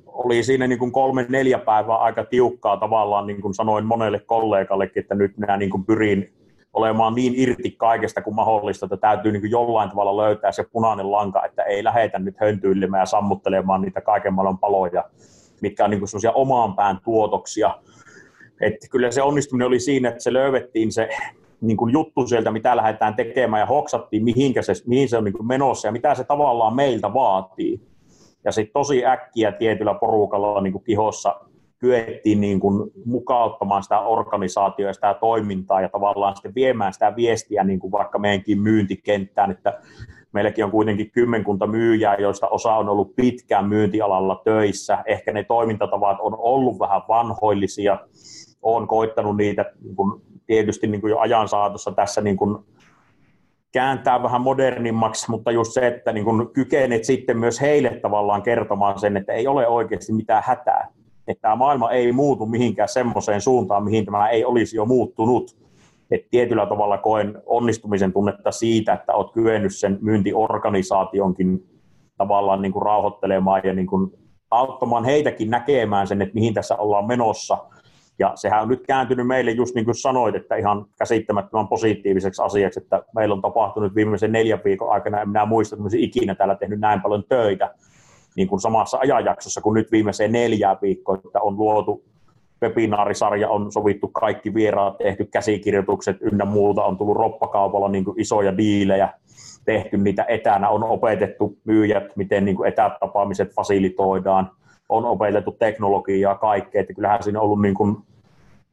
oli 0.06 0.42
siinä 0.42 0.66
niin 0.66 0.78
kuin 0.78 0.92
kolme, 0.92 1.26
neljä 1.28 1.58
päivää 1.58 1.96
aika 1.96 2.24
tiukkaa 2.24 2.76
tavallaan, 2.76 3.26
niin 3.26 3.40
kuin 3.40 3.54
sanoin 3.54 3.86
monelle 3.86 4.18
kollegallekin, 4.18 5.00
että 5.00 5.14
nyt 5.14 5.38
minä 5.38 5.56
niin 5.56 5.70
kuin 5.70 5.84
pyrin 5.84 6.32
olemaan 6.72 7.14
niin 7.14 7.32
irti 7.36 7.70
kaikesta 7.70 8.22
kuin 8.22 8.34
mahdollista, 8.34 8.86
että 8.86 8.96
täytyy 8.96 9.32
niin 9.32 9.42
kuin 9.42 9.50
jollain 9.50 9.90
tavalla 9.90 10.22
löytää 10.22 10.52
se 10.52 10.64
punainen 10.72 11.10
lanka, 11.10 11.44
että 11.44 11.62
ei 11.62 11.84
lähetä 11.84 12.18
nyt 12.18 12.34
höntyilemään 12.40 13.00
ja 13.00 13.06
sammuttelemaan 13.06 13.82
niitä 13.82 14.00
kaiken 14.00 14.34
maailman 14.34 14.58
paloja, 14.58 15.04
mitkä 15.60 15.84
on 15.84 15.90
niin 15.90 16.00
kuin 16.00 16.32
omaan 16.34 16.74
pään 16.74 16.98
tuotoksia. 17.04 17.74
Että 18.60 18.86
kyllä 18.90 19.10
se 19.10 19.22
onnistuminen 19.22 19.68
oli 19.68 19.80
siinä, 19.80 20.08
että 20.08 20.22
se 20.22 20.32
löydettiin 20.32 20.92
se 20.92 21.08
niin 21.60 21.76
kuin 21.76 21.92
juttu 21.92 22.26
sieltä, 22.26 22.50
mitä 22.50 22.76
lähdetään 22.76 23.14
tekemään 23.14 23.60
ja 23.60 23.66
hoksattiin, 23.66 24.24
mihinkä 24.24 24.62
se, 24.62 24.72
mihin 24.86 25.08
se 25.08 25.18
on 25.18 25.24
niin 25.24 25.32
kuin 25.32 25.46
menossa 25.46 25.88
ja 25.88 25.92
mitä 25.92 26.14
se 26.14 26.24
tavallaan 26.24 26.76
meiltä 26.76 27.14
vaatii. 27.14 27.80
Ja 28.44 28.52
sitten 28.52 28.72
tosi 28.72 29.06
äkkiä 29.06 29.52
tietyllä 29.52 29.94
porukalla 29.94 30.60
niin 30.60 30.72
kuin 30.72 30.84
kihossa 30.84 31.40
kyettiin 31.78 32.40
niin 32.40 32.60
kuin 32.60 32.90
mukauttamaan 33.04 33.82
sitä 33.82 34.00
organisaatioa 34.00 34.90
ja 34.90 34.94
sitä 34.94 35.14
toimintaa 35.20 35.80
ja 35.80 35.88
tavallaan 35.88 36.36
sitten 36.36 36.54
viemään 36.54 36.92
sitä 36.92 37.16
viestiä 37.16 37.64
niin 37.64 37.78
kuin 37.78 37.92
vaikka 37.92 38.18
meidänkin 38.18 38.60
myyntikenttään, 38.60 39.50
että 39.50 39.80
meilläkin 40.32 40.64
on 40.64 40.70
kuitenkin 40.70 41.10
kymmenkunta 41.10 41.66
myyjää, 41.66 42.16
joista 42.16 42.48
osa 42.48 42.74
on 42.74 42.88
ollut 42.88 43.16
pitkään 43.16 43.68
myyntialalla 43.68 44.40
töissä. 44.44 44.98
Ehkä 45.06 45.32
ne 45.32 45.44
toimintatavat 45.44 46.16
on 46.20 46.36
ollut 46.38 46.78
vähän 46.78 47.02
vanhoillisia. 47.08 47.98
Olen 48.62 48.88
koittanut 48.88 49.36
niitä 49.36 49.72
niin 49.82 49.96
kuin 49.96 50.22
tietysti 50.46 50.86
niin 50.86 51.00
kuin 51.00 51.10
jo 51.10 51.18
ajan 51.18 51.48
saatossa 51.48 51.92
tässä 51.92 52.20
niin 52.20 52.36
kuin 52.36 52.58
kääntää 53.74 54.22
vähän 54.22 54.40
modernimmaksi, 54.40 55.30
mutta 55.30 55.50
just 55.50 55.72
se, 55.72 55.86
että 55.86 56.12
niin 56.12 56.24
kuin 56.24 56.48
kykenet 56.52 57.04
sitten 57.04 57.38
myös 57.38 57.60
heille 57.60 57.90
tavallaan 58.02 58.42
kertomaan 58.42 58.98
sen, 58.98 59.16
että 59.16 59.32
ei 59.32 59.46
ole 59.46 59.68
oikeasti 59.68 60.12
mitään 60.12 60.42
hätää. 60.46 60.88
Että 61.28 61.42
tämä 61.42 61.56
maailma 61.56 61.90
ei 61.90 62.12
muutu 62.12 62.46
mihinkään 62.46 62.88
semmoiseen 62.88 63.40
suuntaan, 63.40 63.84
mihin 63.84 64.04
tämä 64.04 64.28
ei 64.28 64.44
olisi 64.44 64.76
jo 64.76 64.84
muuttunut. 64.84 65.56
että 66.10 66.28
tietyllä 66.30 66.66
tavalla 66.66 66.98
koen 66.98 67.42
onnistumisen 67.46 68.12
tunnetta 68.12 68.52
siitä, 68.52 68.92
että 68.92 69.12
olet 69.12 69.32
kyennyt 69.32 69.76
sen 69.76 69.98
myyntiorganisaationkin 70.00 71.66
tavallaan 72.16 72.62
niin 72.62 72.72
kuin 72.72 72.82
rauhoittelemaan 72.82 73.62
ja 73.64 73.74
niin 73.74 73.86
kuin 73.86 74.10
auttamaan 74.50 75.04
heitäkin 75.04 75.50
näkemään 75.50 76.06
sen, 76.06 76.22
että 76.22 76.34
mihin 76.34 76.54
tässä 76.54 76.76
ollaan 76.76 77.06
menossa– 77.06 77.58
ja 78.18 78.32
sehän 78.34 78.62
on 78.62 78.68
nyt 78.68 78.86
kääntynyt 78.86 79.26
meille 79.26 79.50
just 79.50 79.74
niin 79.74 79.84
kuin 79.84 79.94
sanoit, 79.94 80.34
että 80.34 80.56
ihan 80.56 80.86
käsittämättömän 80.98 81.68
positiiviseksi 81.68 82.42
asiaksi, 82.42 82.80
että 82.80 83.02
meillä 83.14 83.32
on 83.32 83.42
tapahtunut 83.42 83.94
viimeisen 83.94 84.32
neljän 84.32 84.60
viikon 84.64 84.92
aikana, 84.92 85.20
en 85.20 85.28
minä 85.28 85.46
muista, 85.46 85.76
että 85.76 85.88
ikinä 85.96 86.34
täällä 86.34 86.54
tehnyt 86.54 86.80
näin 86.80 87.02
paljon 87.02 87.24
töitä, 87.28 87.74
niin 88.36 88.48
kuin 88.48 88.60
samassa 88.60 88.98
ajanjaksossa 89.00 89.60
kuin 89.60 89.74
nyt 89.74 89.92
viimeiseen 89.92 90.32
neljää 90.32 90.76
viikkoa, 90.82 91.18
että 91.26 91.40
on 91.40 91.56
luotu 91.56 92.04
webinaarisarja, 92.62 93.48
on 93.48 93.72
sovittu 93.72 94.08
kaikki 94.08 94.54
vieraat, 94.54 94.98
tehty 94.98 95.24
käsikirjoitukset 95.24 96.16
ynnä 96.20 96.44
muuta, 96.44 96.84
on 96.84 96.98
tullut 96.98 97.16
roppakaupalla 97.16 97.88
niin 97.88 98.04
kuin 98.04 98.20
isoja 98.20 98.56
diilejä, 98.56 99.08
tehty 99.64 99.96
niitä 99.96 100.24
etänä, 100.28 100.68
on 100.68 100.84
opetettu 100.84 101.58
myyjät, 101.64 102.16
miten 102.16 102.44
niin 102.44 102.56
kuin 102.56 102.68
etätapaamiset 102.68 103.54
fasilitoidaan, 103.54 104.50
on 104.88 105.04
opetettu 105.04 105.52
teknologiaa 105.52 106.34
kaikkea, 106.34 106.80
että 106.80 106.94
kyllähän 106.94 107.22
siinä 107.22 107.40
on 107.40 107.44
ollut 107.44 107.62
niin 107.62 107.74
kuin 107.74 107.96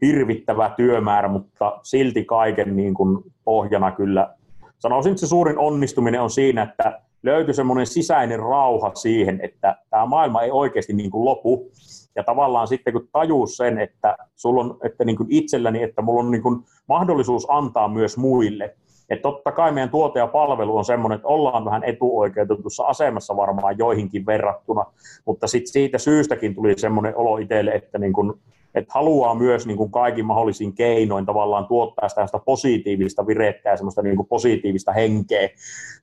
hirvittävä 0.01 0.73
työmäärä, 0.77 1.27
mutta 1.27 1.79
silti 1.83 2.23
kaiken 2.23 2.75
niin 2.75 2.93
kuin 2.93 3.23
pohjana 3.43 3.91
kyllä. 3.91 4.35
Sanoisin, 4.79 5.11
että 5.11 5.19
se 5.19 5.27
suurin 5.27 5.57
onnistuminen 5.57 6.21
on 6.21 6.29
siinä, 6.29 6.63
että 6.63 7.01
löytyi 7.23 7.53
semmoinen 7.53 7.87
sisäinen 7.87 8.39
rauha 8.39 8.91
siihen, 8.95 9.39
että 9.43 9.75
tämä 9.89 10.05
maailma 10.05 10.41
ei 10.41 10.51
oikeasti 10.51 10.93
niin 10.93 11.11
kuin 11.11 11.25
lopu. 11.25 11.71
Ja 12.15 12.23
tavallaan 12.23 12.67
sitten 12.67 12.93
kun 12.93 13.07
tajuu 13.11 13.47
sen, 13.47 13.79
että, 13.79 14.17
sulla 14.35 14.61
on, 14.61 14.77
että 14.83 15.05
niin 15.05 15.17
kuin 15.17 15.27
itselläni, 15.31 15.83
että 15.83 16.01
mulla 16.01 16.19
on 16.19 16.31
niin 16.31 16.41
kuin 16.41 16.63
mahdollisuus 16.87 17.47
antaa 17.49 17.87
myös 17.87 18.17
muille, 18.17 18.75
että 19.11 19.21
totta 19.21 19.51
kai 19.51 19.71
meidän 19.71 19.89
tuote 19.89 20.19
ja 20.19 20.27
palvelu 20.27 20.77
on 20.77 20.85
semmoinen, 20.85 21.15
että 21.15 21.27
ollaan 21.27 21.65
vähän 21.65 21.83
etuoikeutetussa 21.83 22.83
asemassa 22.83 23.37
varmaan 23.37 23.77
joihinkin 23.77 24.25
verrattuna, 24.25 24.85
mutta 25.25 25.47
sitten 25.47 25.73
siitä 25.73 25.97
syystäkin 25.97 26.55
tuli 26.55 26.73
semmoinen 26.77 27.17
olo 27.17 27.37
itselle, 27.37 27.71
että 27.71 27.97
niin 27.97 28.13
kun, 28.13 28.39
että 28.75 28.93
haluaa 28.93 29.35
myös 29.35 29.67
niin 29.67 29.77
kuin 29.77 29.91
kaikin 29.91 30.25
mahdollisin 30.25 30.73
keinoin 30.73 31.25
tavallaan 31.25 31.67
tuottaa 31.67 32.09
sitä, 32.09 32.25
sitä 32.25 32.39
positiivista 32.45 33.27
virettä 33.27 33.69
ja 33.69 33.77
semmoista 33.77 34.01
niin 34.01 34.25
positiivista 34.29 34.91
henkeä 34.91 35.49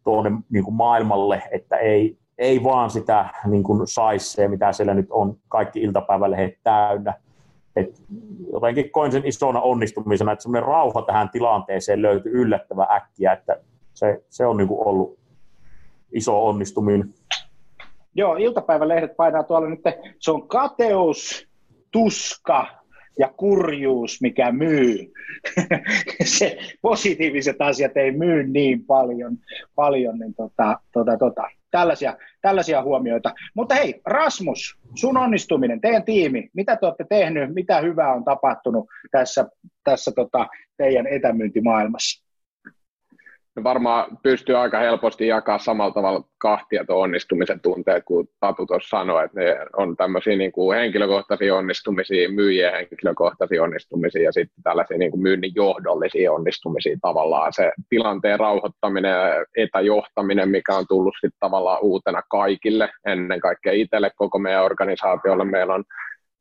tuonne 0.05 0.31
niin 0.51 0.65
maailmalle, 0.71 1.43
että 1.51 1.77
ei, 1.77 2.17
ei 2.39 2.65
vaan 2.65 2.91
sitä 2.91 3.29
niin 3.47 3.63
kuin 3.63 3.87
saisse, 3.87 4.49
mitä 4.49 4.73
siellä 4.73 4.95
nyt 4.95 5.11
on 5.11 5.37
kaikki 5.49 5.81
iltapäivälehdet 5.81 6.55
täynnä, 6.63 7.15
et 7.79 8.03
jotenkin 8.53 8.91
koin 8.91 9.13
sen 9.13 9.27
isona 9.27 9.61
onnistumisena, 9.61 10.33
että 10.33 10.43
semmoinen 10.43 10.69
rauha 10.69 11.03
tähän 11.03 11.31
tilanteeseen 11.31 12.03
löytyi 12.03 12.33
yllättävän 12.33 12.87
äkkiä, 12.91 13.33
että 13.33 13.61
se, 13.95 14.23
se 14.29 14.47
on 14.47 14.57
niin 14.57 14.69
kuin 14.69 14.89
ollut 14.89 15.19
iso 16.13 16.47
onnistuminen. 16.47 17.15
Joo, 18.15 18.37
iltapäivälehdet 18.37 19.17
painaa 19.17 19.43
tuolla 19.43 19.69
nyt, 19.69 19.81
se 20.19 20.31
on 20.31 20.49
kateus, 20.49 21.49
tuska 21.91 22.67
ja 23.19 23.29
kurjuus, 23.37 24.23
mikä 24.23 24.53
myy. 24.53 25.13
se 26.25 26.59
positiiviset 26.83 27.57
asiat 27.61 27.97
ei 27.97 28.11
myy 28.11 28.47
niin 28.47 28.85
paljon, 28.85 29.37
paljon 29.75 30.19
niin 30.19 30.35
tota, 30.35 30.81
tota, 30.93 31.17
tota 31.17 31.43
tällaisia, 31.71 32.17
tällaisia 32.41 32.83
huomioita. 32.83 33.35
Mutta 33.55 33.75
hei, 33.75 34.01
Rasmus, 34.05 34.79
sun 34.95 35.17
onnistuminen, 35.17 35.81
teidän 35.81 36.05
tiimi, 36.05 36.51
mitä 36.53 36.77
te 36.77 36.87
olette 36.87 37.05
tehnyt, 37.09 37.55
mitä 37.55 37.81
hyvää 37.81 38.15
on 38.15 38.25
tapahtunut 38.25 38.87
tässä, 39.11 39.47
tässä 39.85 40.13
tota, 40.13 40.47
teidän 40.77 41.07
etämyyntimaailmassa? 41.07 42.28
Varmaan 43.65 44.19
pystyy 44.23 44.57
aika 44.57 44.79
helposti 44.79 45.27
jakaa 45.27 45.59
samalla 45.59 45.95
tavalla 45.95 46.25
kahtia 46.39 46.85
tuon 46.85 47.03
onnistumisen 47.03 47.61
tunteet, 47.61 48.05
kuin 48.05 48.29
Tatu 48.41 48.67
tuossa 48.67 48.99
sanoi, 48.99 49.25
että 49.25 49.41
ne 49.41 49.57
on 49.77 49.97
tämmöisiä 49.97 50.37
niin 50.37 50.53
kuin 50.53 50.79
henkilökohtaisia 50.79 51.57
onnistumisia, 51.57 52.29
myyjien 52.31 52.73
henkilökohtaisia 52.73 53.63
onnistumisia 53.63 54.23
ja 54.23 54.33
sitten 54.33 54.63
tällaisia 54.63 54.99
niin 54.99 55.11
kuin 55.11 55.21
myynnin 55.23 55.53
johdollisia 55.55 56.33
onnistumisia 56.33 56.97
tavallaan. 57.03 57.53
Se 57.53 57.73
tilanteen 57.89 58.41
rauhoittaminen 58.41 59.11
ja 59.11 59.45
etäjohtaminen, 59.57 60.49
mikä 60.49 60.75
on 60.77 60.87
tullut 60.89 61.15
sitten 61.21 61.41
tavallaan 61.41 61.83
uutena 61.83 62.23
kaikille, 62.31 62.89
ennen 63.07 63.41
kaikkea 63.41 63.73
itselle, 63.73 64.11
koko 64.17 64.39
meidän 64.39 64.65
organisaatiolle. 64.65 65.45
Meillä 65.45 65.75
on 65.75 65.85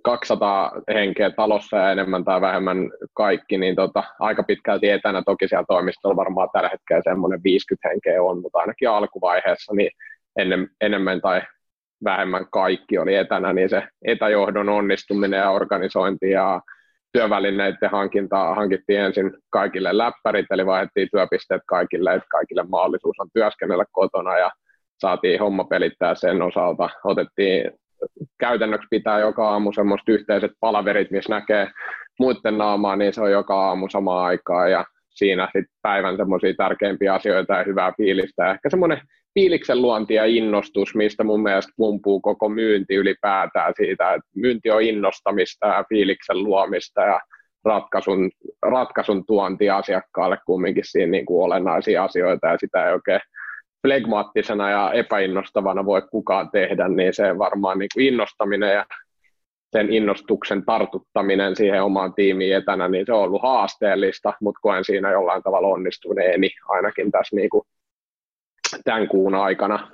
200 0.07 0.71
henkeä 0.93 1.29
talossa 1.29 1.77
ja 1.77 1.91
enemmän 1.91 2.23
tai 2.23 2.41
vähemmän 2.41 2.77
kaikki, 3.13 3.57
niin 3.57 3.75
tota, 3.75 4.03
aika 4.19 4.43
pitkälti 4.43 4.89
etänä. 4.89 5.21
Toki 5.25 5.47
siellä 5.47 5.65
toimistolla 5.67 6.15
varmaan 6.15 6.49
tällä 6.53 6.69
hetkellä 6.69 7.01
semmoinen 7.03 7.43
50 7.43 7.89
henkeä 7.89 8.23
on, 8.23 8.41
mutta 8.41 8.59
ainakin 8.59 8.89
alkuvaiheessa 8.89 9.73
niin 9.73 9.91
ennen, 10.37 10.69
enemmän 10.81 11.21
tai 11.21 11.41
vähemmän 12.03 12.45
kaikki 12.51 12.97
oli 12.97 13.15
etänä, 13.15 13.53
niin 13.53 13.69
se 13.69 13.83
etäjohdon 14.05 14.69
onnistuminen 14.69 15.37
ja 15.37 15.51
organisointi 15.51 16.31
ja 16.31 16.61
työvälineiden 17.11 17.89
hankintaa 17.91 18.55
hankittiin 18.55 18.99
ensin 18.99 19.31
kaikille 19.49 19.97
läppärit, 19.97 20.45
eli 20.51 20.65
vaihdettiin 20.65 21.07
työpisteet 21.11 21.61
kaikille, 21.67 22.13
että 22.13 22.27
kaikille 22.31 22.63
mahdollisuus 22.63 23.19
on 23.19 23.29
työskennellä 23.33 23.85
kotona 23.91 24.37
ja 24.37 24.51
saatiin 25.01 25.39
homma 25.39 25.63
pelittää 25.63 26.15
sen 26.15 26.41
osalta. 26.41 26.89
Otettiin 27.03 27.71
käytännöksi 28.39 28.87
pitää 28.89 29.19
joka 29.19 29.49
aamu 29.49 29.71
semmoista 29.71 30.11
yhteiset 30.11 30.51
palaverit, 30.59 31.11
missä 31.11 31.33
näkee 31.35 31.67
muiden 32.19 32.57
naamaa, 32.57 32.95
niin 32.95 33.13
se 33.13 33.21
on 33.21 33.31
joka 33.31 33.67
aamu 33.67 33.89
samaan 33.89 34.25
aikaan 34.25 34.71
ja 34.71 34.85
siinä 35.09 35.45
sitten 35.45 35.75
päivän 35.81 36.17
semmoisia 36.17 36.53
tärkeimpiä 36.57 37.13
asioita 37.13 37.53
ja 37.53 37.63
hyvää 37.63 37.93
fiilistä. 37.97 38.43
Ja 38.43 38.53
ehkä 38.53 38.69
semmoinen 38.69 39.01
fiiliksen 39.33 39.81
luonti 39.81 40.13
ja 40.13 40.25
innostus, 40.25 40.95
mistä 40.95 41.23
mun 41.23 41.43
mielestä 41.43 41.73
pumpuu 41.77 42.21
koko 42.21 42.49
myynti 42.49 42.95
ylipäätään 42.95 43.73
siitä, 43.77 44.13
että 44.13 44.29
myynti 44.35 44.71
on 44.71 44.81
innostamista 44.81 45.67
ja 45.67 45.83
fiiliksen 45.89 46.43
luomista 46.43 47.01
ja 47.01 47.19
ratkaisun, 47.65 48.31
ratkaisun 48.61 49.25
tuonti 49.25 49.69
asiakkaalle 49.69 50.37
kumminkin 50.45 50.83
siinä 50.85 51.11
niin 51.11 51.25
kuin 51.25 51.45
olennaisia 51.45 52.03
asioita 52.03 52.47
ja 52.47 52.57
sitä 52.57 52.87
ei 52.87 52.93
oikein 52.93 53.21
flegmaattisena 53.81 54.69
ja 54.69 54.91
epäinnostavana 54.93 55.85
voi 55.85 56.01
kukaan 56.01 56.49
tehdä, 56.51 56.87
niin 56.87 57.13
se 57.13 57.37
varmaan 57.37 57.79
niin 57.79 57.89
kuin 57.93 58.05
innostaminen 58.05 58.73
ja 58.73 58.85
sen 59.71 59.93
innostuksen 59.93 60.65
tartuttaminen 60.65 61.55
siihen 61.55 61.83
omaan 61.83 62.13
tiimiin 62.13 62.55
etänä, 62.55 62.87
niin 62.87 63.05
se 63.05 63.13
on 63.13 63.23
ollut 63.23 63.41
haasteellista, 63.41 64.33
mutta 64.41 64.59
koen 64.61 64.85
siinä 64.85 65.11
jollain 65.11 65.43
tavalla 65.43 65.67
onnistuneeni 65.67 66.49
ainakin 66.67 67.11
tässä 67.11 67.35
niin 67.35 67.49
kuin 67.49 67.63
tämän 68.83 69.07
kuun 69.07 69.35
aikana. 69.35 69.91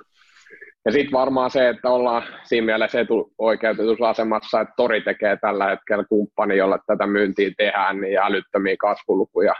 Ja 0.84 0.92
sitten 0.92 1.12
varmaan 1.12 1.50
se, 1.50 1.68
että 1.68 1.90
ollaan 1.90 2.22
siinä 2.42 2.64
mielessä 2.64 3.00
etuoikeutetussa 3.00 4.08
asemassa, 4.08 4.60
että 4.60 4.74
Tori 4.76 5.00
tekee 5.00 5.36
tällä 5.36 5.66
hetkellä 5.66 6.04
kumppani, 6.04 6.56
jolle 6.56 6.78
tätä 6.86 7.06
myyntiä 7.06 7.50
tehdään, 7.56 8.00
niin 8.00 8.18
älyttömiä 8.18 8.76
kasvulukuja 8.78 9.54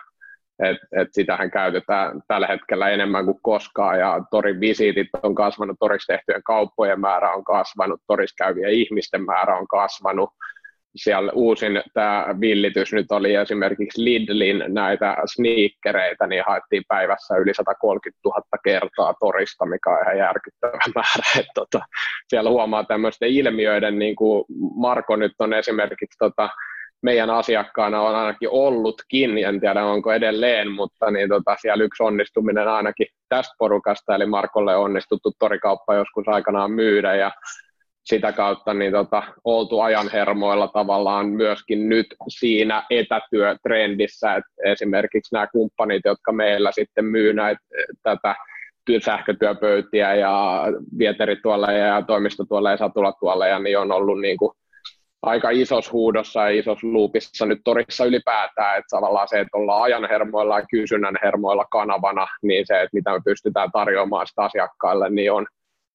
et, 0.58 0.76
et 1.00 1.08
sitähän 1.12 1.50
käytetään 1.50 2.22
tällä 2.28 2.46
hetkellä 2.46 2.90
enemmän 2.90 3.24
kuin 3.24 3.38
koskaan, 3.42 3.98
ja 3.98 4.20
torin 4.30 4.60
visiitit 4.60 5.08
on 5.22 5.34
kasvanut, 5.34 5.76
torissa 5.80 6.12
tehtyjen 6.12 6.42
kauppojen 6.42 7.00
määrä 7.00 7.32
on 7.32 7.44
kasvanut, 7.44 8.00
torissa 8.06 8.44
käyvien 8.44 8.72
ihmisten 8.72 9.24
määrä 9.24 9.56
on 9.56 9.68
kasvanut, 9.68 10.30
siellä 10.96 11.32
uusin 11.34 11.82
tämä 11.94 12.26
villitys 12.40 12.92
nyt 12.92 13.12
oli 13.12 13.34
esimerkiksi 13.34 14.04
Lidlin 14.04 14.64
näitä 14.68 15.16
sneakereitä, 15.34 16.26
niin 16.26 16.42
haettiin 16.46 16.82
päivässä 16.88 17.36
yli 17.36 17.54
130 17.54 18.20
000 18.24 18.42
kertaa 18.64 19.14
torista, 19.20 19.66
mikä 19.66 19.90
on 19.90 19.98
ihan 20.02 20.18
järkyttävä 20.18 20.78
määrä. 20.94 21.40
Et 21.40 21.46
tota, 21.54 21.80
siellä 22.28 22.50
huomaa 22.50 22.84
tämmöisten 22.84 23.28
ilmiöiden, 23.28 23.98
niin 23.98 24.16
kuin 24.16 24.44
Marko 24.76 25.16
nyt 25.16 25.32
on 25.38 25.54
esimerkiksi 25.54 26.18
tota, 26.18 26.48
meidän 27.04 27.30
asiakkaana 27.30 28.00
on 28.00 28.14
ainakin 28.14 28.48
ollutkin, 28.52 29.38
en 29.38 29.60
tiedä 29.60 29.84
onko 29.84 30.12
edelleen, 30.12 30.70
mutta 30.70 31.10
niin 31.10 31.28
tota, 31.28 31.56
siellä 31.60 31.84
yksi 31.84 32.02
onnistuminen 32.02 32.68
ainakin 32.68 33.06
tästä 33.28 33.54
porukasta, 33.58 34.14
eli 34.14 34.26
Markolle 34.26 34.76
onnistuttu 34.76 35.32
torikauppa 35.38 35.94
joskus 35.94 36.28
aikanaan 36.28 36.70
myydä, 36.70 37.14
ja 37.14 37.32
sitä 38.04 38.32
kautta 38.32 38.74
niin 38.74 38.92
tota, 38.92 39.22
oltu 39.44 39.80
ajan 39.80 40.10
hermoilla 40.12 40.68
tavallaan 40.68 41.26
myöskin 41.26 41.88
nyt 41.88 42.06
siinä 42.28 42.82
etätyötrendissä, 42.90 44.34
että 44.34 44.52
esimerkiksi 44.64 45.34
nämä 45.34 45.46
kumppanit, 45.46 46.02
jotka 46.04 46.32
meillä 46.32 46.72
sitten 46.72 47.04
myy 47.04 47.32
näitä, 47.32 47.60
tätä 48.02 48.34
sähkötyöpöytiä 49.04 50.14
ja 50.14 50.66
vieterituolleja 50.98 51.86
ja 51.86 52.02
toimistotuolleja 52.02 52.72
ja 52.72 52.78
satulatuolleja, 52.78 53.58
niin 53.58 53.78
on 53.78 53.92
ollut 53.92 54.20
niin 54.20 54.36
kuin 54.36 54.52
aika 55.24 55.50
isos 55.50 55.92
huudossa 55.92 56.40
ja 56.40 56.58
isos 56.60 56.82
luupissa 56.82 57.46
nyt 57.46 57.60
torissa 57.64 58.04
ylipäätään, 58.04 58.78
että 58.78 58.96
tavallaan 58.96 59.28
se, 59.28 59.40
että 59.40 59.56
ollaan 59.56 59.82
ajan 59.82 60.08
hermoilla 60.08 60.58
ja 60.58 60.66
kysynnän 60.70 61.14
hermoilla 61.22 61.64
kanavana, 61.70 62.26
niin 62.42 62.66
se, 62.66 62.74
että 62.74 62.90
mitä 62.92 63.12
me 63.12 63.20
pystytään 63.24 63.72
tarjoamaan 63.72 64.26
sitä 64.26 64.42
asiakkaille, 64.42 65.10
niin 65.10 65.32
on, 65.32 65.46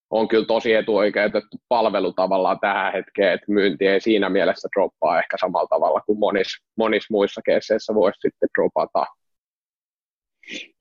on 0.10 0.28
kyllä 0.28 0.46
tosi 0.46 0.74
etuoikeutettu 0.74 1.58
palvelu 1.70 2.14
tavallaan 2.14 2.60
tähän 2.60 2.94
hetkeen, 2.94 3.34
että 3.34 3.52
myynti 3.52 3.88
ei 3.88 4.02
siinä 4.02 4.30
mielessä 4.30 4.68
droppaa 4.76 5.20
ehkä 5.20 5.38
samalla 5.40 5.68
tavalla 5.68 6.02
kuin 6.06 6.20
monissa, 6.20 6.66
monissa 6.78 7.08
muissa 7.12 7.42
keisseissä 7.46 7.96
voisi 7.96 8.20
sitten 8.22 8.50
dropata. 8.58 9.06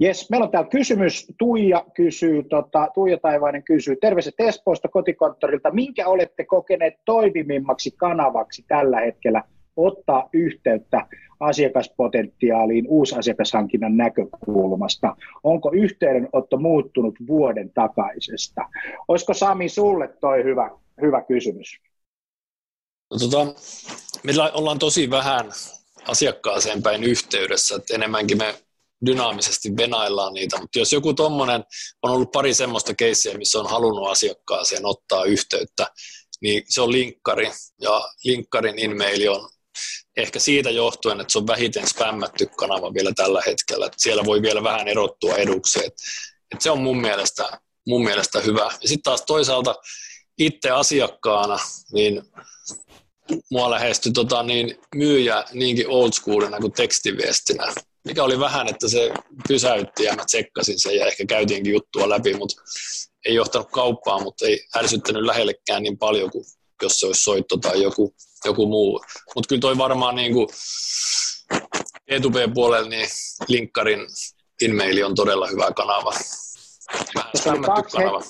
Jes, 0.00 0.30
meillä 0.30 0.44
on 0.44 0.50
täällä 0.50 0.70
kysymys. 0.70 1.26
Tuija 1.38 1.84
kysyy, 1.94 2.42
tota, 2.42 2.88
Tuija 2.94 3.18
Taivainen 3.18 3.62
kysyy, 3.62 3.96
terveiset 3.96 4.34
Espoosta 4.38 4.88
kotikonttorilta, 4.88 5.70
minkä 5.70 6.08
olette 6.08 6.44
kokeneet 6.44 6.94
toimivimmaksi 7.04 7.90
kanavaksi 7.90 8.64
tällä 8.68 9.00
hetkellä 9.00 9.42
ottaa 9.76 10.28
yhteyttä 10.32 11.06
asiakaspotentiaaliin 11.40 12.84
uusasiakashankinnan 12.88 13.96
näkökulmasta? 13.96 15.16
Onko 15.42 15.70
yhteydenotto 15.74 16.56
muuttunut 16.56 17.14
vuoden 17.26 17.70
takaisesta? 17.74 18.62
Olisiko 19.08 19.34
Sami 19.34 19.68
sulle 19.68 20.08
toi 20.20 20.44
hyvä, 20.44 20.70
hyvä 21.00 21.22
kysymys? 21.22 21.80
No, 23.10 23.18
tota, 23.18 23.60
me 24.24 24.32
ollaan 24.54 24.78
tosi 24.78 25.10
vähän 25.10 25.46
asiakkaaseen 26.08 26.82
päin 26.82 27.04
yhteydessä, 27.04 27.76
että 27.76 27.94
enemmänkin 27.94 28.38
me 28.38 28.54
dynaamisesti 29.06 29.76
venaillaan 29.76 30.32
niitä, 30.32 30.60
mutta 30.60 30.78
jos 30.78 30.92
joku 30.92 31.14
tuommoinen 31.14 31.64
on 32.02 32.10
ollut 32.10 32.32
pari 32.32 32.54
semmoista 32.54 32.94
keissiä, 32.94 33.38
missä 33.38 33.58
on 33.58 33.70
halunnut 33.70 34.08
asiakkaaseen 34.08 34.86
ottaa 34.86 35.24
yhteyttä, 35.24 35.86
niin 36.40 36.62
se 36.68 36.80
on 36.80 36.92
linkkari, 36.92 37.52
ja 37.80 38.08
linkkarin 38.24 38.78
e-maili 38.78 39.28
on 39.28 39.48
ehkä 40.16 40.38
siitä 40.38 40.70
johtuen, 40.70 41.20
että 41.20 41.32
se 41.32 41.38
on 41.38 41.46
vähiten 41.46 41.88
spämmätty 41.88 42.46
kanava 42.46 42.94
vielä 42.94 43.12
tällä 43.16 43.42
hetkellä, 43.46 43.86
että 43.86 44.02
siellä 44.02 44.24
voi 44.24 44.42
vielä 44.42 44.62
vähän 44.62 44.88
erottua 44.88 45.36
eduksi, 45.36 45.78
että, 45.78 46.02
että 46.52 46.62
se 46.62 46.70
on 46.70 46.82
mun 46.82 47.00
mielestä, 47.00 47.60
mun 47.86 48.04
mielestä 48.04 48.40
hyvä. 48.40 48.64
Ja 48.64 48.88
sitten 48.88 49.02
taas 49.02 49.22
toisaalta 49.26 49.74
itse 50.38 50.70
asiakkaana, 50.70 51.58
niin 51.92 52.22
mua 53.50 53.70
lähestyi 53.70 54.12
tota, 54.12 54.42
niin 54.42 54.78
myyjä 54.94 55.44
niinkin 55.52 55.88
old 55.88 56.12
schoolina 56.12 56.58
kuin 56.58 56.72
tekstiviestinä 56.72 57.74
mikä 58.08 58.24
oli 58.24 58.40
vähän, 58.40 58.68
että 58.68 58.88
se 58.88 59.12
pysäytti 59.48 60.04
ja 60.04 60.14
mä 60.14 60.24
tsekkasin 60.24 60.80
sen 60.80 60.96
ja 60.96 61.06
ehkä 61.06 61.24
käytiinkin 61.26 61.72
juttua 61.72 62.08
läpi, 62.08 62.34
mutta 62.34 62.62
ei 63.26 63.34
johtanut 63.34 63.70
kauppaan, 63.70 64.22
mutta 64.22 64.46
ei 64.46 64.60
ärsyttänyt 64.76 65.22
lähellekään 65.22 65.82
niin 65.82 65.98
paljon 65.98 66.30
kuin 66.30 66.44
jos 66.82 67.00
se 67.00 67.06
olisi 67.06 67.22
soitto 67.22 67.56
tai 67.56 67.82
joku, 67.82 68.14
joku 68.44 68.66
muu. 68.66 69.04
Mutta 69.34 69.48
kyllä 69.48 69.60
toi 69.60 69.78
varmaan 69.78 70.16
niin 70.16 70.32
kuin 70.32 70.48
E2B-puolella 72.10 72.88
niin 72.88 73.08
linkkarin 73.48 74.00
inmaili 74.62 75.02
on 75.02 75.14
todella 75.14 75.46
hyvä 75.46 75.72
kanava. 75.76 76.12
Vähän 77.44 77.62
kaksi, 77.62 77.96
kanava. 77.96 78.20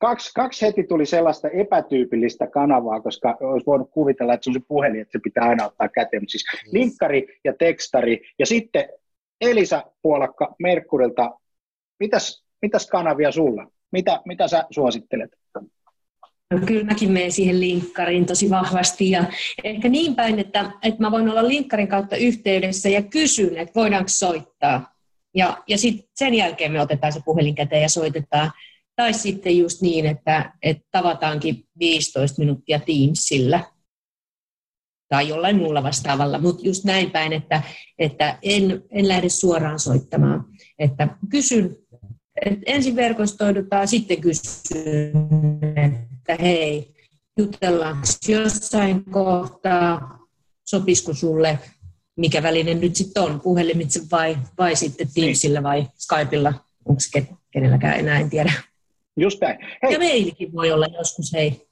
Kaksi, 0.00 0.30
kaksi 0.34 0.66
heti 0.66 0.84
tuli 0.84 1.06
sellaista 1.06 1.48
epätyypillistä 1.48 2.46
kanavaa, 2.46 3.00
koska 3.00 3.36
olisi 3.40 3.66
voinut 3.66 3.90
kuvitella, 3.90 4.34
että 4.34 4.44
se 4.44 4.50
on 4.50 4.54
se 4.54 4.60
puhelin, 4.68 5.00
että 5.00 5.12
se 5.12 5.22
pitää 5.24 5.48
aina 5.48 5.66
ottaa 5.66 5.88
käteen. 5.88 6.22
Mutta 6.22 6.30
siis 6.30 6.44
mm. 6.52 6.70
linkkari 6.72 7.26
ja 7.44 7.52
tekstari 7.58 8.20
ja 8.38 8.46
sitten 8.46 8.88
Elisa 9.42 9.84
Puolakka 10.02 10.54
Merkurilta, 10.58 11.30
mitäs, 12.00 12.44
mitäs 12.62 12.86
kanavia 12.86 13.32
sulla? 13.32 13.66
Mitä, 13.92 14.20
mitä 14.24 14.48
sä 14.48 14.64
suosittelet? 14.70 15.30
No, 16.50 16.58
kyllä 16.66 16.84
mäkin 16.84 17.12
menen 17.12 17.32
siihen 17.32 17.60
linkkariin 17.60 18.26
tosi 18.26 18.50
vahvasti 18.50 19.10
ja 19.10 19.24
ehkä 19.64 19.88
niin 19.88 20.16
päin, 20.16 20.38
että, 20.38 20.70
että 20.82 21.00
mä 21.00 21.10
voin 21.10 21.28
olla 21.28 21.48
linkkarin 21.48 21.88
kautta 21.88 22.16
yhteydessä 22.16 22.88
ja 22.88 23.02
kysyn, 23.02 23.56
että 23.56 23.80
voidaanko 23.80 24.08
soittaa. 24.08 24.94
Ja, 25.34 25.62
ja 25.68 25.78
sitten 25.78 26.08
sen 26.14 26.34
jälkeen 26.34 26.72
me 26.72 26.80
otetaan 26.80 27.12
se 27.12 27.20
puhelin 27.24 27.54
käteen 27.54 27.82
ja 27.82 27.88
soitetaan. 27.88 28.52
Tai 28.96 29.12
sitten 29.12 29.58
just 29.58 29.82
niin, 29.82 30.06
että, 30.06 30.52
että 30.62 30.84
tavataankin 30.90 31.64
15 31.78 32.38
minuuttia 32.38 32.80
Teamsillä 32.80 33.60
tai 35.12 35.28
jollain 35.28 35.56
muulla 35.56 35.82
vastaavalla, 35.82 36.38
mutta 36.38 36.62
just 36.66 36.84
näin 36.84 37.10
päin, 37.10 37.32
että, 37.32 37.62
että 37.98 38.38
en, 38.42 38.82
en 38.90 39.08
lähde 39.08 39.28
suoraan 39.28 39.78
soittamaan. 39.78 40.44
Että 40.78 41.08
kysyn, 41.28 41.76
että 42.46 42.60
ensin 42.66 42.96
verkostoidutaan, 42.96 43.88
sitten 43.88 44.20
kysyn, 44.20 45.12
että 45.76 46.42
hei, 46.42 46.94
jutellaan 47.38 47.96
jossain 48.28 49.04
kohtaa, 49.04 50.18
sopisiko 50.64 51.14
sulle, 51.14 51.58
mikä 52.16 52.42
väline 52.42 52.74
nyt 52.74 52.96
sitten 52.96 53.22
on, 53.22 53.40
puhelimitse 53.40 54.00
vai, 54.12 54.36
vai 54.58 54.76
sitten 54.76 55.08
Teamsillä 55.14 55.62
vai 55.62 55.86
Skypella, 55.98 56.54
onko 56.84 57.00
se 57.00 57.26
kenelläkään 57.50 57.98
enää, 57.98 58.18
en 58.18 58.30
tiedä. 58.30 58.52
Just 59.16 59.40
näin. 59.40 59.58
Hei. 59.82 59.92
Ja 59.92 59.98
meilikin 59.98 60.52
voi 60.52 60.72
olla 60.72 60.86
joskus, 60.98 61.32
hei. 61.32 61.66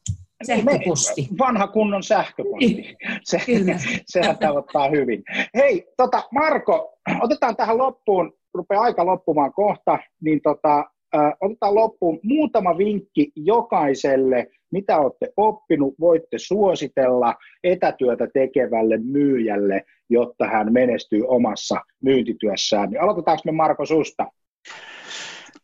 Sähköposti. 0.46 1.28
Vanha 1.38 1.66
kunnon 1.66 2.02
sähköposti. 2.02 2.96
Se, 3.22 3.40
sehän 4.06 4.38
tavoittaa 4.38 4.90
hyvin. 4.90 5.22
Hei, 5.54 5.86
tota, 5.96 6.22
Marko, 6.32 6.98
otetaan 7.20 7.56
tähän 7.56 7.78
loppuun, 7.78 8.32
rupeaa 8.54 8.82
aika 8.82 9.06
loppumaan 9.06 9.52
kohta, 9.52 9.98
niin 10.20 10.40
tota, 10.42 10.78
äh, 11.14 11.32
otetaan 11.40 11.74
loppuun 11.74 12.20
muutama 12.22 12.78
vinkki 12.78 13.32
jokaiselle, 13.36 14.46
mitä 14.72 14.98
olette 14.98 15.32
oppinut, 15.36 15.94
voitte 16.00 16.38
suositella 16.38 17.34
etätyötä 17.64 18.28
tekevälle 18.34 18.98
myyjälle, 18.98 19.84
jotta 20.10 20.46
hän 20.46 20.72
menestyy 20.72 21.22
omassa 21.26 21.80
myyntityössään. 22.02 22.90
Niin 22.90 23.00
aloitetaanko 23.00 23.42
me 23.44 23.52
Marko 23.52 23.86
susta? 23.86 24.26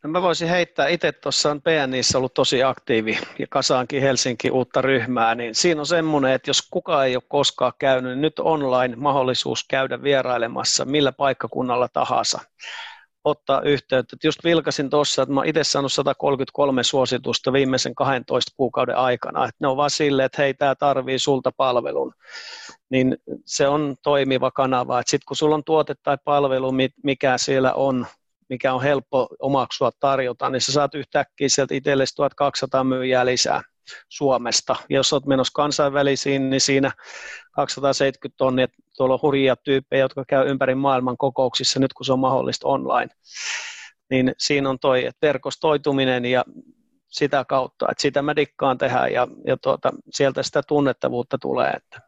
No 0.03 0.09
mä 0.09 0.21
voisin 0.21 0.47
heittää 0.47 0.87
itse 0.87 1.11
tuossa 1.11 1.51
on 1.51 1.61
PNIssä 1.61 2.17
ollut 2.17 2.33
tosi 2.33 2.63
aktiivi 2.63 3.19
ja 3.39 3.47
kasaankin 3.49 4.01
Helsinki 4.01 4.51
uutta 4.51 4.81
ryhmää, 4.81 5.35
niin 5.35 5.55
siinä 5.55 5.81
on 5.81 5.85
semmoinen, 5.85 6.31
että 6.31 6.49
jos 6.49 6.67
kukaan 6.71 7.05
ei 7.05 7.15
ole 7.15 7.23
koskaan 7.27 7.73
käynyt, 7.79 8.11
niin 8.11 8.21
nyt 8.21 8.39
online 8.39 8.95
mahdollisuus 8.95 9.65
käydä 9.67 10.03
vierailemassa 10.03 10.85
millä 10.85 11.11
paikkakunnalla 11.11 11.87
tahansa 11.87 12.39
ottaa 13.23 13.61
yhteyttä. 13.61 14.15
Et 14.15 14.23
just 14.23 14.43
vilkasin 14.43 14.89
tuossa, 14.89 15.21
että 15.21 15.33
mä 15.33 15.41
itse 15.45 15.63
saanut 15.63 15.93
133 15.93 16.83
suositusta 16.83 17.53
viimeisen 17.53 17.95
12 17.95 18.51
kuukauden 18.57 18.95
aikana. 18.95 19.45
Et 19.45 19.55
ne 19.59 19.67
on 19.67 19.77
vaan 19.77 19.89
silleen, 19.89 20.25
että 20.25 20.41
hei, 20.41 20.53
tämä 20.53 20.75
tarvii 20.75 21.19
sulta 21.19 21.51
palvelun. 21.57 22.13
Niin 22.89 23.17
se 23.45 23.67
on 23.67 23.95
toimiva 24.03 24.51
kanava. 24.51 25.01
Sitten 25.01 25.25
kun 25.27 25.37
sulla 25.37 25.55
on 25.55 25.63
tuote 25.63 25.95
tai 26.03 26.17
palvelu, 26.23 26.71
mikä 27.03 27.37
siellä 27.37 27.73
on 27.73 28.07
mikä 28.49 28.73
on 28.73 28.83
helppo 28.83 29.27
omaksua 29.39 29.91
tarjota, 29.99 30.49
niin 30.49 30.61
sä 30.61 30.71
saat 30.71 30.95
yhtäkkiä 30.95 31.49
sieltä 31.49 31.75
itsellesi 31.75 32.15
1200 32.15 32.83
myyjää 32.83 33.25
lisää 33.25 33.61
Suomesta. 34.09 34.75
Ja 34.89 34.95
jos 34.95 35.13
olet 35.13 35.25
menossa 35.25 35.51
kansainvälisiin, 35.55 36.49
niin 36.49 36.61
siinä 36.61 36.91
270 37.51 38.37
tonnia, 38.37 38.67
tuolla 38.97 39.13
on 39.13 39.19
hurjia 39.21 39.55
tyyppejä, 39.55 40.03
jotka 40.03 40.25
käy 40.27 40.49
ympäri 40.49 40.75
maailman 40.75 41.17
kokouksissa 41.17 41.79
nyt, 41.79 41.93
kun 41.93 42.05
se 42.05 42.13
on 42.13 42.19
mahdollista 42.19 42.67
online. 42.67 43.09
Niin 44.09 44.33
siinä 44.37 44.69
on 44.69 44.79
toi 44.79 45.05
että 45.05 45.27
verkostoituminen 45.27 46.25
ja 46.25 46.45
sitä 47.07 47.45
kautta, 47.45 47.87
että 47.91 48.01
sitä 48.01 48.21
mä 48.21 48.35
dikkaan 48.35 48.77
tehdä 48.77 49.07
ja, 49.07 49.27
ja 49.47 49.57
tuota, 49.57 49.91
sieltä 50.09 50.43
sitä 50.43 50.61
tunnettavuutta 50.67 51.37
tulee. 51.37 51.69
Että. 51.69 52.06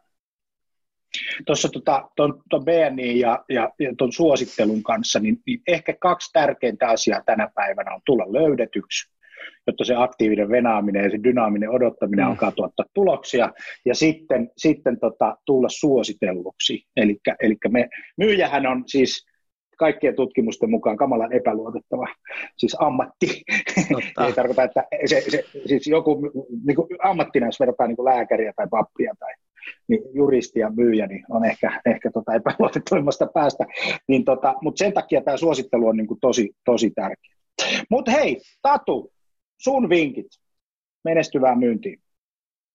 Tuossa 1.46 1.70
tota, 1.70 2.10
ton, 2.16 2.42
ton 2.50 2.66
BNI 2.66 3.20
ja, 3.20 3.46
ja, 3.50 3.72
ja 3.80 3.94
ton 3.98 4.14
suosittelun 4.14 4.84
kanssa, 4.84 5.20
niin, 5.20 5.38
niin 5.46 5.62
ehkä 5.68 5.94
kaksi 6.00 6.30
tärkeintä 6.34 6.88
asiaa 6.88 7.22
tänä 7.26 7.50
päivänä 7.56 7.94
on 7.94 8.02
tulla 8.06 8.34
löydetyksi, 8.34 9.12
jotta 9.68 9.84
se 9.84 9.96
aktiivinen 9.96 10.50
venaaminen 10.50 11.04
ja 11.04 11.10
se 11.10 11.20
dynaaminen 11.24 11.70
odottaminen 11.70 12.26
mm. 12.26 12.32
alkaa 12.32 12.52
tuottaa 12.52 12.86
tuloksia, 12.94 13.54
ja 13.86 13.96
sitten, 13.96 14.52
sitten 14.58 15.00
tota, 15.00 15.38
tulla 15.46 15.70
suositelluksi. 15.70 16.84
Eli 16.98 17.58
me, 17.70 17.90
myyjähän 18.18 18.68
on 18.68 18.84
siis 18.88 19.30
kaikkien 19.78 20.16
tutkimusten 20.16 20.70
mukaan 20.70 20.98
kamalan 20.98 21.34
epäluotettava, 21.34 22.08
siis 22.58 22.76
ammatti. 22.80 23.44
Ei 24.26 24.34
tarkoita, 24.36 24.64
että 24.64 24.84
se, 25.06 25.22
se, 25.22 25.44
siis 25.66 25.88
joku 25.88 26.32
niin 26.66 26.76
kuin 26.76 26.88
ammattina, 27.04 27.48
jos 27.48 27.60
verrataan 27.60 27.90
niin 27.90 28.06
lääkäriä 28.06 28.54
tai 28.56 28.68
pappia 28.72 29.14
tai 29.20 29.34
niin 29.88 30.02
juristi 30.14 30.60
ja 30.60 30.70
myyjä 30.70 31.08
niin 31.08 31.26
on 31.30 31.46
ehkä, 31.46 31.82
ehkä 31.86 32.12
tota 32.12 32.34
epäluotettavimmasta 32.34 33.28
päästä. 33.34 33.66
Niin 34.08 34.26
tota, 34.26 34.56
Mutta 34.62 34.80
sen 34.80 34.94
takia 34.94 35.22
tämä 35.22 35.38
suosittelu 35.38 35.88
on 35.88 35.98
niin 35.98 36.08
kuin 36.08 36.20
tosi, 36.22 36.52
tosi 36.66 36.92
tärkeä. 36.92 37.34
Mutta 37.90 38.12
hei, 38.12 38.42
Tatu, 38.62 39.12
sun 39.58 39.90
vinkit 39.90 40.28
menestyvään 41.04 41.60
myyntiin. 41.60 42.00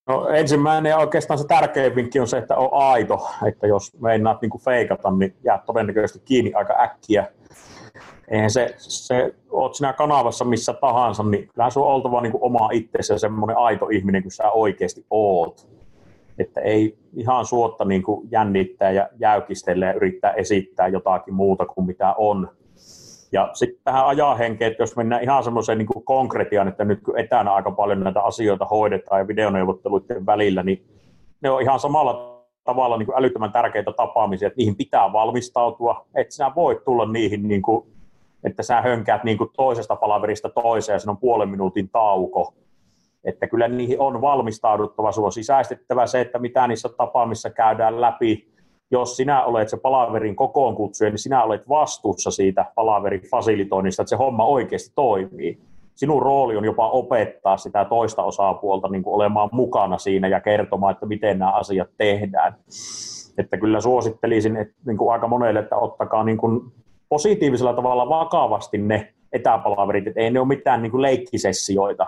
No, 0.08 0.28
ensimmäinen 0.28 0.90
ja 0.90 0.98
oikeastaan 0.98 1.38
se 1.38 1.46
tärkein 1.46 1.94
vinkki 1.94 2.20
on 2.20 2.28
se, 2.28 2.38
että 2.38 2.56
on 2.56 2.68
aito. 2.72 3.30
Että 3.48 3.66
jos 3.66 4.00
meinaat 4.00 4.42
niin 4.42 4.64
feikata, 4.64 5.10
niin 5.10 5.34
jää 5.44 5.62
todennäköisesti 5.66 6.24
kiinni 6.24 6.52
aika 6.54 6.82
äkkiä. 6.82 7.26
Eihän 8.28 8.50
se, 8.50 8.74
se 8.78 9.34
oot 9.50 9.74
sinä 9.74 9.92
kanavassa 9.92 10.44
missä 10.44 10.72
tahansa, 10.72 11.22
niin 11.22 11.48
kyllä 11.48 11.70
sun 11.70 11.82
on 11.82 11.88
oltava 11.88 12.20
niin 12.20 12.32
oma 12.40 12.68
itsesi 12.72 13.12
ja 13.12 13.18
semmoinen 13.18 13.56
aito 13.56 13.88
ihminen 13.88 14.22
kuin 14.22 14.32
sä 14.32 14.50
oikeasti 14.50 15.06
oot. 15.10 15.73
Että 16.38 16.60
ei 16.60 16.98
ihan 17.16 17.46
suotta 17.46 17.84
niin 17.84 18.02
jännittää 18.30 18.90
ja 18.90 19.08
jäykistellä 19.18 19.86
ja 19.86 19.92
yrittää 19.92 20.32
esittää 20.32 20.88
jotakin 20.88 21.34
muuta 21.34 21.66
kuin 21.66 21.86
mitä 21.86 22.14
on 22.18 22.48
ja 23.34 23.50
sitten 23.52 23.80
tähän 23.84 24.06
ajahenkeen, 24.06 24.70
että 24.70 24.82
jos 24.82 24.96
mennään 24.96 25.22
ihan 25.22 25.44
semmoiseen 25.44 25.78
niin 25.78 26.04
konkretiaan, 26.04 26.68
että 26.68 26.84
nyt 26.84 27.02
kun 27.02 27.18
etänä 27.18 27.52
aika 27.52 27.70
paljon 27.70 28.00
näitä 28.00 28.20
asioita 28.20 28.64
hoidetaan 28.64 29.20
ja 29.20 29.28
videoneuvotteluiden 29.28 30.26
välillä, 30.26 30.62
niin 30.62 30.86
ne 31.40 31.50
on 31.50 31.62
ihan 31.62 31.80
samalla 31.80 32.44
tavalla 32.64 32.96
niin 32.96 33.06
kuin 33.06 33.18
älyttömän 33.18 33.52
tärkeitä 33.52 33.92
tapaamisia, 33.92 34.46
että 34.46 34.56
niihin 34.56 34.76
pitää 34.76 35.12
valmistautua, 35.12 36.06
että 36.14 36.34
sinä 36.34 36.52
voit 36.54 36.84
tulla 36.84 37.12
niihin, 37.12 37.48
niin 37.48 37.62
kuin, 37.62 37.86
että 38.44 38.62
sä 38.62 38.80
hönkäät 38.80 39.24
niin 39.24 39.38
kuin 39.38 39.50
toisesta 39.56 39.96
palaverista 39.96 40.48
toiseen 40.48 40.94
ja 40.94 40.98
siinä 40.98 41.10
on 41.10 41.18
puolen 41.18 41.48
minuutin 41.48 41.88
tauko. 41.88 42.54
Että 43.24 43.46
kyllä 43.46 43.68
niihin 43.68 44.00
on 44.00 44.20
valmistauduttava, 44.20 45.12
sinua 45.12 45.30
sisäistettävä 45.30 46.06
se, 46.06 46.20
että 46.20 46.38
mitä 46.38 46.66
niissä 46.66 46.88
tapaamissa 46.88 47.50
käydään 47.50 48.00
läpi, 48.00 48.48
jos 48.90 49.16
sinä 49.16 49.44
olet 49.44 49.68
se 49.68 49.76
palaverin 49.76 50.36
kokoonkutsuja, 50.36 51.10
niin 51.10 51.18
sinä 51.18 51.42
olet 51.42 51.68
vastuussa 51.68 52.30
siitä 52.30 52.64
palaverin 52.74 53.22
fasilitoinnista, 53.30 54.02
että 54.02 54.10
se 54.10 54.16
homma 54.16 54.44
oikeasti 54.46 54.92
toimii. 54.94 55.58
Sinun 55.94 56.22
rooli 56.22 56.56
on 56.56 56.64
jopa 56.64 56.88
opettaa 56.88 57.56
sitä 57.56 57.84
toista 57.84 58.22
osapuolta 58.22 58.88
niin 58.88 59.02
kuin 59.02 59.14
olemaan 59.14 59.48
mukana 59.52 59.98
siinä 59.98 60.28
ja 60.28 60.40
kertomaan, 60.40 60.92
että 60.92 61.06
miten 61.06 61.38
nämä 61.38 61.52
asiat 61.52 61.88
tehdään. 61.98 62.56
Että 63.38 63.56
kyllä 63.56 63.80
suosittelisin 63.80 64.56
että, 64.56 64.74
niin 64.86 64.96
kuin 64.96 65.12
aika 65.12 65.28
monelle, 65.28 65.60
että 65.60 65.76
ottakaa 65.76 66.24
niin 66.24 66.38
kuin 66.38 66.60
positiivisella 67.08 67.72
tavalla 67.72 68.08
vakavasti 68.08 68.78
ne 68.78 69.14
etäpalaverit, 69.32 70.06
että 70.06 70.20
ei 70.20 70.30
ne 70.30 70.40
ole 70.40 70.48
mitään 70.48 70.82
niin 70.82 70.90
kuin 70.90 71.02
leikkisessioita. 71.02 72.06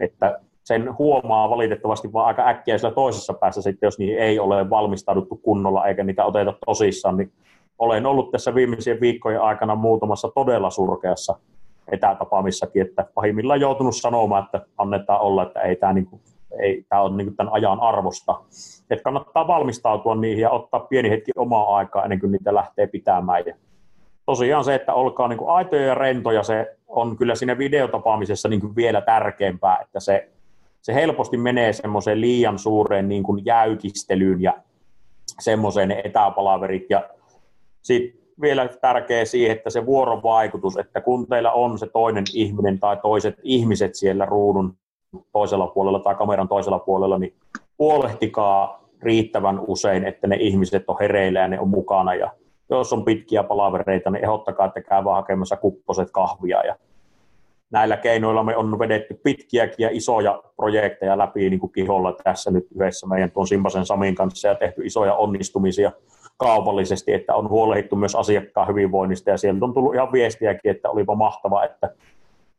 Että 0.00 0.40
sen 0.64 0.98
huomaa 0.98 1.50
valitettavasti 1.50 2.12
vaan 2.12 2.26
aika 2.26 2.48
äkkiä 2.48 2.78
sillä 2.78 2.94
toisessa 2.94 3.34
päässä 3.34 3.62
sitten, 3.62 3.86
jos 3.86 3.98
niihin 3.98 4.18
ei 4.18 4.38
ole 4.38 4.70
valmistauduttu 4.70 5.36
kunnolla 5.36 5.86
eikä 5.86 6.04
niitä 6.04 6.24
oteta 6.24 6.54
tosissaan, 6.66 7.16
niin 7.16 7.32
olen 7.78 8.06
ollut 8.06 8.30
tässä 8.30 8.54
viimeisien 8.54 9.00
viikkojen 9.00 9.40
aikana 9.40 9.74
muutamassa 9.74 10.28
todella 10.34 10.70
surkeassa 10.70 11.38
etätapaamissakin, 11.92 12.82
että 12.82 13.04
pahimmillaan 13.14 13.60
joutunut 13.60 13.96
sanomaan, 13.96 14.44
että 14.44 14.60
annetaan 14.78 15.20
olla, 15.20 15.42
että 15.42 15.60
ei 15.60 15.76
tämä, 15.76 15.92
niin 15.92 16.06
kuin, 16.06 16.22
ei, 16.60 16.84
tämä 16.88 17.02
on 17.02 17.16
niin 17.16 17.26
kuin 17.26 17.36
tämän 17.36 17.52
ajan 17.52 17.80
arvosta. 17.80 18.40
Että 18.90 19.02
kannattaa 19.02 19.46
valmistautua 19.46 20.14
niihin 20.14 20.42
ja 20.42 20.50
ottaa 20.50 20.80
pieni 20.80 21.10
hetki 21.10 21.30
omaa 21.36 21.76
aikaa 21.76 22.04
ennen 22.04 22.20
kuin 22.20 22.32
niitä 22.32 22.54
lähtee 22.54 22.86
pitämään. 22.86 23.42
Ja 23.46 23.54
tosiaan 24.28 24.64
se, 24.64 24.74
että 24.74 24.94
olkaa 24.94 25.28
niin 25.28 25.38
kuin 25.38 25.50
aitoja 25.50 25.86
ja 25.86 25.94
rentoja, 25.94 26.42
se 26.42 26.76
on 26.86 27.16
kyllä 27.16 27.34
siinä 27.34 27.58
videotapaamisessa 27.58 28.48
niin 28.48 28.60
kuin 28.60 28.76
vielä 28.76 29.00
tärkeämpää, 29.00 29.78
että 29.82 30.00
se 30.00 30.28
se 30.82 30.94
helposti 30.94 31.36
menee 31.36 31.72
semmoiseen 31.72 32.20
liian 32.20 32.58
suureen 32.58 33.08
niin 33.08 33.22
kuin 33.22 33.44
jäykistelyyn 33.44 34.42
ja 34.42 34.54
semmoiseen 35.40 35.90
etäpalaverit. 36.04 36.86
Ja 36.90 37.08
sitten 37.82 38.20
vielä 38.40 38.68
tärkeä 38.68 39.24
siihen, 39.24 39.56
että 39.56 39.70
se 39.70 39.86
vuorovaikutus, 39.86 40.76
että 40.76 41.00
kun 41.00 41.26
teillä 41.26 41.52
on 41.52 41.78
se 41.78 41.86
toinen 41.86 42.24
ihminen 42.34 42.80
tai 42.80 42.96
toiset 42.96 43.34
ihmiset 43.42 43.94
siellä 43.94 44.26
ruudun 44.26 44.76
toisella 45.32 45.66
puolella 45.66 46.00
tai 46.00 46.14
kameran 46.14 46.48
toisella 46.48 46.78
puolella, 46.78 47.18
niin 47.18 47.34
huolehtikaa 47.78 48.84
riittävän 49.02 49.60
usein, 49.66 50.04
että 50.04 50.26
ne 50.26 50.36
ihmiset 50.36 50.84
on 50.88 50.96
hereillä 51.00 51.40
ja 51.40 51.48
ne 51.48 51.60
on 51.60 51.68
mukana. 51.68 52.14
Ja 52.14 52.30
jos 52.70 52.92
on 52.92 53.04
pitkiä 53.04 53.42
palavereita, 53.42 54.10
niin 54.10 54.24
ehdottakaa, 54.24 54.66
että 54.66 54.80
käy 54.80 55.04
vaan 55.04 55.16
hakemassa 55.16 55.56
kupposet 55.56 56.10
kahvia. 56.10 56.66
Ja 56.66 56.76
näillä 57.70 57.96
keinoilla 57.96 58.42
me 58.42 58.56
on 58.56 58.78
vedetty 58.78 59.20
pitkiäkin 59.22 59.84
ja 59.84 59.88
isoja 59.92 60.42
projekteja 60.56 61.18
läpi 61.18 61.50
niin 61.50 61.60
kuin 61.60 61.72
kiholla 61.72 62.16
tässä 62.24 62.50
nyt 62.50 62.66
yhdessä 62.74 63.06
meidän 63.06 63.30
tuon 63.30 63.46
Simpasen 63.46 63.86
Samin 63.86 64.14
kanssa 64.14 64.48
ja 64.48 64.54
tehty 64.54 64.86
isoja 64.86 65.14
onnistumisia 65.14 65.92
kaupallisesti, 66.36 67.12
että 67.12 67.34
on 67.34 67.48
huolehdittu 67.48 67.96
myös 67.96 68.14
asiakkaan 68.14 68.68
hyvinvoinnista. 68.68 69.30
Ja 69.30 69.36
sieltä 69.36 69.64
on 69.64 69.74
tullut 69.74 69.94
ihan 69.94 70.12
viestiäkin, 70.12 70.70
että 70.70 70.90
olipa 70.90 71.14
mahtava, 71.14 71.64
että 71.64 71.94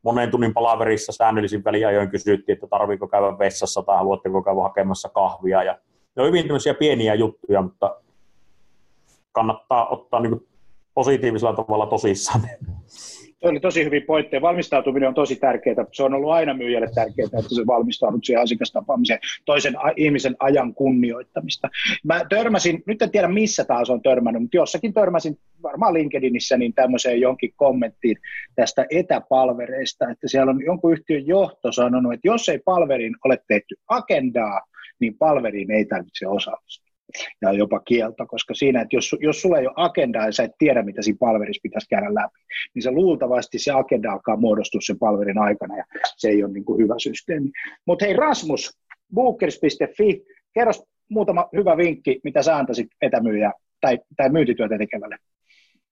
monen 0.03 0.32
tunnin 0.32 0.53
palaverissa 0.53 1.12
säännöllisin 1.12 1.64
väliajoin 1.64 2.10
kysyttiin, 2.10 2.53
että 2.53 2.68
tarviiko 2.68 3.07
käydä 3.07 3.39
vessassa 3.39 3.82
tai 3.84 3.97
haluatteko 3.97 4.41
käydä 4.41 4.62
hakemassa 4.62 5.10
kahvia. 5.10 5.64
Ja 5.64 5.78
ne 6.16 6.22
on 6.22 6.28
hyvin 6.28 6.47
tämmöisiä 6.47 6.74
pieniä 6.74 7.16
juttuja, 7.16 7.62
mutta 7.62 7.95
kannattaa 9.32 9.89
ottaa 9.89 10.19
niin 10.19 10.47
positiivisella 10.93 11.53
tavalla 11.53 11.86
tosissaan. 11.86 12.41
Tuo 13.39 13.49
oli 13.49 13.59
tosi 13.59 13.84
hyvin 13.84 14.03
pointteja. 14.03 14.41
Valmistautuminen 14.41 15.09
on 15.09 15.15
tosi 15.15 15.36
tärkeää. 15.36 15.86
Se 15.91 16.03
on 16.03 16.13
ollut 16.13 16.32
aina 16.32 16.53
myyjälle 16.53 16.89
tärkeää, 16.95 17.25
että 17.25 17.55
se 17.55 17.67
valmistaudut 17.67 18.25
siihen 18.25 18.43
asiakastapaamiseen, 18.43 19.19
toisen 19.45 19.73
ihmisen 19.95 20.36
ajan 20.39 20.73
kunnioittamista. 20.73 21.69
Mä 22.03 22.25
törmäsin, 22.30 22.84
nyt 22.86 23.01
en 23.01 23.11
tiedä 23.11 23.27
missä 23.27 23.65
taas 23.65 23.89
on 23.89 24.01
törmännyt, 24.01 24.41
mutta 24.41 24.57
jossakin 24.57 24.93
törmäsin 24.93 25.38
varmaan 25.63 25.93
LinkedInissä 25.93 26.57
niin 26.57 26.73
tämmöiseen 26.73 27.21
jonkin 27.21 27.53
kommenttiin 27.55 28.17
tästä 28.55 28.86
etäpalvereista, 28.89 30.09
että 30.09 30.27
siellä 30.27 30.49
on 30.49 30.65
jonkun 30.65 30.93
yhtiön 30.93 31.27
johto 31.27 31.71
sanonut, 31.71 32.13
että 32.13 32.27
jos 32.27 32.49
ei 32.49 32.59
palverin 32.59 33.15
ole 33.25 33.38
tehty 33.47 33.75
agendaa, 33.88 34.61
niin 34.99 35.17
palveriin 35.17 35.71
ei 35.71 35.86
tarvitse 35.86 36.27
osallistua 36.27 36.89
ja 37.41 37.53
jopa 37.53 37.80
kielto, 37.80 38.26
koska 38.26 38.53
siinä, 38.53 38.82
että 38.82 38.95
jos, 38.95 39.16
jos 39.20 39.41
sulla 39.41 39.60
ei 39.60 39.68
ole 39.68 39.74
agendaa 39.78 40.26
ja 40.26 40.32
sä 40.32 40.43
et 40.43 40.51
tiedä, 40.57 40.84
mitä 40.84 41.01
siinä 41.01 41.18
palverissa 41.20 41.62
pitäisi 41.64 41.89
käydä 41.89 42.14
läpi, 42.14 42.39
niin 42.74 42.84
se 42.84 42.91
luultavasti 42.91 43.60
se 43.60 43.72
agenda 43.72 44.12
alkaa 44.12 44.38
muodostua 44.38 44.82
sen 44.84 44.99
palverin 44.99 45.38
aikana 45.38 45.78
ja 45.78 45.84
se 46.18 46.30
ei 46.30 46.43
ole 46.43 46.53
niin 46.53 46.66
kuin 46.66 46.84
hyvä 46.84 46.95
systeemi. 46.97 47.51
Mutta 47.86 48.05
hei 48.05 48.14
Rasmus, 48.14 48.80
bookers.fi, 49.14 50.24
kerro 50.53 50.72
muutama 51.10 51.49
hyvä 51.55 51.78
vinkki, 51.78 52.20
mitä 52.24 52.43
sä 52.43 52.57
antaisit 52.57 52.88
etämyyjä 53.01 53.51
tai, 53.82 53.99
tai 54.18 54.30
myyntityötä 54.30 54.78
tekevälle. 54.78 55.18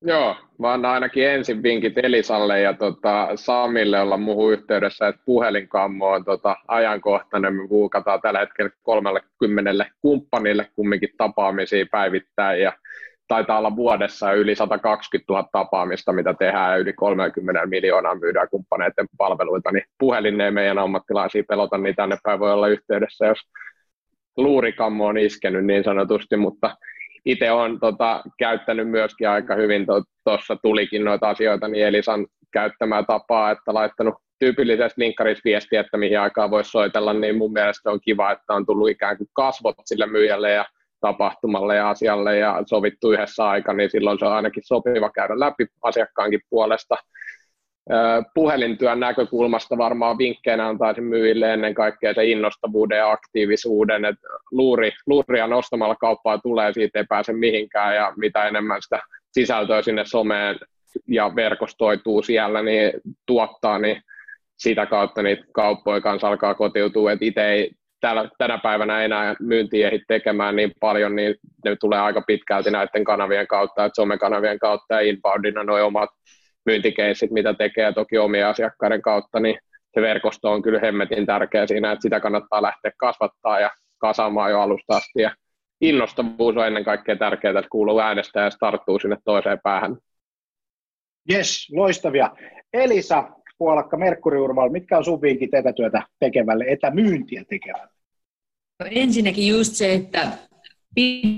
Joo, 0.02 0.36
mä 0.60 0.74
annan 0.74 0.92
ainakin 0.92 1.28
ensin 1.28 1.64
vinkit 1.64 1.98
Elisalle 1.98 2.62
ja 2.62 2.74
tota, 2.74 3.30
Samille 3.36 4.02
olla 4.02 4.18
muuhun 4.18 4.54
yhteydessä, 4.54 5.08
että 5.08 5.22
puhelinkammo 5.26 6.08
on 6.08 6.26
tota, 6.26 6.56
ajankohtainen. 6.68 7.54
Me 7.54 7.70
vuukataan 7.70 8.22
tällä 8.22 8.40
hetkellä 8.40 8.72
30 8.84 9.86
kumppanille 10.02 10.68
kumminkin 10.76 11.10
tapaamisia 11.18 11.86
päivittäin 11.92 12.62
ja 12.62 12.74
taitaa 13.28 13.58
olla 13.58 13.76
vuodessa 13.76 14.34
yli 14.34 14.56
120 14.56 15.34
000 15.34 15.50
tapaamista, 15.52 16.14
mitä 16.14 16.34
tehdään 16.34 16.72
ja 16.72 16.78
yli 16.78 16.94
30 16.94 17.66
miljoonaa 17.66 18.16
myydään 18.16 18.50
kumppaneiden 18.50 19.08
palveluita, 19.18 19.72
niin 19.72 19.84
puhelin 20.00 20.42
ei 20.42 20.52
meidän 20.52 20.80
ammattilaisia 20.80 21.44
pelota, 21.48 21.78
niin 21.78 21.96
tänne 21.96 22.18
päin 22.24 22.40
voi 22.40 22.54
olla 22.54 22.68
yhteydessä, 22.68 23.26
jos 23.26 23.40
luurikammo 24.38 25.06
on 25.06 25.18
iskenyt 25.18 25.66
niin 25.66 25.84
sanotusti, 25.84 26.38
mutta 26.38 26.78
itse 27.28 27.52
olen 27.52 27.80
tota, 27.80 28.24
käyttänyt 28.38 28.90
myöskin 28.90 29.30
aika 29.30 29.56
hyvin, 29.56 29.86
tuossa 30.24 30.56
to, 30.56 30.60
tulikin 30.64 31.06
noita 31.06 31.30
asioita, 31.30 31.68
niin 31.68 31.86
Elisan 31.86 32.28
käyttämää 32.54 33.04
tapaa, 33.04 33.52
että 33.52 33.74
laittanut 33.74 34.16
tyypillisesti 34.40 35.02
linkkarissa 35.02 35.42
viestiä, 35.46 35.82
että 35.82 35.98
mihin 35.98 36.20
aikaan 36.20 36.52
voisi 36.52 36.72
soitella, 36.72 37.14
niin 37.14 37.38
mun 37.38 37.54
mielestä 37.54 37.92
on 37.92 38.00
kiva, 38.02 38.32
että 38.32 38.54
on 38.54 38.66
tullut 38.66 38.90
ikään 38.90 39.18
kuin 39.18 39.28
kasvot 39.34 39.76
sille 39.86 40.06
myyjälle 40.06 40.52
ja 40.52 40.66
tapahtumalle 41.02 41.76
ja 41.76 41.90
asialle 41.90 42.38
ja 42.38 42.64
sovittu 42.66 43.12
yhdessä 43.12 43.48
aika, 43.48 43.74
niin 43.74 43.90
silloin 43.90 44.20
se 44.20 44.26
on 44.26 44.34
ainakin 44.34 44.64
sopiva 44.66 45.10
käydä 45.10 45.40
läpi 45.40 45.68
asiakkaankin 45.84 46.42
puolesta. 46.50 46.96
Puhelintyön 48.34 49.00
näkökulmasta 49.00 49.78
varmaan 49.78 50.18
vinkkeinä 50.18 50.68
antaisin 50.68 51.04
myyjille 51.04 51.54
ennen 51.54 51.74
kaikkea 51.74 52.14
se 52.14 52.26
innostavuuden 52.26 52.98
ja 52.98 53.12
aktiivisuuden, 53.12 54.06
että 54.06 54.28
luuri, 54.52 54.92
luuria 55.06 55.48
nostamalla 55.48 55.96
kauppaa 55.96 56.38
tulee, 56.38 56.74
siitä 56.74 57.00
ei 57.00 57.06
pääse 57.10 57.34
mihinkään 57.34 57.96
ja 57.96 58.14
mitä 58.18 58.48
enemmän 58.48 58.82
sitä 58.82 59.00
sisältöä 59.32 59.82
sinne 59.82 60.06
someen 60.06 60.56
ja 61.08 61.32
verkostoituu 61.36 62.24
siellä, 62.24 62.62
niin 62.62 62.92
tuottaa, 63.26 63.80
niin 63.80 64.02
sitä 64.58 64.86
kautta 64.86 65.22
niitä 65.22 65.44
kauppoja 65.54 66.02
kanssa 66.02 66.28
alkaa 66.28 66.56
kotiutua, 66.56 67.12
että 67.12 67.26
itse 67.26 67.50
ei 67.50 67.72
täällä, 68.02 68.30
tänä 68.38 68.58
päivänä 68.58 69.04
enää 69.04 69.36
myyntiä 69.40 69.88
ehdi 69.88 70.00
tekemään 70.08 70.56
niin 70.56 70.72
paljon, 70.80 71.16
niin 71.16 71.36
ne 71.66 71.76
tulee 71.76 72.00
aika 72.00 72.22
pitkälti 72.22 72.72
näiden 72.72 73.04
kanavien 73.04 73.48
kautta, 73.48 73.86
että 73.86 73.96
somekanavien 73.96 74.60
kautta 74.60 74.94
ja 74.94 75.02
inboundina 75.02 75.64
nuo 75.64 75.86
omat 75.86 76.10
myyntikeissit, 76.68 77.32
mitä 77.32 77.54
tekee 77.54 77.94
toki 77.94 78.18
omien 78.18 78.48
asiakkaiden 78.48 79.02
kautta, 79.02 79.40
niin 79.40 79.60
se 79.94 80.02
verkosto 80.02 80.52
on 80.52 80.62
kyllä 80.62 80.80
hemmetin 80.80 81.26
tärkeä 81.26 81.68
siinä, 81.68 81.92
että 81.92 82.02
sitä 82.02 82.20
kannattaa 82.20 82.62
lähteä 82.62 82.92
kasvattaa 82.98 83.60
ja 83.60 83.72
kasaamaan 83.98 84.52
jo 84.52 84.62
alusta 84.62 84.96
asti. 84.96 85.22
Ja 85.22 85.36
innostavuus 85.82 86.58
on 86.58 86.68
ennen 86.68 86.84
kaikkea 86.84 87.16
tärkeää, 87.16 87.60
että 87.60 87.70
kuuluu 87.72 88.00
äänestä 88.00 88.40
ja 88.40 88.50
starttuu 88.50 89.00
sinne 89.00 89.18
toiseen 89.26 89.60
päähän. 89.64 89.98
Yes, 91.32 91.68
loistavia. 91.72 92.32
Elisa 92.74 93.30
Puolakka, 93.58 93.98
Merkuri 93.98 94.38
Urval, 94.38 94.70
mitkä 94.70 94.98
on 94.98 95.06
sun 95.06 95.22
vinkit 95.22 95.54
etätyötä 95.54 96.04
tekevälle, 96.20 96.66
etämyyntiä 96.68 97.44
tekevälle? 97.50 97.94
No 98.80 98.86
ensinnäkin 98.90 99.48
just 99.48 99.74
se, 99.74 99.94
että 99.94 100.32
pitää 100.96 101.38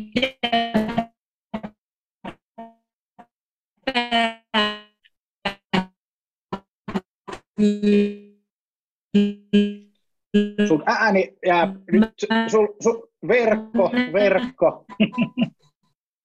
Sun 10.68 10.84
ääni 10.86 11.38
jää 11.46 11.76
nyt, 11.92 12.14
sun, 12.52 12.68
sun 12.84 13.10
verkko, 13.28 13.92
verkko. 14.14 14.86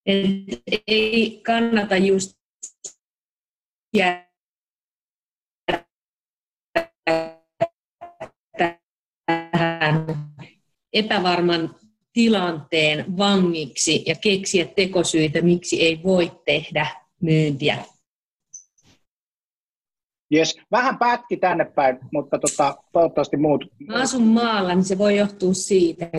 Et 0.06 0.62
ei 0.86 1.40
kannata 1.46 1.96
just 1.96 2.32
tähän 8.56 10.06
epävarman 10.92 11.74
tilanteen 12.12 13.16
vangiksi 13.16 14.04
ja 14.06 14.14
keksiä 14.14 14.64
tekosyitä, 14.64 15.40
miksi 15.42 15.82
ei 15.82 16.02
voi 16.02 16.32
tehdä 16.44 16.86
myyntiä. 17.20 17.93
Jes, 20.34 20.56
vähän 20.70 20.98
pätki 20.98 21.36
tänne 21.36 21.64
päin, 21.64 21.98
mutta 22.12 22.38
tota, 22.38 22.76
toivottavasti 22.92 23.36
muut. 23.36 23.64
Mä 23.88 23.94
asun 23.94 24.22
maalla, 24.22 24.74
niin 24.74 24.84
se 24.84 24.98
voi 24.98 25.16
johtua 25.16 25.54
siitä. 25.54 26.10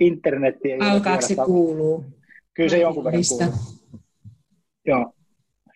Internetti 0.00 0.72
ei 0.72 0.78
Alkaako 0.80 1.26
se 1.26 1.34
kuuluu? 1.34 2.04
Kyllä 2.54 2.70
se 2.70 2.78
jonkun 2.78 3.04
verran 3.04 3.22
kuuluu. 3.28 3.54
Joo. 4.86 5.12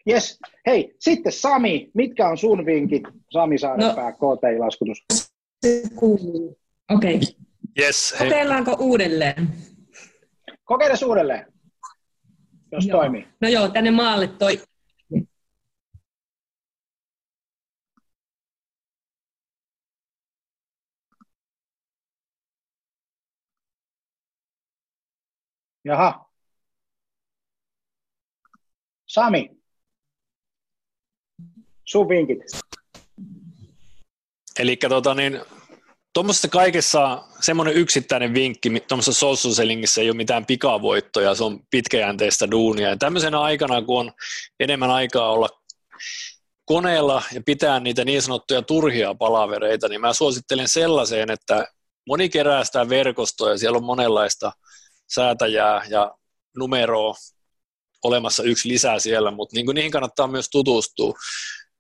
Jes, 0.06 0.38
hei, 0.66 0.94
sitten 1.00 1.32
Sami, 1.32 1.90
mitkä 1.94 2.28
on 2.28 2.38
sun 2.38 2.66
vinkit, 2.66 3.02
Sami 3.30 3.58
Saarenpää, 3.58 4.10
no, 4.10 4.16
KTI-laskutus? 4.16 5.28
Se 5.66 5.82
kuuluu. 5.94 6.58
Okei. 6.90 7.14
Okay. 7.14 7.28
Yes, 7.80 8.14
hei. 8.20 8.28
Kokeillaanko 8.28 8.76
uudelleen? 8.80 9.48
Kokeile 10.64 10.94
uudelleen, 11.06 11.46
jos 12.72 12.86
joo. 12.86 12.98
toimii. 12.98 13.26
No 13.40 13.48
joo, 13.48 13.68
tänne 13.68 13.90
maalle 13.90 14.28
toi 14.28 14.60
Jaha. 25.84 26.24
Sami, 29.06 29.50
sun 31.84 32.08
vinkit. 32.08 32.38
Eli 34.58 34.76
tota 34.76 35.14
niin, 35.14 35.40
tuommoisessa 36.14 36.48
kaikessa 36.48 37.24
semmoinen 37.40 37.74
yksittäinen 37.74 38.34
vinkki, 38.34 38.80
tuommoisessa 38.80 39.20
social 39.20 39.54
sellingissä 39.54 40.00
ei 40.00 40.10
ole 40.10 40.16
mitään 40.16 40.46
pikavoittoja, 40.46 41.34
se 41.34 41.44
on 41.44 41.60
pitkäjänteistä 41.70 42.50
duunia. 42.50 42.88
Ja 42.88 42.96
tämmöisenä 42.96 43.40
aikana, 43.40 43.82
kun 43.82 44.00
on 44.00 44.12
enemmän 44.60 44.90
aikaa 44.90 45.30
olla 45.30 45.48
koneella 46.64 47.22
ja 47.32 47.40
pitää 47.46 47.80
niitä 47.80 48.04
niin 48.04 48.22
sanottuja 48.22 48.62
turhia 48.62 49.14
palavereita, 49.14 49.88
niin 49.88 50.00
mä 50.00 50.12
suosittelen 50.12 50.68
sellaiseen, 50.68 51.30
että 51.30 51.66
moni 52.06 52.28
kerää 52.28 52.64
sitä 52.64 52.88
verkostoa 52.88 53.50
ja 53.50 53.58
siellä 53.58 53.76
on 53.76 53.84
monenlaista– 53.84 54.52
säätäjää 55.14 55.82
ja 55.88 56.14
numeroa 56.56 57.14
olemassa 58.04 58.42
yksi 58.42 58.68
lisää 58.68 58.98
siellä, 58.98 59.30
mutta 59.30 59.56
niin 59.56 59.66
niihin 59.74 59.90
kannattaa 59.90 60.26
myös 60.26 60.48
tutustua. 60.50 61.14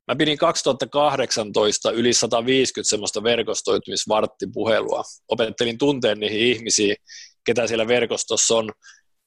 Mä 0.08 0.16
pidin 0.16 0.38
2018 0.38 1.90
yli 1.90 2.12
150 2.12 2.90
semmoista 2.90 3.22
verkostoitumisvarttipuhelua. 3.22 5.02
Opettelin 5.28 5.78
tunteen 5.78 6.20
niihin 6.20 6.40
ihmisiin, 6.40 6.96
ketä 7.44 7.66
siellä 7.66 7.88
verkostossa 7.88 8.54
on. 8.54 8.72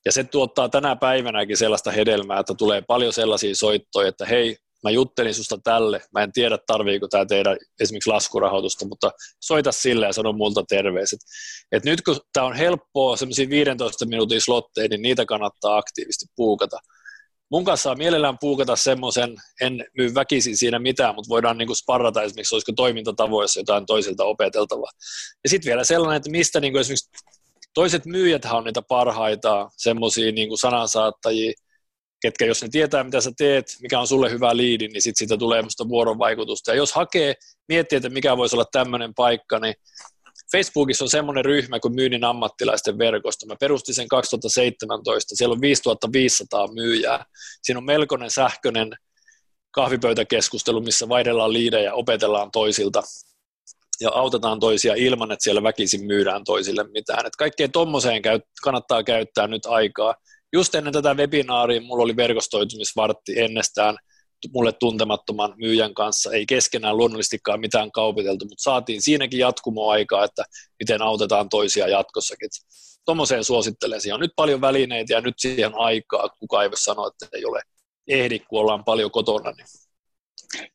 Ja 0.05 0.11
se 0.11 0.23
tuottaa 0.23 0.69
tänä 0.69 0.95
päivänäkin 0.95 1.57
sellaista 1.57 1.91
hedelmää, 1.91 2.39
että 2.39 2.53
tulee 2.53 2.81
paljon 2.87 3.13
sellaisia 3.13 3.55
soittoja, 3.55 4.07
että 4.07 4.25
hei, 4.25 4.57
mä 4.83 4.91
juttelin 4.91 5.33
susta 5.33 5.57
tälle, 5.63 6.01
mä 6.13 6.23
en 6.23 6.31
tiedä 6.31 6.57
tarviiko 6.67 7.07
tämä 7.07 7.25
tehdä 7.25 7.57
esimerkiksi 7.79 8.09
laskurahoitusta, 8.09 8.87
mutta 8.87 9.11
soita 9.39 9.71
sille 9.71 10.05
ja 10.05 10.13
sano 10.13 10.33
multa 10.33 10.63
terveiset. 10.69 11.19
Et 11.71 11.83
nyt 11.85 12.01
kun 12.01 12.19
tämä 12.33 12.45
on 12.45 12.55
helppoa, 12.55 13.17
semmoisia 13.17 13.49
15 13.49 14.05
minuutin 14.05 14.41
slotteja, 14.41 14.87
niin 14.87 15.01
niitä 15.01 15.25
kannattaa 15.25 15.77
aktiivisesti 15.77 16.25
puukata. 16.35 16.77
Mun 17.51 17.63
kanssa 17.63 17.83
saa 17.83 17.95
mielellään 17.95 18.37
puukata 18.41 18.75
semmoisen, 18.75 19.35
en 19.61 19.85
myy 19.97 20.13
väkisin 20.15 20.57
siinä 20.57 20.79
mitään, 20.79 21.15
mutta 21.15 21.29
voidaan 21.29 21.57
niinku 21.57 21.75
sparrata 21.75 22.21
esimerkiksi, 22.21 22.55
olisiko 22.55 22.71
toimintatavoissa 22.75 23.59
jotain 23.59 23.85
toisilta 23.85 24.23
opeteltavaa. 24.23 24.91
Ja 25.43 25.49
sitten 25.49 25.69
vielä 25.69 25.83
sellainen, 25.83 26.17
että 26.17 26.29
mistä 26.29 26.59
niinku 26.59 26.79
esimerkiksi 26.79 27.09
toiset 27.73 28.05
myyjät 28.05 28.45
on 28.45 28.63
niitä 28.63 28.81
parhaita 28.81 29.69
semmoisia 29.77 30.31
niinku 30.31 30.57
sanansaattajia, 30.57 31.53
ketkä 32.21 32.45
jos 32.45 32.61
ne 32.61 32.69
tietää, 32.71 33.03
mitä 33.03 33.21
sä 33.21 33.31
teet, 33.37 33.65
mikä 33.81 33.99
on 33.99 34.07
sulle 34.07 34.31
hyvä 34.31 34.57
liidi, 34.57 34.87
niin 34.87 35.01
sitten 35.01 35.17
siitä 35.17 35.37
tulee 35.37 35.61
musta 35.61 35.89
vuorovaikutusta. 35.89 36.71
Ja 36.71 36.77
jos 36.77 36.93
hakee, 36.93 37.33
miettii, 37.67 37.97
että 37.97 38.09
mikä 38.09 38.37
voisi 38.37 38.55
olla 38.55 38.65
tämmöinen 38.71 39.13
paikka, 39.13 39.59
niin 39.59 39.75
Facebookissa 40.51 41.05
on 41.05 41.09
semmoinen 41.09 41.45
ryhmä 41.45 41.79
kuin 41.79 41.95
myynnin 41.95 42.23
ammattilaisten 42.23 42.97
verkosto. 42.97 43.45
Mä 43.45 43.55
perustin 43.59 43.95
sen 43.95 44.07
2017. 44.07 45.35
Siellä 45.35 45.53
on 45.53 45.61
5500 45.61 46.67
myyjää. 46.73 47.25
Siinä 47.63 47.77
on 47.77 47.85
melkoinen 47.85 48.31
sähköinen 48.31 48.95
kahvipöytäkeskustelu, 49.71 50.81
missä 50.81 51.09
vaihdellaan 51.09 51.53
liidejä, 51.53 51.93
opetellaan 51.93 52.51
toisilta 52.51 53.03
ja 54.01 54.09
autetaan 54.09 54.59
toisia 54.59 54.93
ilman, 54.95 55.31
että 55.31 55.43
siellä 55.43 55.63
väkisin 55.63 56.05
myydään 56.05 56.43
toisille 56.43 56.83
mitään. 56.83 57.25
Et 57.25 57.35
kaikkeen 57.35 57.71
tuommoiseen 57.71 58.21
kannattaa 58.63 59.03
käyttää 59.03 59.47
nyt 59.47 59.65
aikaa 59.65 60.15
just 60.53 60.75
ennen 60.75 60.93
tätä 60.93 61.13
webinaaria 61.13 61.81
mulla 61.81 62.03
oli 62.03 62.15
verkostoitumisvartti 62.15 63.39
ennestään 63.39 63.97
mulle 64.53 64.71
tuntemattoman 64.71 65.53
myyjän 65.57 65.93
kanssa. 65.93 66.31
Ei 66.33 66.45
keskenään 66.45 66.97
luonnollisestikaan 66.97 67.59
mitään 67.59 67.91
kaupiteltu, 67.91 68.45
mutta 68.45 68.63
saatiin 68.63 69.01
siinäkin 69.01 69.39
jatkumoaikaa, 69.39 70.23
että 70.23 70.43
miten 70.79 71.01
autetaan 71.01 71.49
toisia 71.49 71.87
jatkossakin. 71.87 72.49
Tuommoiseen 73.05 73.43
suosittelen. 73.43 74.01
Siihen 74.01 74.13
on 74.15 74.19
nyt 74.19 74.33
paljon 74.35 74.61
välineitä 74.61 75.13
ja 75.13 75.21
nyt 75.21 75.33
siihen 75.37 75.71
aikaa. 75.75 76.29
Kuka 76.39 76.63
ei 76.63 76.69
voi 76.69 76.77
sanoa, 76.77 77.07
että 77.07 77.37
ei 77.37 77.45
ole 77.45 77.61
ehdi, 78.07 78.39
kun 78.39 78.59
ollaan 78.59 78.83
paljon 78.83 79.11
kotona. 79.11 79.51
Niin 79.51 79.67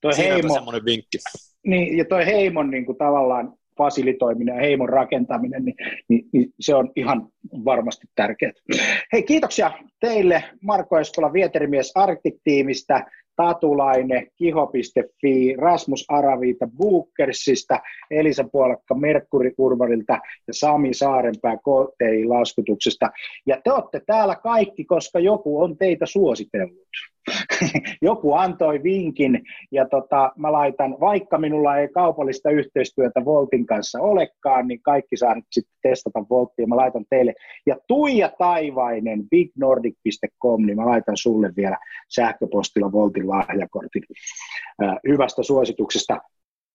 toi 0.01 0.17
heimo, 0.17 0.55
semmoinen 0.55 0.85
vinkki. 0.85 1.19
Niin, 1.67 1.99
ja 1.99 2.05
toi 2.05 2.27
heimon 2.27 2.71
niin 2.71 2.87
kuin 2.87 2.99
tavallaan 2.99 3.56
fasilitoiminen 3.79 4.55
ja 4.55 4.61
heimon 4.61 4.89
rakentaminen, 4.89 5.65
niin, 5.65 5.77
niin, 6.09 6.29
niin 6.33 6.53
se 6.61 6.75
on 6.75 6.93
ihan 6.97 7.29
varmasti 7.65 8.07
tärkeää. 8.15 8.53
Hei, 9.13 9.23
kiitoksia 9.23 9.71
teille 10.01 10.45
Marko 10.63 10.99
Eskola, 10.99 11.33
Vieterimies 11.33 11.93
Arktik-tiimistä, 11.95 13.07
Tatulaine, 13.37 14.27
Kiho.fi, 14.37 15.55
Rasmus 15.59 16.05
Araviita 16.09 16.69
Bookersista, 16.77 17.81
Elisa 18.11 18.45
Puolakka 18.53 18.95
Merkuri 18.95 19.53
Urvarilta 19.59 20.19
ja 20.47 20.53
Sami 20.53 20.95
Saarenpää 20.95 21.57
KTI-laskutuksesta. 21.57 23.11
Ja 23.47 23.61
te 23.65 23.73
olette 23.73 24.01
täällä 24.07 24.37
kaikki, 24.37 24.85
koska 24.85 25.19
joku 25.19 25.61
on 25.63 25.77
teitä 25.77 26.07
suositellut. 26.07 26.89
joku 28.03 28.33
antoi 28.33 28.83
vinkin 28.83 29.43
ja 29.73 29.89
tota, 29.89 30.33
mä 30.37 30.53
laitan, 30.53 30.97
vaikka 31.01 31.39
minulla 31.39 31.77
ei 31.77 31.89
kaupallista 31.89 32.51
yhteistyötä 32.51 33.25
Voltin 33.25 33.67
kanssa 33.67 34.01
olekaan, 34.01 34.69
niin 34.69 34.83
kaikki 34.83 35.17
saa 35.17 35.35
nyt 35.35 35.45
sitten 35.51 35.75
testata 35.83 36.25
Volttia, 36.31 36.67
mä 36.67 36.77
laitan 36.77 37.05
teille. 37.11 37.35
Ja 37.67 37.77
Tuija 37.89 38.31
Taivainen, 38.39 39.29
bignordic.com, 39.31 40.67
niin 40.67 40.77
mä 40.77 40.87
laitan 40.87 41.17
sulle 41.17 41.53
vielä 41.57 41.79
sähköpostilla 42.15 42.93
Voltin 42.93 43.29
lahjakortin 43.29 44.03
äh, 44.83 44.97
hyvästä 45.09 45.43
suosituksesta. 45.43 46.19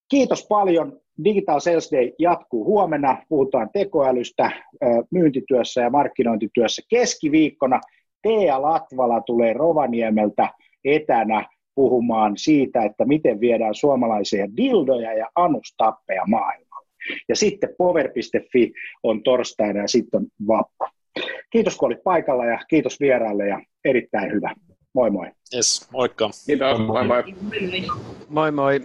Kiitos 0.10 0.48
paljon. 0.50 1.00
Digital 1.24 1.60
Sales 1.60 1.92
Day 1.92 2.12
jatkuu 2.20 2.66
huomenna. 2.66 3.24
Puhutaan 3.30 3.70
tekoälystä 3.74 4.52
myyntityössä 5.12 5.82
ja 5.82 5.90
markkinointityössä. 5.90 6.82
Keskiviikkona 6.90 7.82
Tea 8.22 8.62
Latvala 8.62 9.22
tulee 9.22 9.54
Rovaniemeltä 9.54 10.50
etänä 10.86 11.46
puhumaan 11.76 12.38
siitä, 12.38 12.84
että 12.84 13.06
miten 13.06 13.40
viedään 13.40 13.76
suomalaisia 13.76 14.48
dildoja 14.58 15.14
ja 15.14 15.28
anustappeja 15.36 16.24
maailmalle. 16.28 16.90
Ja 17.30 17.36
sitten 17.36 17.70
power.fi 17.78 18.74
on 19.04 19.24
torstaina 19.24 19.80
ja 19.80 19.88
sitten 19.88 20.22
on 20.22 20.28
vappu. 20.48 20.86
Kiitos 21.50 21.78
kun 21.78 21.88
olit 21.88 22.04
paikalla 22.04 22.46
ja 22.46 22.60
kiitos 22.70 23.00
vieraille 23.00 23.48
ja 23.48 23.62
erittäin 23.86 24.32
hyvä. 24.32 24.56
Moi 24.94 25.12
moi. 25.12 25.28
Yes, 25.56 25.90
moikka. 25.92 26.30
Kiitos, 26.46 26.80
moi 26.88 27.08
moi. 27.08 27.24
Moi 28.30 28.52
moi. 28.52 28.80